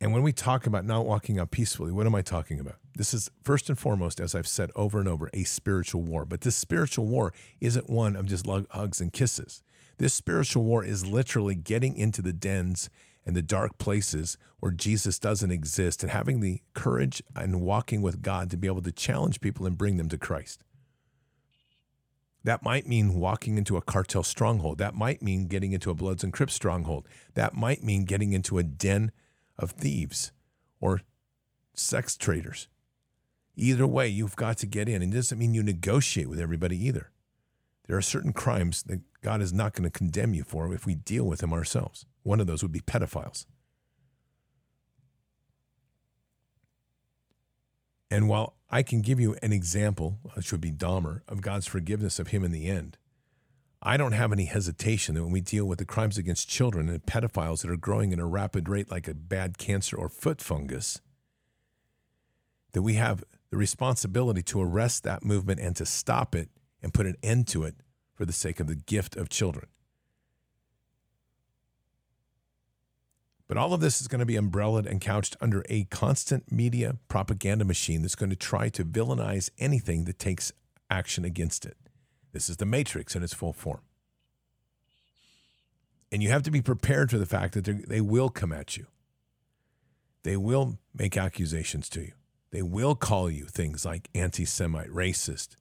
And 0.02 0.14
when 0.14 0.22
we 0.22 0.34
talk 0.34 0.68
about 0.68 0.86
not 0.86 1.06
walking 1.06 1.40
out 1.40 1.50
peacefully, 1.50 1.92
what 1.92 2.06
am 2.06 2.14
I 2.14 2.22
talking 2.22 2.60
about? 2.60 2.81
This 2.96 3.14
is 3.14 3.30
first 3.44 3.70
and 3.70 3.80
foremost, 3.80 4.20
as 4.20 4.36
I've 4.36 4.48
said 4.48 4.70
over 4.76 5.00
and 5.00 5.08
over, 5.08 5.30
a 5.34 5.44
spiritual 5.44 6.02
war. 6.02 6.26
But 6.26 6.42
this 6.42 6.56
spiritual 6.56 7.06
war 7.06 7.34
isn't 7.60 7.90
one 7.90 8.16
of 8.16 8.26
just 8.26 8.46
hugs 8.46 9.00
and 9.00 9.14
kisses. 9.14 9.64
This 9.98 10.14
spiritual 10.14 10.64
war 10.64 10.84
is 10.84 11.06
literally 11.06 11.56
getting 11.56 11.96
into 11.96 12.22
the 12.22 12.34
dens 12.34 12.90
and 13.26 13.36
the 13.36 13.42
dark 13.42 13.78
places 13.78 14.38
where 14.60 14.72
Jesus 14.72 15.20
doesn't 15.20 15.52
exist 15.52 16.04
and 16.04 16.12
having 16.12 16.40
the 16.40 16.62
courage 16.74 17.22
and 17.36 17.62
walking 17.62 18.02
with 18.02 18.22
God 18.22 18.50
to 18.50 18.58
be 18.58 18.68
able 18.68 18.82
to 18.82 18.92
challenge 18.92 19.42
people 19.42 19.66
and 19.66 19.78
bring 19.78 19.98
them 19.98 20.10
to 20.10 20.18
Christ. 20.18 20.64
That 22.44 22.64
might 22.64 22.88
mean 22.88 23.14
walking 23.14 23.58
into 23.58 23.78
a 23.78 23.82
cartel 23.82 24.24
stronghold. 24.24 24.80
That 24.80 24.96
might 24.96 25.22
mean 25.22 25.46
getting 25.46 25.74
into 25.74 25.92
a 25.92 25.96
Bloods 25.96 26.24
and 26.24 26.34
Crips 26.34 26.56
stronghold. 26.56 27.08
That 27.36 27.54
might 27.54 27.84
mean 27.84 28.06
getting 28.06 28.34
into 28.34 28.58
a 28.58 28.64
den 28.64 29.12
of 29.58 29.72
thieves 29.72 30.32
or 30.80 31.02
sex 31.76 32.18
traders. 32.18 32.68
Either 33.62 33.86
way, 33.86 34.08
you've 34.08 34.36
got 34.36 34.58
to 34.58 34.66
get 34.66 34.90
in. 34.90 35.04
And 35.04 35.14
it 35.14 35.16
doesn't 35.16 35.38
mean 35.38 35.54
you 35.54 35.62
negotiate 35.62 36.28
with 36.28 36.40
everybody 36.40 36.84
either. 36.84 37.12
There 37.88 37.96
are 37.96 38.02
certain 38.02 38.34
crimes 38.34 38.82
that 38.84 39.02
God 39.22 39.40
is 39.40 39.54
not 39.54 39.74
going 39.74 39.84
to 39.84 39.96
condemn 39.96 40.34
you 40.34 40.44
for 40.44 40.74
if 40.74 40.88
we 40.88 40.96
deal 40.96 41.26
with 41.26 41.42
them 41.42 41.54
ourselves. 41.54 42.08
One 42.24 42.40
of 42.40 42.48
those 42.48 42.64
would 42.64 42.72
be 42.72 42.80
pedophiles. 42.80 43.46
And 48.10 48.28
while 48.28 48.56
I 48.72 48.82
can 48.82 49.02
give 49.02 49.20
you 49.20 49.38
an 49.44 49.54
example, 49.54 50.18
uh, 50.26 50.32
which 50.36 50.52
would 50.52 50.60
be 50.60 50.72
Dahmer, 50.72 51.22
of 51.28 51.42
God's 51.42 51.68
forgiveness 51.68 52.18
of 52.18 52.30
him 52.30 52.44
in 52.44 52.52
the 52.52 52.68
end, 52.68 52.98
I 53.84 53.96
don't 53.96 54.12
have 54.14 54.32
any 54.32 54.46
hesitation 54.46 55.16
that 55.16 55.24
when 55.24 55.32
we 55.32 55.42
deal 55.42 55.66
with 55.66 55.78
the 55.78 55.86
crimes 55.86 56.18
against 56.18 56.50
children 56.50 56.90
and 56.90 57.06
pedophiles 57.06 57.62
that 57.62 57.72
are 57.72 57.78
growing 57.78 58.12
at 58.12 58.20
a 58.20 58.26
rapid 58.26 58.68
rate 58.68 58.90
like 58.90 59.08
a 59.08 59.14
bad 59.14 59.60
cancer 59.60 59.96
or 59.96 60.10
foot 60.10 60.42
fungus, 60.42 61.00
that 62.74 62.82
we 62.82 62.96
have 62.96 63.24
the 63.52 63.58
responsibility 63.58 64.42
to 64.42 64.62
arrest 64.62 65.04
that 65.04 65.24
movement 65.24 65.60
and 65.60 65.76
to 65.76 65.86
stop 65.86 66.34
it 66.34 66.50
and 66.82 66.94
put 66.94 67.06
an 67.06 67.18
end 67.22 67.48
to 67.50 67.64
it 67.64 67.76
for 68.16 68.26
the 68.26 68.34
sake 68.34 68.60
of 68.60 68.68
the 68.68 68.76
gift 68.76 69.16
of 69.16 69.30
children. 69.30 69.68
But 73.48 73.58
all 73.58 73.74
of 73.74 73.82
this 73.82 74.00
is 74.00 74.08
going 74.08 74.20
to 74.20 74.26
be 74.26 74.38
umbrellaed 74.38 74.86
and 74.86 75.02
couched 75.02 75.36
under 75.42 75.66
a 75.68 75.84
constant 75.86 76.50
media 76.50 76.96
propaganda 77.10 77.66
machine 77.66 78.02
that's 78.02 78.16
going 78.16 78.30
to 78.30 78.36
try 78.38 78.70
to 78.70 78.86
villainize 78.86 79.50
anything 79.60 80.06
that 80.06 80.18
takes 80.18 80.54
action 80.90 81.26
against 81.26 81.66
it. 81.66 81.76
This 82.32 82.50
is 82.50 82.58
the 82.58 82.66
matrix 82.66 83.14
in 83.14 83.24
its 83.24 83.34
full 83.34 83.52
form. 83.52 83.82
And 86.14 86.24
you 86.24 86.30
have 86.30 86.44
to 86.44 86.52
be 86.52 86.62
prepared 86.62 87.12
for 87.12 87.18
the 87.18 87.26
fact 87.26 87.54
that 87.56 87.90
they 87.90 88.00
will 88.00 88.30
come 88.30 88.54
at 88.54 88.78
you. 88.78 88.88
They 90.24 90.38
will 90.38 90.78
make 90.94 91.18
accusations 91.18 91.90
to 91.90 92.02
you. 92.02 92.12
They 92.52 92.62
will 92.62 92.96
call 92.96 93.30
you 93.30 93.46
things 93.46 93.86
like 93.86 94.10
anti 94.14 94.46
Semite, 94.46 94.90
racist, 94.90 95.56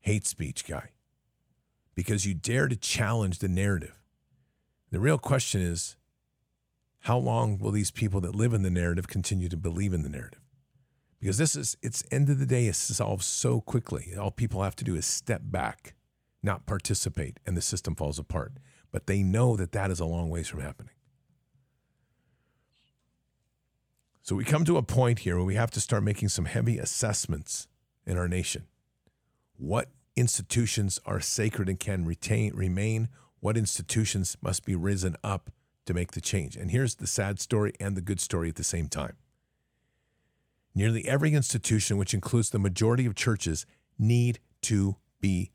hate 0.00 0.26
speech 0.26 0.66
guy, 0.66 0.90
because 1.94 2.26
you 2.26 2.34
dare 2.34 2.68
to 2.68 2.76
challenge 2.76 3.38
the 3.38 3.48
narrative. 3.48 3.98
The 4.90 5.00
real 5.00 5.18
question 5.18 5.62
is 5.62 5.96
how 7.00 7.16
long 7.16 7.58
will 7.58 7.70
these 7.70 7.90
people 7.90 8.20
that 8.20 8.34
live 8.34 8.52
in 8.52 8.62
the 8.62 8.70
narrative 8.70 9.08
continue 9.08 9.48
to 9.48 9.56
believe 9.56 9.94
in 9.94 10.02
the 10.02 10.08
narrative? 10.10 10.40
Because 11.18 11.38
this 11.38 11.56
is, 11.56 11.76
it's 11.82 12.04
end 12.10 12.28
of 12.28 12.38
the 12.38 12.46
day, 12.46 12.66
it 12.66 12.74
solves 12.74 13.26
so 13.26 13.60
quickly. 13.60 14.14
All 14.18 14.30
people 14.30 14.62
have 14.62 14.76
to 14.76 14.84
do 14.84 14.96
is 14.96 15.06
step 15.06 15.42
back, 15.44 15.94
not 16.42 16.66
participate, 16.66 17.38
and 17.46 17.56
the 17.56 17.62
system 17.62 17.94
falls 17.94 18.18
apart. 18.18 18.52
But 18.90 19.06
they 19.06 19.22
know 19.22 19.56
that 19.56 19.72
that 19.72 19.90
is 19.90 20.00
a 20.00 20.06
long 20.06 20.30
ways 20.30 20.48
from 20.48 20.60
happening. 20.60 20.94
So 24.22 24.36
we 24.36 24.44
come 24.44 24.64
to 24.64 24.76
a 24.76 24.82
point 24.82 25.20
here 25.20 25.36
where 25.36 25.44
we 25.44 25.54
have 25.54 25.70
to 25.72 25.80
start 25.80 26.02
making 26.02 26.28
some 26.28 26.44
heavy 26.44 26.78
assessments 26.78 27.66
in 28.06 28.18
our 28.18 28.28
nation. 28.28 28.66
What 29.56 29.88
institutions 30.16 31.00
are 31.06 31.20
sacred 31.20 31.68
and 31.68 31.80
can 31.80 32.04
retain 32.04 32.54
remain? 32.54 33.08
What 33.40 33.56
institutions 33.56 34.36
must 34.42 34.64
be 34.64 34.74
risen 34.74 35.16
up 35.24 35.50
to 35.90 35.94
make 35.94 36.12
the 36.12 36.20
change. 36.20 36.56
And 36.56 36.70
here's 36.70 36.94
the 36.94 37.06
sad 37.06 37.40
story 37.40 37.72
and 37.80 37.96
the 37.96 38.00
good 38.00 38.20
story 38.20 38.48
at 38.48 38.54
the 38.54 38.62
same 38.64 38.88
time. 38.88 39.16
Nearly 40.72 41.06
every 41.08 41.32
institution, 41.32 41.96
which 41.96 42.14
includes 42.14 42.50
the 42.50 42.60
majority 42.60 43.06
of 43.06 43.16
churches, 43.16 43.66
need 43.98 44.38
to 44.62 44.96
be 45.20 45.50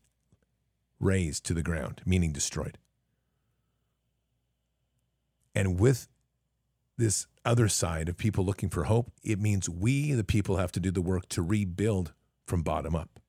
razed 1.00 1.44
to 1.46 1.54
the 1.54 1.62
ground, 1.62 2.02
meaning 2.04 2.32
destroyed. 2.32 2.76
And 5.54 5.80
with 5.80 6.08
this 6.98 7.26
other 7.46 7.68
side 7.68 8.08
of 8.08 8.16
people 8.16 8.44
looking 8.44 8.68
for 8.68 8.84
hope, 8.84 9.12
it 9.22 9.40
means 9.40 9.68
we, 9.68 10.12
the 10.12 10.24
people, 10.24 10.56
have 10.56 10.72
to 10.72 10.80
do 10.80 10.90
the 10.90 11.00
work 11.00 11.28
to 11.30 11.42
rebuild 11.42 12.12
from 12.46 12.62
bottom 12.62 12.94
up. 12.94 13.20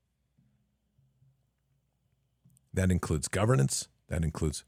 That 2.74 2.92
includes 2.92 3.28
governance, 3.28 3.88
that 4.10 4.24
includes 4.24 4.64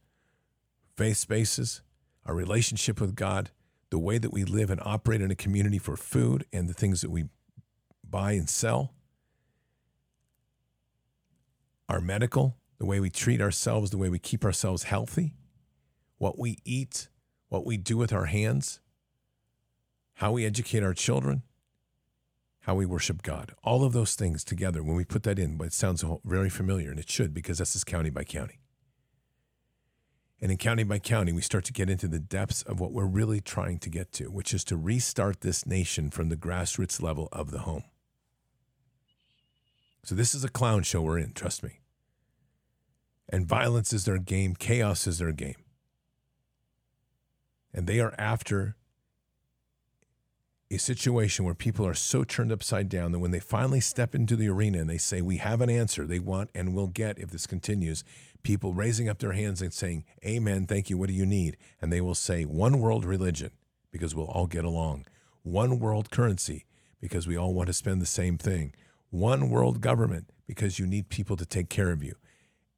faith 0.95 1.17
spaces, 1.17 1.81
our 2.25 2.35
relationship 2.35 3.01
with 3.01 3.15
God, 3.15 3.51
the 3.89 3.99
way 3.99 4.17
that 4.17 4.31
we 4.31 4.43
live 4.43 4.69
and 4.69 4.81
operate 4.83 5.21
in 5.21 5.31
a 5.31 5.35
community 5.35 5.79
for 5.79 5.97
food 5.97 6.45
and 6.53 6.69
the 6.69 6.73
things 6.73 7.01
that 7.01 7.09
we 7.09 7.25
buy 8.07 8.33
and 8.33 8.49
sell, 8.49 8.93
our 11.87 11.99
medical, 11.99 12.55
the 12.77 12.85
way 12.85 12.99
we 12.99 13.09
treat 13.09 13.41
ourselves, 13.41 13.91
the 13.91 13.97
way 13.97 14.09
we 14.09 14.19
keep 14.19 14.45
ourselves 14.45 14.83
healthy, 14.83 15.33
what 16.17 16.37
we 16.37 16.59
eat, 16.63 17.09
what 17.49 17.65
we 17.65 17.77
do 17.77 17.97
with 17.97 18.13
our 18.13 18.25
hands, 18.25 18.79
how 20.19 20.33
we 20.33 20.45
educate 20.45 20.83
our 20.83 20.93
children, 20.93 21.43
how 22.63 22.75
we 22.75 22.85
worship 22.85 23.21
God. 23.23 23.53
All 23.63 23.85
of 23.85 23.93
those 23.93 24.15
things 24.15 24.43
together, 24.43 24.83
when 24.83 24.97
we 24.97 25.05
put 25.05 25.23
that 25.23 25.39
in, 25.39 25.57
it 25.61 25.71
sounds 25.71 26.03
very 26.25 26.49
familiar, 26.49 26.91
and 26.91 26.99
it 26.99 27.09
should 27.09 27.33
because 27.33 27.59
this 27.59 27.73
is 27.73 27.85
county 27.85 28.09
by 28.09 28.25
county. 28.25 28.59
And 30.41 30.51
in 30.51 30.57
county 30.57 30.83
by 30.83 30.99
county, 30.99 31.31
we 31.31 31.41
start 31.41 31.63
to 31.65 31.73
get 31.73 31.89
into 31.89 32.09
the 32.09 32.19
depths 32.19 32.63
of 32.63 32.81
what 32.81 32.91
we're 32.91 33.05
really 33.05 33.39
trying 33.39 33.79
to 33.79 33.89
get 33.89 34.11
to, 34.13 34.25
which 34.25 34.53
is 34.53 34.65
to 34.65 34.75
restart 34.75 35.39
this 35.39 35.65
nation 35.65 36.09
from 36.09 36.27
the 36.27 36.35
grassroots 36.35 37.01
level 37.01 37.29
of 37.31 37.51
the 37.51 37.59
home. 37.59 37.85
So, 40.03 40.15
this 40.15 40.35
is 40.35 40.43
a 40.43 40.49
clown 40.49 40.83
show 40.83 41.01
we're 41.01 41.17
in, 41.17 41.31
trust 41.31 41.63
me. 41.63 41.79
And 43.29 43.47
violence 43.47 43.93
is 43.93 44.03
their 44.03 44.17
game, 44.17 44.53
chaos 44.53 45.07
is 45.07 45.19
their 45.19 45.31
game. 45.31 45.63
And 47.73 47.87
they 47.87 48.01
are 48.01 48.15
after 48.17 48.75
a 50.71 50.77
situation 50.77 51.45
where 51.45 51.55
people 51.55 51.85
are 51.85 51.95
so 51.95 52.23
turned 52.23 52.51
upside 52.51 52.89
down 52.89 53.11
that 53.11 53.19
when 53.19 53.31
they 53.31 53.39
finally 53.39 53.79
step 53.79 54.13
into 54.13 54.35
the 54.35 54.49
arena 54.49 54.79
and 54.79 54.89
they 54.89 54.99
say, 54.99 55.21
We 55.21 55.37
have 55.37 55.61
an 55.61 55.69
answer 55.69 56.05
they 56.05 56.19
want 56.19 56.51
and 56.53 56.75
will 56.75 56.87
get 56.87 57.17
if 57.17 57.31
this 57.31 57.47
continues, 57.47 58.03
people 58.43 58.73
raising 58.73 59.09
up 59.09 59.17
their 59.17 59.31
hands 59.31 59.61
and 59.61 59.73
saying, 59.73 60.05
Amen, 60.23 60.67
thank 60.67 60.89
you, 60.89 60.97
what 60.97 61.07
do 61.07 61.15
you 61.15 61.25
need? 61.25 61.57
And 61.81 61.91
they 61.91 62.01
will 62.01 62.15
say, 62.15 62.45
One 62.45 62.79
world 62.79 63.03
religion, 63.03 63.51
because 63.91 64.13
we'll 64.13 64.27
all 64.27 64.45
get 64.45 64.63
along. 64.63 65.07
One 65.41 65.79
world 65.79 66.11
currency, 66.11 66.65
because 67.01 67.25
we 67.25 67.35
all 67.35 67.53
want 67.53 67.67
to 67.67 67.73
spend 67.73 67.99
the 67.99 68.05
same 68.05 68.37
thing. 68.37 68.75
One 69.09 69.49
world 69.49 69.81
government, 69.81 70.29
because 70.45 70.77
you 70.77 70.85
need 70.85 71.09
people 71.09 71.35
to 71.37 71.47
take 71.47 71.69
care 71.69 71.89
of 71.89 72.03
you. 72.03 72.15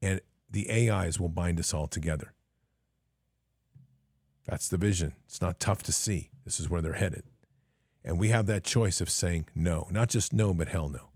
And 0.02 0.22
the 0.50 0.90
AIs 0.90 1.20
will 1.20 1.30
bind 1.30 1.60
us 1.60 1.74
all 1.74 1.88
together. 1.88 2.34
That's 4.46 4.70
the 4.70 4.78
vision. 4.78 5.14
It's 5.26 5.42
not 5.42 5.60
tough 5.60 5.84
to 5.84 5.92
see. 5.92 6.30
This 6.46 6.60
is 6.60 6.70
where 6.70 6.82
they're 6.82 6.94
headed. 6.94 7.24
And 8.04 8.20
we 8.20 8.30
have 8.30 8.48
that 8.48 8.64
choice 8.64 9.00
of 9.02 9.10
saying 9.10 9.48
no, 9.54 9.88
not 9.92 10.10
just 10.10 10.34
no, 10.34 10.54
but 10.54 10.70
hell 10.70 10.90
no. 10.90 11.10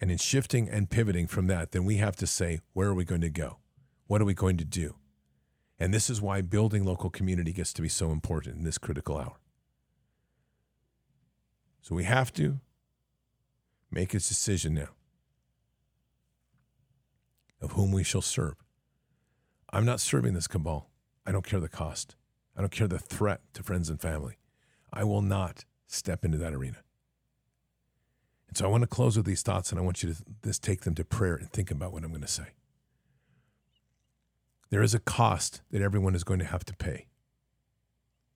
And 0.00 0.10
in 0.10 0.18
shifting 0.18 0.68
and 0.68 0.90
pivoting 0.90 1.26
from 1.26 1.46
that, 1.48 1.72
then 1.72 1.84
we 1.84 1.96
have 1.96 2.16
to 2.16 2.26
say, 2.26 2.60
where 2.72 2.88
are 2.88 2.94
we 2.94 3.04
going 3.04 3.20
to 3.20 3.30
go? 3.30 3.58
What 4.06 4.20
are 4.20 4.24
we 4.24 4.34
going 4.34 4.56
to 4.56 4.64
do? 4.64 4.94
And 5.78 5.94
this 5.94 6.10
is 6.10 6.20
why 6.20 6.40
building 6.40 6.84
local 6.84 7.10
community 7.10 7.52
gets 7.52 7.72
to 7.74 7.82
be 7.82 7.88
so 7.88 8.10
important 8.10 8.56
in 8.56 8.64
this 8.64 8.78
critical 8.78 9.16
hour. 9.16 9.36
So 11.80 11.94
we 11.94 12.04
have 12.04 12.32
to 12.34 12.60
make 13.90 14.14
a 14.14 14.18
decision 14.18 14.74
now 14.74 14.88
of 17.60 17.72
whom 17.72 17.92
we 17.92 18.04
shall 18.04 18.22
serve. 18.22 18.56
I'm 19.70 19.84
not 19.84 20.00
serving 20.00 20.34
this 20.34 20.46
cabal. 20.46 20.90
I 21.26 21.32
don't 21.32 21.44
care 21.44 21.60
the 21.60 21.68
cost. 21.68 22.16
I 22.56 22.60
don't 22.60 22.72
care 22.72 22.88
the 22.88 22.98
threat 22.98 23.40
to 23.54 23.62
friends 23.62 23.88
and 23.88 24.00
family. 24.00 24.38
I 24.92 25.04
will 25.04 25.22
not 25.22 25.64
step 25.86 26.24
into 26.24 26.38
that 26.38 26.54
arena. 26.54 26.78
And 28.48 28.56
so 28.56 28.64
I 28.64 28.68
want 28.68 28.82
to 28.82 28.88
close 28.88 29.16
with 29.16 29.26
these 29.26 29.42
thoughts 29.42 29.70
and 29.70 29.78
I 29.78 29.82
want 29.82 30.02
you 30.02 30.12
to 30.12 30.24
just 30.42 30.62
take 30.62 30.82
them 30.82 30.94
to 30.94 31.04
prayer 31.04 31.34
and 31.34 31.50
think 31.50 31.70
about 31.70 31.92
what 31.92 32.02
I'm 32.02 32.10
going 32.10 32.22
to 32.22 32.28
say. 32.28 32.48
There 34.70 34.82
is 34.82 34.94
a 34.94 35.00
cost 35.00 35.62
that 35.70 35.82
everyone 35.82 36.14
is 36.14 36.24
going 36.24 36.40
to 36.40 36.44
have 36.44 36.64
to 36.66 36.76
pay. 36.76 37.06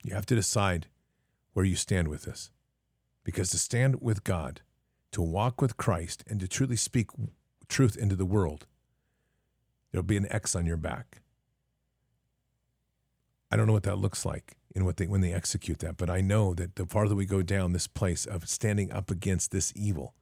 You 0.04 0.14
have 0.14 0.26
to 0.26 0.34
decide 0.34 0.86
where 1.52 1.64
you 1.64 1.76
stand 1.76 2.08
with 2.08 2.22
this. 2.22 2.50
Because 3.24 3.50
to 3.50 3.58
stand 3.58 4.00
with 4.00 4.24
God, 4.24 4.62
to 5.12 5.22
walk 5.22 5.60
with 5.60 5.76
Christ, 5.76 6.24
and 6.26 6.40
to 6.40 6.48
truly 6.48 6.76
speak 6.76 7.10
truth 7.68 7.96
into 7.96 8.16
the 8.16 8.26
world, 8.26 8.66
there'll 9.90 10.02
be 10.02 10.16
an 10.16 10.26
X 10.30 10.56
on 10.56 10.66
your 10.66 10.76
back. 10.76 11.22
I 13.50 13.56
don't 13.56 13.66
know 13.66 13.74
what 13.74 13.84
that 13.84 13.98
looks 13.98 14.24
like 14.24 14.56
in 14.74 14.84
what 14.84 14.96
they 14.96 15.06
when 15.06 15.20
they 15.20 15.32
execute 15.32 15.78
that. 15.80 15.96
But 15.96 16.10
I 16.10 16.20
know 16.20 16.54
that 16.54 16.76
the 16.76 16.86
farther 16.86 17.14
we 17.14 17.26
go 17.26 17.42
down 17.42 17.72
this 17.72 17.86
place 17.86 18.24
of 18.26 18.48
standing 18.48 18.90
up 18.92 19.10
against 19.10 19.50
this 19.50 19.72
evil, 19.76 20.14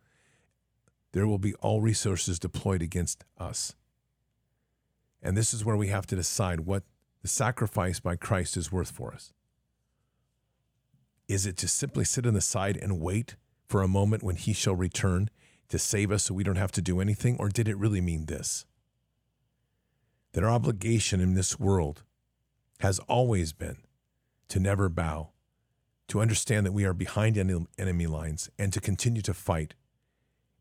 there 1.12 1.26
will 1.26 1.38
be 1.38 1.54
all 1.54 1.80
resources 1.80 2.38
deployed 2.38 2.82
against 2.82 3.24
us. 3.38 3.74
And 5.22 5.36
this 5.36 5.52
is 5.52 5.64
where 5.64 5.76
we 5.76 5.88
have 5.88 6.06
to 6.06 6.16
decide 6.16 6.60
what 6.60 6.84
the 7.22 7.28
sacrifice 7.28 8.00
by 8.00 8.16
Christ 8.16 8.56
is 8.56 8.72
worth 8.72 8.90
for 8.90 9.12
us. 9.12 9.32
Is 11.28 11.46
it 11.46 11.56
to 11.58 11.68
simply 11.68 12.04
sit 12.04 12.26
on 12.26 12.34
the 12.34 12.40
side 12.40 12.76
and 12.76 13.00
wait 13.00 13.36
for 13.68 13.82
a 13.82 13.88
moment 13.88 14.22
when 14.22 14.36
he 14.36 14.52
shall 14.52 14.74
return 14.74 15.30
to 15.68 15.78
save 15.78 16.10
us 16.10 16.24
so 16.24 16.34
we 16.34 16.42
don't 16.42 16.56
have 16.56 16.72
to 16.72 16.82
do 16.82 17.00
anything? 17.00 17.36
Or 17.38 17.48
did 17.48 17.68
it 17.68 17.76
really 17.76 18.00
mean 18.00 18.26
this? 18.26 18.64
That 20.32 20.42
our 20.42 20.50
obligation 20.50 21.20
in 21.20 21.34
this 21.34 21.60
world 21.60 22.02
has 22.80 22.98
always 23.00 23.52
been 23.52 23.76
to 24.50 24.60
never 24.60 24.88
bow, 24.88 25.30
to 26.08 26.20
understand 26.20 26.66
that 26.66 26.72
we 26.72 26.84
are 26.84 26.92
behind 26.92 27.38
enemy 27.38 28.06
lines, 28.06 28.50
and 28.58 28.72
to 28.72 28.80
continue 28.80 29.22
to 29.22 29.32
fight, 29.32 29.74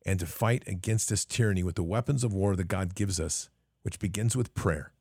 and 0.05 0.19
to 0.19 0.25
fight 0.25 0.63
against 0.65 1.09
this 1.09 1.25
tyranny 1.25 1.63
with 1.63 1.75
the 1.75 1.83
weapons 1.83 2.23
of 2.23 2.33
war 2.33 2.55
that 2.55 2.67
God 2.67 2.95
gives 2.95 3.19
us, 3.19 3.49
which 3.83 3.99
begins 3.99 4.37
with 4.37 4.53
prayer. 4.53 4.93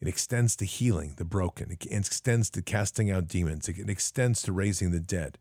It 0.00 0.08
extends 0.08 0.56
to 0.56 0.64
healing 0.64 1.14
the 1.16 1.24
broken, 1.24 1.70
it 1.70 1.86
extends 1.90 2.50
to 2.50 2.62
casting 2.62 3.10
out 3.10 3.28
demons, 3.28 3.68
it 3.68 3.88
extends 3.88 4.42
to 4.42 4.52
raising 4.52 4.90
the 4.90 5.00
dead. 5.00 5.38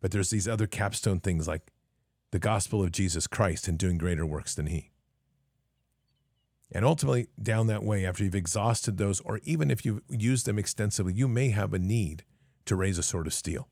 But 0.00 0.10
there's 0.10 0.30
these 0.30 0.48
other 0.48 0.66
capstone 0.66 1.20
things 1.20 1.46
like 1.46 1.70
the 2.32 2.40
gospel 2.40 2.82
of 2.82 2.90
Jesus 2.90 3.26
Christ 3.26 3.68
and 3.68 3.78
doing 3.78 3.98
greater 3.98 4.26
works 4.26 4.54
than 4.54 4.66
he. 4.66 4.91
And 6.74 6.84
ultimately, 6.84 7.28
down 7.40 7.66
that 7.66 7.84
way, 7.84 8.06
after 8.06 8.24
you've 8.24 8.34
exhausted 8.34 8.96
those, 8.96 9.20
or 9.20 9.40
even 9.44 9.70
if 9.70 9.84
you've 9.84 10.00
used 10.08 10.46
them 10.46 10.58
extensively, 10.58 11.12
you 11.12 11.28
may 11.28 11.50
have 11.50 11.74
a 11.74 11.78
need 11.78 12.24
to 12.64 12.74
raise 12.74 12.96
a 12.96 13.02
sword 13.02 13.26
of 13.26 13.34
steel. 13.34 13.68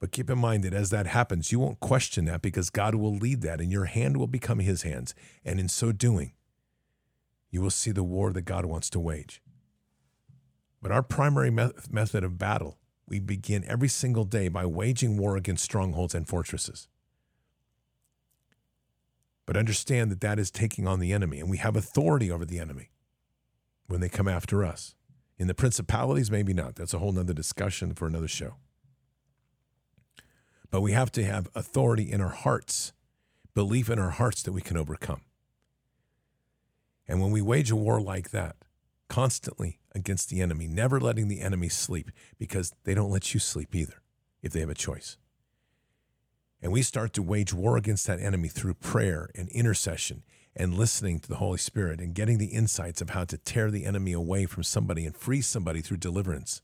But 0.00 0.10
keep 0.10 0.28
in 0.28 0.38
mind 0.38 0.64
that 0.64 0.74
as 0.74 0.90
that 0.90 1.06
happens, 1.06 1.52
you 1.52 1.60
won't 1.60 1.80
question 1.80 2.24
that 2.24 2.42
because 2.42 2.70
God 2.70 2.96
will 2.96 3.14
lead 3.16 3.40
that 3.42 3.60
and 3.60 3.70
your 3.70 3.84
hand 3.84 4.16
will 4.16 4.26
become 4.26 4.58
his 4.58 4.82
hands. 4.82 5.14
And 5.44 5.60
in 5.60 5.68
so 5.68 5.92
doing, 5.92 6.32
you 7.50 7.62
will 7.62 7.70
see 7.70 7.92
the 7.92 8.02
war 8.02 8.32
that 8.32 8.42
God 8.42 8.66
wants 8.66 8.90
to 8.90 9.00
wage. 9.00 9.40
But 10.82 10.90
our 10.90 11.02
primary 11.02 11.50
method 11.50 12.24
of 12.24 12.36
battle, 12.36 12.78
we 13.08 13.20
begin 13.20 13.64
every 13.66 13.88
single 13.88 14.24
day 14.24 14.48
by 14.48 14.66
waging 14.66 15.16
war 15.16 15.36
against 15.36 15.64
strongholds 15.64 16.14
and 16.14 16.28
fortresses. 16.28 16.88
But 19.46 19.56
understand 19.56 20.10
that 20.10 20.20
that 20.20 20.38
is 20.38 20.50
taking 20.50 20.86
on 20.86 21.00
the 21.00 21.12
enemy, 21.12 21.40
and 21.40 21.50
we 21.50 21.58
have 21.58 21.76
authority 21.76 22.30
over 22.30 22.44
the 22.44 22.58
enemy 22.58 22.90
when 23.86 24.00
they 24.00 24.08
come 24.08 24.28
after 24.28 24.64
us. 24.64 24.94
In 25.38 25.48
the 25.48 25.54
principalities, 25.54 26.30
maybe 26.30 26.54
not. 26.54 26.76
That's 26.76 26.94
a 26.94 26.98
whole 26.98 27.12
nother 27.12 27.34
discussion 27.34 27.94
for 27.94 28.06
another 28.06 28.28
show. 28.28 28.54
But 30.70 30.80
we 30.80 30.92
have 30.92 31.12
to 31.12 31.24
have 31.24 31.48
authority 31.54 32.10
in 32.10 32.20
our 32.20 32.30
hearts, 32.30 32.92
belief 33.54 33.90
in 33.90 33.98
our 33.98 34.10
hearts 34.10 34.42
that 34.42 34.52
we 34.52 34.60
can 34.60 34.76
overcome. 34.76 35.22
And 37.06 37.20
when 37.20 37.30
we 37.30 37.42
wage 37.42 37.70
a 37.70 37.76
war 37.76 38.00
like 38.00 38.30
that, 38.30 38.56
constantly 39.08 39.78
against 39.94 40.30
the 40.30 40.40
enemy, 40.40 40.66
never 40.66 40.98
letting 40.98 41.28
the 41.28 41.40
enemy 41.40 41.68
sleep, 41.68 42.10
because 42.38 42.72
they 42.84 42.94
don't 42.94 43.10
let 43.10 43.34
you 43.34 43.40
sleep 43.40 43.74
either 43.74 44.02
if 44.42 44.52
they 44.52 44.60
have 44.60 44.70
a 44.70 44.74
choice. 44.74 45.18
And 46.64 46.72
we 46.72 46.80
start 46.80 47.12
to 47.12 47.22
wage 47.22 47.52
war 47.52 47.76
against 47.76 48.06
that 48.06 48.20
enemy 48.20 48.48
through 48.48 48.72
prayer 48.72 49.28
and 49.34 49.50
intercession 49.50 50.22
and 50.56 50.72
listening 50.72 51.18
to 51.18 51.28
the 51.28 51.36
Holy 51.36 51.58
Spirit 51.58 52.00
and 52.00 52.14
getting 52.14 52.38
the 52.38 52.46
insights 52.46 53.02
of 53.02 53.10
how 53.10 53.26
to 53.26 53.36
tear 53.36 53.70
the 53.70 53.84
enemy 53.84 54.12
away 54.12 54.46
from 54.46 54.62
somebody 54.62 55.04
and 55.04 55.14
free 55.14 55.42
somebody 55.42 55.82
through 55.82 55.98
deliverance. 55.98 56.62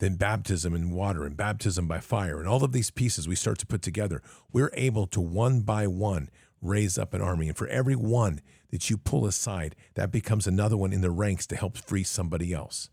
Then 0.00 0.16
baptism 0.16 0.74
in 0.74 0.90
water 0.90 1.24
and 1.24 1.36
baptism 1.36 1.86
by 1.86 2.00
fire 2.00 2.40
and 2.40 2.48
all 2.48 2.64
of 2.64 2.72
these 2.72 2.90
pieces 2.90 3.28
we 3.28 3.36
start 3.36 3.58
to 3.58 3.66
put 3.66 3.80
together, 3.80 4.20
we're 4.52 4.72
able 4.74 5.06
to 5.06 5.20
one 5.20 5.60
by 5.60 5.86
one 5.86 6.28
raise 6.60 6.98
up 6.98 7.14
an 7.14 7.22
army. 7.22 7.46
And 7.46 7.56
for 7.56 7.68
every 7.68 7.94
one 7.94 8.40
that 8.72 8.90
you 8.90 8.96
pull 8.96 9.24
aside, 9.24 9.76
that 9.94 10.10
becomes 10.10 10.48
another 10.48 10.76
one 10.76 10.92
in 10.92 11.00
the 11.00 11.12
ranks 11.12 11.46
to 11.46 11.56
help 11.56 11.76
free 11.76 12.02
somebody 12.02 12.52
else. 12.52 12.90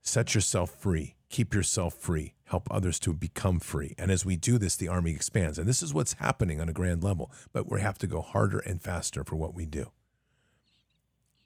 Set 0.00 0.34
yourself 0.34 0.70
free 0.70 1.16
keep 1.28 1.54
yourself 1.54 1.94
free, 1.94 2.34
help 2.48 2.68
others 2.70 2.98
to 3.00 3.12
become 3.12 3.60
free. 3.60 3.94
And 3.98 4.10
as 4.10 4.24
we 4.24 4.36
do 4.36 4.58
this, 4.58 4.76
the 4.76 4.88
army 4.88 5.12
expands. 5.12 5.58
And 5.58 5.68
this 5.68 5.82
is 5.82 5.94
what's 5.94 6.14
happening 6.14 6.60
on 6.60 6.68
a 6.68 6.72
grand 6.72 7.04
level, 7.04 7.30
but 7.52 7.70
we 7.70 7.80
have 7.80 7.98
to 7.98 8.06
go 8.06 8.20
harder 8.20 8.58
and 8.58 8.82
faster 8.82 9.24
for 9.24 9.36
what 9.36 9.54
we 9.54 9.66
do. 9.66 9.90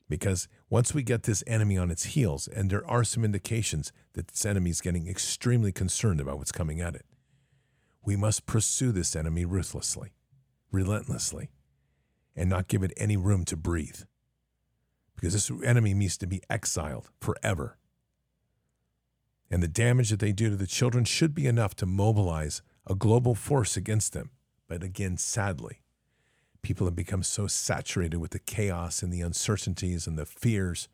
Because 0.09 0.47
once 0.69 0.95
we 0.95 1.03
get 1.03 1.23
this 1.23 1.43
enemy 1.47 1.79
on 1.79 1.91
its 1.91 2.05
heels, 2.05 2.47
and 2.47 2.71
there 2.71 2.89
are 2.89 3.05
some 3.05 3.25
indications 3.25 3.93
that 4.13 4.29
this 4.29 4.45
enemy 4.45 4.71
is 4.71 4.81
getting 4.81 5.09
extremely 5.09 5.73
concerned 5.73 6.21
about 6.21 6.39
what's 6.39 6.53
coming 6.53 6.81
at 6.81 6.95
it, 6.95 7.07
we 8.05 8.17
must 8.17 8.47
pursue 8.47 8.93
this 8.93 9.17
enemy 9.17 9.45
ruthlessly, 9.45 10.13
relentlessly, 10.71 11.51
and 12.37 12.51
not 12.51 12.69
give 12.69 12.83
it 12.83 12.93
any 12.97 13.17
room 13.17 13.45
to 13.47 13.57
breathe. 13.57 14.03
Because 15.15 15.33
this 15.33 15.51
enemy 15.65 15.95
needs 15.95 16.17
to 16.19 16.27
be 16.27 16.43
exiled 16.51 17.11
forever. 17.21 17.79
And 19.53 19.63
the 19.63 19.69
damage 19.69 20.09
that 20.09 20.19
they 20.19 20.33
do 20.33 20.49
to 20.49 20.57
the 20.57 20.67
children 20.67 21.05
should 21.05 21.35
be 21.35 21.47
enough 21.47 21.77
to 21.77 21.85
mobilize 21.85 22.63
a 22.87 22.95
global 22.95 23.35
force 23.35 23.77
against 23.77 24.15
them. 24.15 24.31
But 24.67 24.83
again, 24.83 25.19
sadly, 25.19 25.83
people 26.63 26.87
have 26.87 26.97
become 26.97 27.23
so 27.23 27.47
saturated 27.47 28.17
with 28.17 28.31
the 28.31 28.39
chaos 28.39 29.03
and 29.03 29.13
the 29.13 29.21
uncertainties 29.21 30.07
and 30.07 30.19
the 30.19 30.25
fears 30.25 30.89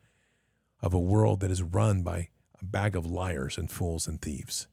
of 0.81 0.93
a 0.93 0.99
world 0.99 1.39
that 1.39 1.51
is 1.51 1.63
run 1.63 2.03
by 2.03 2.27
a 2.61 2.65
bag 2.65 2.97
of 2.97 3.05
liars 3.05 3.57
and 3.57 3.71
fools 3.71 4.07
and 4.07 4.21
thieves. 4.21 4.67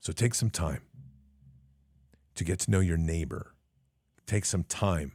So 0.00 0.12
take 0.12 0.34
some 0.34 0.50
time 0.50 0.82
to 2.34 2.44
get 2.44 2.58
to 2.60 2.70
know 2.70 2.80
your 2.80 2.98
neighbor. 2.98 3.54
Take 4.26 4.44
some 4.44 4.64
time 4.64 5.12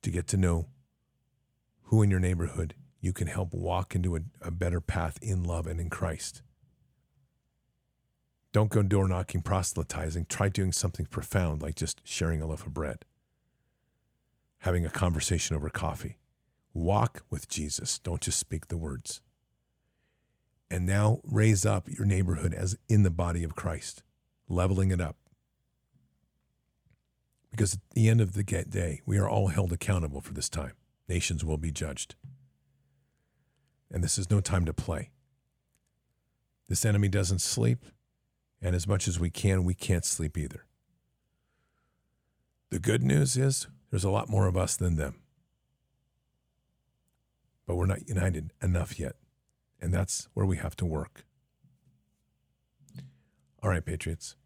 to 0.00 0.10
get 0.10 0.26
to 0.28 0.38
know 0.38 0.68
who 1.82 2.02
in 2.02 2.10
your 2.10 2.20
neighborhood 2.20 2.74
you 3.00 3.12
can 3.12 3.26
help 3.26 3.54
walk 3.54 3.94
into 3.94 4.16
a, 4.16 4.20
a 4.42 4.50
better 4.50 4.80
path 4.80 5.18
in 5.22 5.44
love 5.44 5.66
and 5.66 5.80
in 5.80 5.90
Christ. 5.90 6.42
Don't 8.52 8.70
go 8.70 8.82
door 8.82 9.06
knocking, 9.06 9.42
proselytizing. 9.42 10.26
Try 10.26 10.48
doing 10.48 10.72
something 10.72 11.06
profound 11.06 11.62
like 11.62 11.76
just 11.76 12.00
sharing 12.04 12.40
a 12.40 12.46
loaf 12.46 12.66
of 12.66 12.74
bread, 12.74 13.04
having 14.60 14.84
a 14.86 14.90
conversation 14.90 15.54
over 15.54 15.68
coffee. 15.68 16.18
Walk 16.72 17.24
with 17.30 17.48
Jesus. 17.48 17.98
Don't 17.98 18.20
just 18.20 18.38
speak 18.38 18.68
the 18.68 18.76
words. 18.76 19.20
And 20.70 20.86
now 20.86 21.20
raise 21.24 21.64
up 21.64 21.88
your 21.88 22.06
neighborhood 22.06 22.52
as 22.52 22.76
in 22.88 23.02
the 23.02 23.10
body 23.10 23.42
of 23.44 23.54
Christ, 23.54 24.02
leveling 24.48 24.90
it 24.90 25.00
up. 25.00 25.16
Because 27.50 27.74
at 27.74 27.80
the 27.92 28.08
end 28.08 28.20
of 28.20 28.34
the 28.34 28.42
day, 28.42 29.00
we 29.06 29.18
are 29.18 29.28
all 29.28 29.48
held 29.48 29.72
accountable 29.72 30.20
for 30.20 30.34
this 30.34 30.48
time. 30.48 30.72
Nations 31.08 31.44
will 31.44 31.56
be 31.56 31.70
judged. 31.70 32.14
And 33.90 34.04
this 34.04 34.18
is 34.18 34.30
no 34.30 34.40
time 34.40 34.64
to 34.66 34.72
play. 34.72 35.10
This 36.68 36.84
enemy 36.84 37.08
doesn't 37.08 37.40
sleep. 37.40 37.84
And 38.60 38.74
as 38.74 38.86
much 38.86 39.06
as 39.06 39.20
we 39.20 39.30
can, 39.30 39.64
we 39.64 39.74
can't 39.74 40.04
sleep 40.04 40.36
either. 40.36 40.64
The 42.70 42.78
good 42.78 43.02
news 43.02 43.36
is 43.36 43.66
there's 43.90 44.04
a 44.04 44.10
lot 44.10 44.28
more 44.28 44.46
of 44.46 44.56
us 44.56 44.76
than 44.76 44.96
them. 44.96 45.16
But 47.66 47.76
we're 47.76 47.86
not 47.86 48.08
united 48.08 48.52
enough 48.62 48.98
yet. 48.98 49.16
And 49.80 49.94
that's 49.94 50.28
where 50.34 50.46
we 50.46 50.56
have 50.56 50.76
to 50.76 50.84
work. 50.84 51.24
All 53.62 53.70
right, 53.70 53.84
Patriots, 53.84 54.36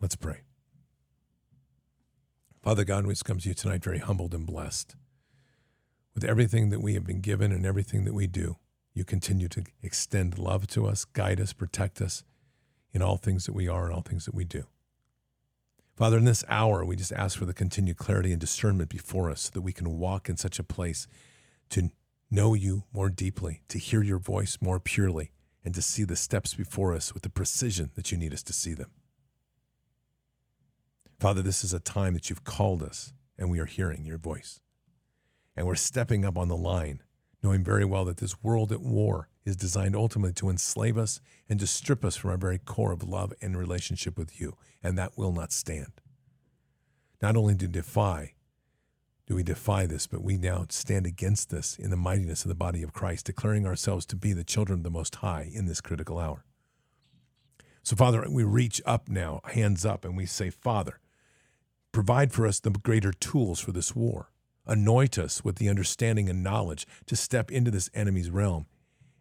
let's 0.00 0.16
pray. 0.16 0.40
Father 2.62 2.84
God, 2.84 3.06
we 3.06 3.14
come 3.16 3.38
to 3.38 3.48
you 3.48 3.54
tonight 3.54 3.82
very 3.82 3.98
humbled 3.98 4.34
and 4.34 4.46
blessed. 4.46 4.94
With 6.14 6.24
everything 6.24 6.70
that 6.70 6.80
we 6.80 6.94
have 6.94 7.04
been 7.04 7.20
given 7.20 7.52
and 7.52 7.66
everything 7.66 8.04
that 8.04 8.14
we 8.14 8.26
do, 8.26 8.56
you 8.94 9.04
continue 9.04 9.48
to 9.48 9.64
extend 9.82 10.38
love 10.38 10.66
to 10.68 10.86
us, 10.86 11.04
guide 11.04 11.40
us, 11.40 11.52
protect 11.52 12.00
us, 12.00 12.24
in 12.92 13.02
all 13.02 13.16
things 13.16 13.46
that 13.46 13.54
we 13.54 13.68
are 13.68 13.86
and 13.86 13.94
all 13.94 14.02
things 14.02 14.26
that 14.26 14.34
we 14.34 14.44
do. 14.44 14.66
Father, 15.96 16.18
in 16.18 16.24
this 16.24 16.44
hour, 16.48 16.84
we 16.84 16.96
just 16.96 17.12
ask 17.12 17.38
for 17.38 17.44
the 17.44 17.54
continued 17.54 17.96
clarity 17.96 18.32
and 18.32 18.40
discernment 18.40 18.88
before 18.88 19.30
us 19.30 19.42
so 19.42 19.50
that 19.54 19.60
we 19.62 19.72
can 19.72 19.98
walk 19.98 20.28
in 20.28 20.36
such 20.36 20.58
a 20.58 20.64
place 20.64 21.06
to 21.70 21.90
know 22.30 22.54
you 22.54 22.84
more 22.92 23.10
deeply, 23.10 23.62
to 23.68 23.78
hear 23.78 24.02
your 24.02 24.18
voice 24.18 24.58
more 24.60 24.80
purely, 24.80 25.32
and 25.64 25.74
to 25.74 25.82
see 25.82 26.04
the 26.04 26.16
steps 26.16 26.54
before 26.54 26.94
us 26.94 27.14
with 27.14 27.22
the 27.22 27.30
precision 27.30 27.90
that 27.94 28.10
you 28.10 28.18
need 28.18 28.32
us 28.32 28.42
to 28.42 28.52
see 28.52 28.74
them. 28.74 28.90
Father, 31.20 31.42
this 31.42 31.62
is 31.62 31.72
a 31.72 31.78
time 31.78 32.14
that 32.14 32.30
you've 32.30 32.44
called 32.44 32.82
us, 32.82 33.12
and 33.38 33.50
we 33.50 33.60
are 33.60 33.66
hearing 33.66 34.04
your 34.04 34.18
voice. 34.18 34.60
And 35.54 35.66
we're 35.66 35.74
stepping 35.76 36.24
up 36.24 36.36
on 36.36 36.48
the 36.48 36.56
line, 36.56 37.02
knowing 37.42 37.64
very 37.64 37.84
well 37.84 38.04
that 38.04 38.18
this 38.18 38.42
world 38.42 38.70
at 38.72 38.80
war 38.80 39.28
is 39.44 39.56
designed 39.56 39.96
ultimately 39.96 40.32
to 40.32 40.48
enslave 40.48 40.96
us 40.96 41.20
and 41.48 41.58
to 41.58 41.66
strip 41.66 42.04
us 42.04 42.16
from 42.16 42.30
our 42.30 42.36
very 42.36 42.58
core 42.58 42.92
of 42.92 43.02
love 43.02 43.32
and 43.42 43.56
relationship 43.56 44.16
with 44.16 44.40
you, 44.40 44.56
and 44.82 44.96
that 44.96 45.18
will 45.18 45.32
not 45.32 45.52
stand. 45.52 46.00
Not 47.20 47.36
only 47.36 47.54
do 47.54 47.66
defy, 47.66 48.34
do 49.26 49.36
we 49.36 49.42
defy 49.42 49.86
this, 49.86 50.06
but 50.06 50.22
we 50.22 50.36
now 50.36 50.66
stand 50.68 51.06
against 51.06 51.50
this 51.50 51.78
in 51.78 51.90
the 51.90 51.96
mightiness 51.96 52.44
of 52.44 52.48
the 52.48 52.54
body 52.54 52.82
of 52.82 52.92
Christ, 52.92 53.26
declaring 53.26 53.66
ourselves 53.66 54.04
to 54.06 54.16
be 54.16 54.32
the 54.32 54.44
children 54.44 54.80
of 54.80 54.82
the 54.84 54.90
Most 54.90 55.16
High 55.16 55.48
in 55.52 55.66
this 55.66 55.80
critical 55.80 56.18
hour. 56.18 56.44
So, 57.84 57.96
Father, 57.96 58.24
we 58.28 58.44
reach 58.44 58.80
up 58.86 59.08
now, 59.08 59.40
hands 59.44 59.84
up, 59.84 60.04
and 60.04 60.16
we 60.16 60.26
say, 60.26 60.50
Father, 60.50 61.00
provide 61.90 62.32
for 62.32 62.46
us 62.46 62.60
the 62.60 62.70
greater 62.70 63.12
tools 63.12 63.60
for 63.60 63.72
this 63.72 63.94
war. 63.94 64.30
Anoint 64.66 65.18
us 65.18 65.44
with 65.44 65.56
the 65.56 65.68
understanding 65.68 66.28
and 66.28 66.42
knowledge 66.42 66.86
to 67.06 67.16
step 67.16 67.50
into 67.50 67.70
this 67.70 67.90
enemy's 67.94 68.30
realm 68.30 68.66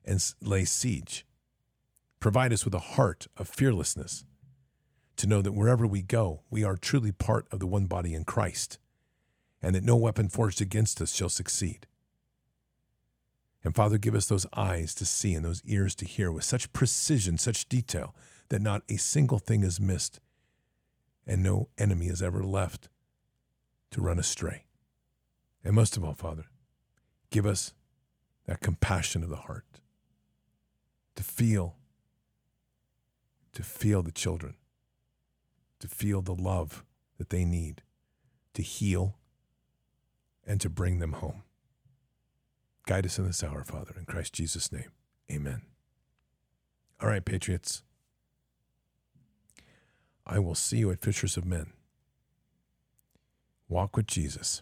and 0.05 0.23
lay 0.41 0.65
siege. 0.65 1.25
Provide 2.19 2.53
us 2.53 2.63
with 2.63 2.75
a 2.75 2.79
heart 2.79 3.27
of 3.37 3.47
fearlessness 3.47 4.23
to 5.17 5.27
know 5.27 5.41
that 5.41 5.53
wherever 5.53 5.87
we 5.87 6.01
go, 6.01 6.41
we 6.49 6.63
are 6.63 6.77
truly 6.77 7.11
part 7.11 7.47
of 7.51 7.59
the 7.59 7.67
one 7.67 7.85
body 7.85 8.13
in 8.13 8.23
Christ, 8.23 8.77
and 9.61 9.75
that 9.75 9.83
no 9.83 9.95
weapon 9.95 10.29
forged 10.29 10.61
against 10.61 11.01
us 11.01 11.13
shall 11.13 11.29
succeed. 11.29 11.87
And 13.63 13.75
Father, 13.75 13.97
give 13.97 14.15
us 14.15 14.27
those 14.27 14.47
eyes 14.55 14.95
to 14.95 15.05
see 15.05 15.33
and 15.33 15.45
those 15.45 15.61
ears 15.65 15.93
to 15.95 16.05
hear 16.05 16.31
with 16.31 16.43
such 16.43 16.73
precision, 16.73 17.37
such 17.37 17.69
detail, 17.69 18.15
that 18.49 18.61
not 18.61 18.83
a 18.89 18.97
single 18.97 19.39
thing 19.39 19.63
is 19.63 19.79
missed 19.79 20.19
and 21.27 21.43
no 21.43 21.69
enemy 21.77 22.07
is 22.07 22.21
ever 22.21 22.43
left 22.43 22.89
to 23.91 24.01
run 24.01 24.19
astray. 24.19 24.65
And 25.63 25.75
most 25.75 25.97
of 25.97 26.03
all, 26.03 26.13
Father, 26.13 26.45
give 27.29 27.45
us 27.45 27.73
that 28.45 28.61
compassion 28.61 29.23
of 29.23 29.29
the 29.29 29.35
heart 29.35 29.65
to 31.15 31.23
feel, 31.23 31.75
to 33.53 33.63
feel 33.63 34.01
the 34.01 34.11
children, 34.11 34.55
to 35.79 35.87
feel 35.87 36.21
the 36.21 36.35
love 36.35 36.83
that 37.17 37.29
they 37.29 37.45
need, 37.45 37.83
to 38.53 38.61
heal, 38.61 39.15
and 40.45 40.59
to 40.61 40.69
bring 40.69 40.99
them 40.99 41.13
home. 41.13 41.43
Guide 42.87 43.05
us 43.05 43.19
in 43.19 43.27
this 43.27 43.43
hour, 43.43 43.63
Father, 43.63 43.93
in 43.97 44.05
Christ 44.05 44.33
Jesus' 44.33 44.71
name. 44.71 44.91
Amen. 45.31 45.61
All 46.99 47.07
right, 47.09 47.23
Patriots. 47.23 47.83
I 50.25 50.39
will 50.39 50.55
see 50.55 50.77
you 50.77 50.91
at 50.91 51.01
Fishers 51.01 51.37
of 51.37 51.45
Men. 51.45 51.73
Walk 53.69 53.95
with 53.95 54.07
Jesus. 54.07 54.61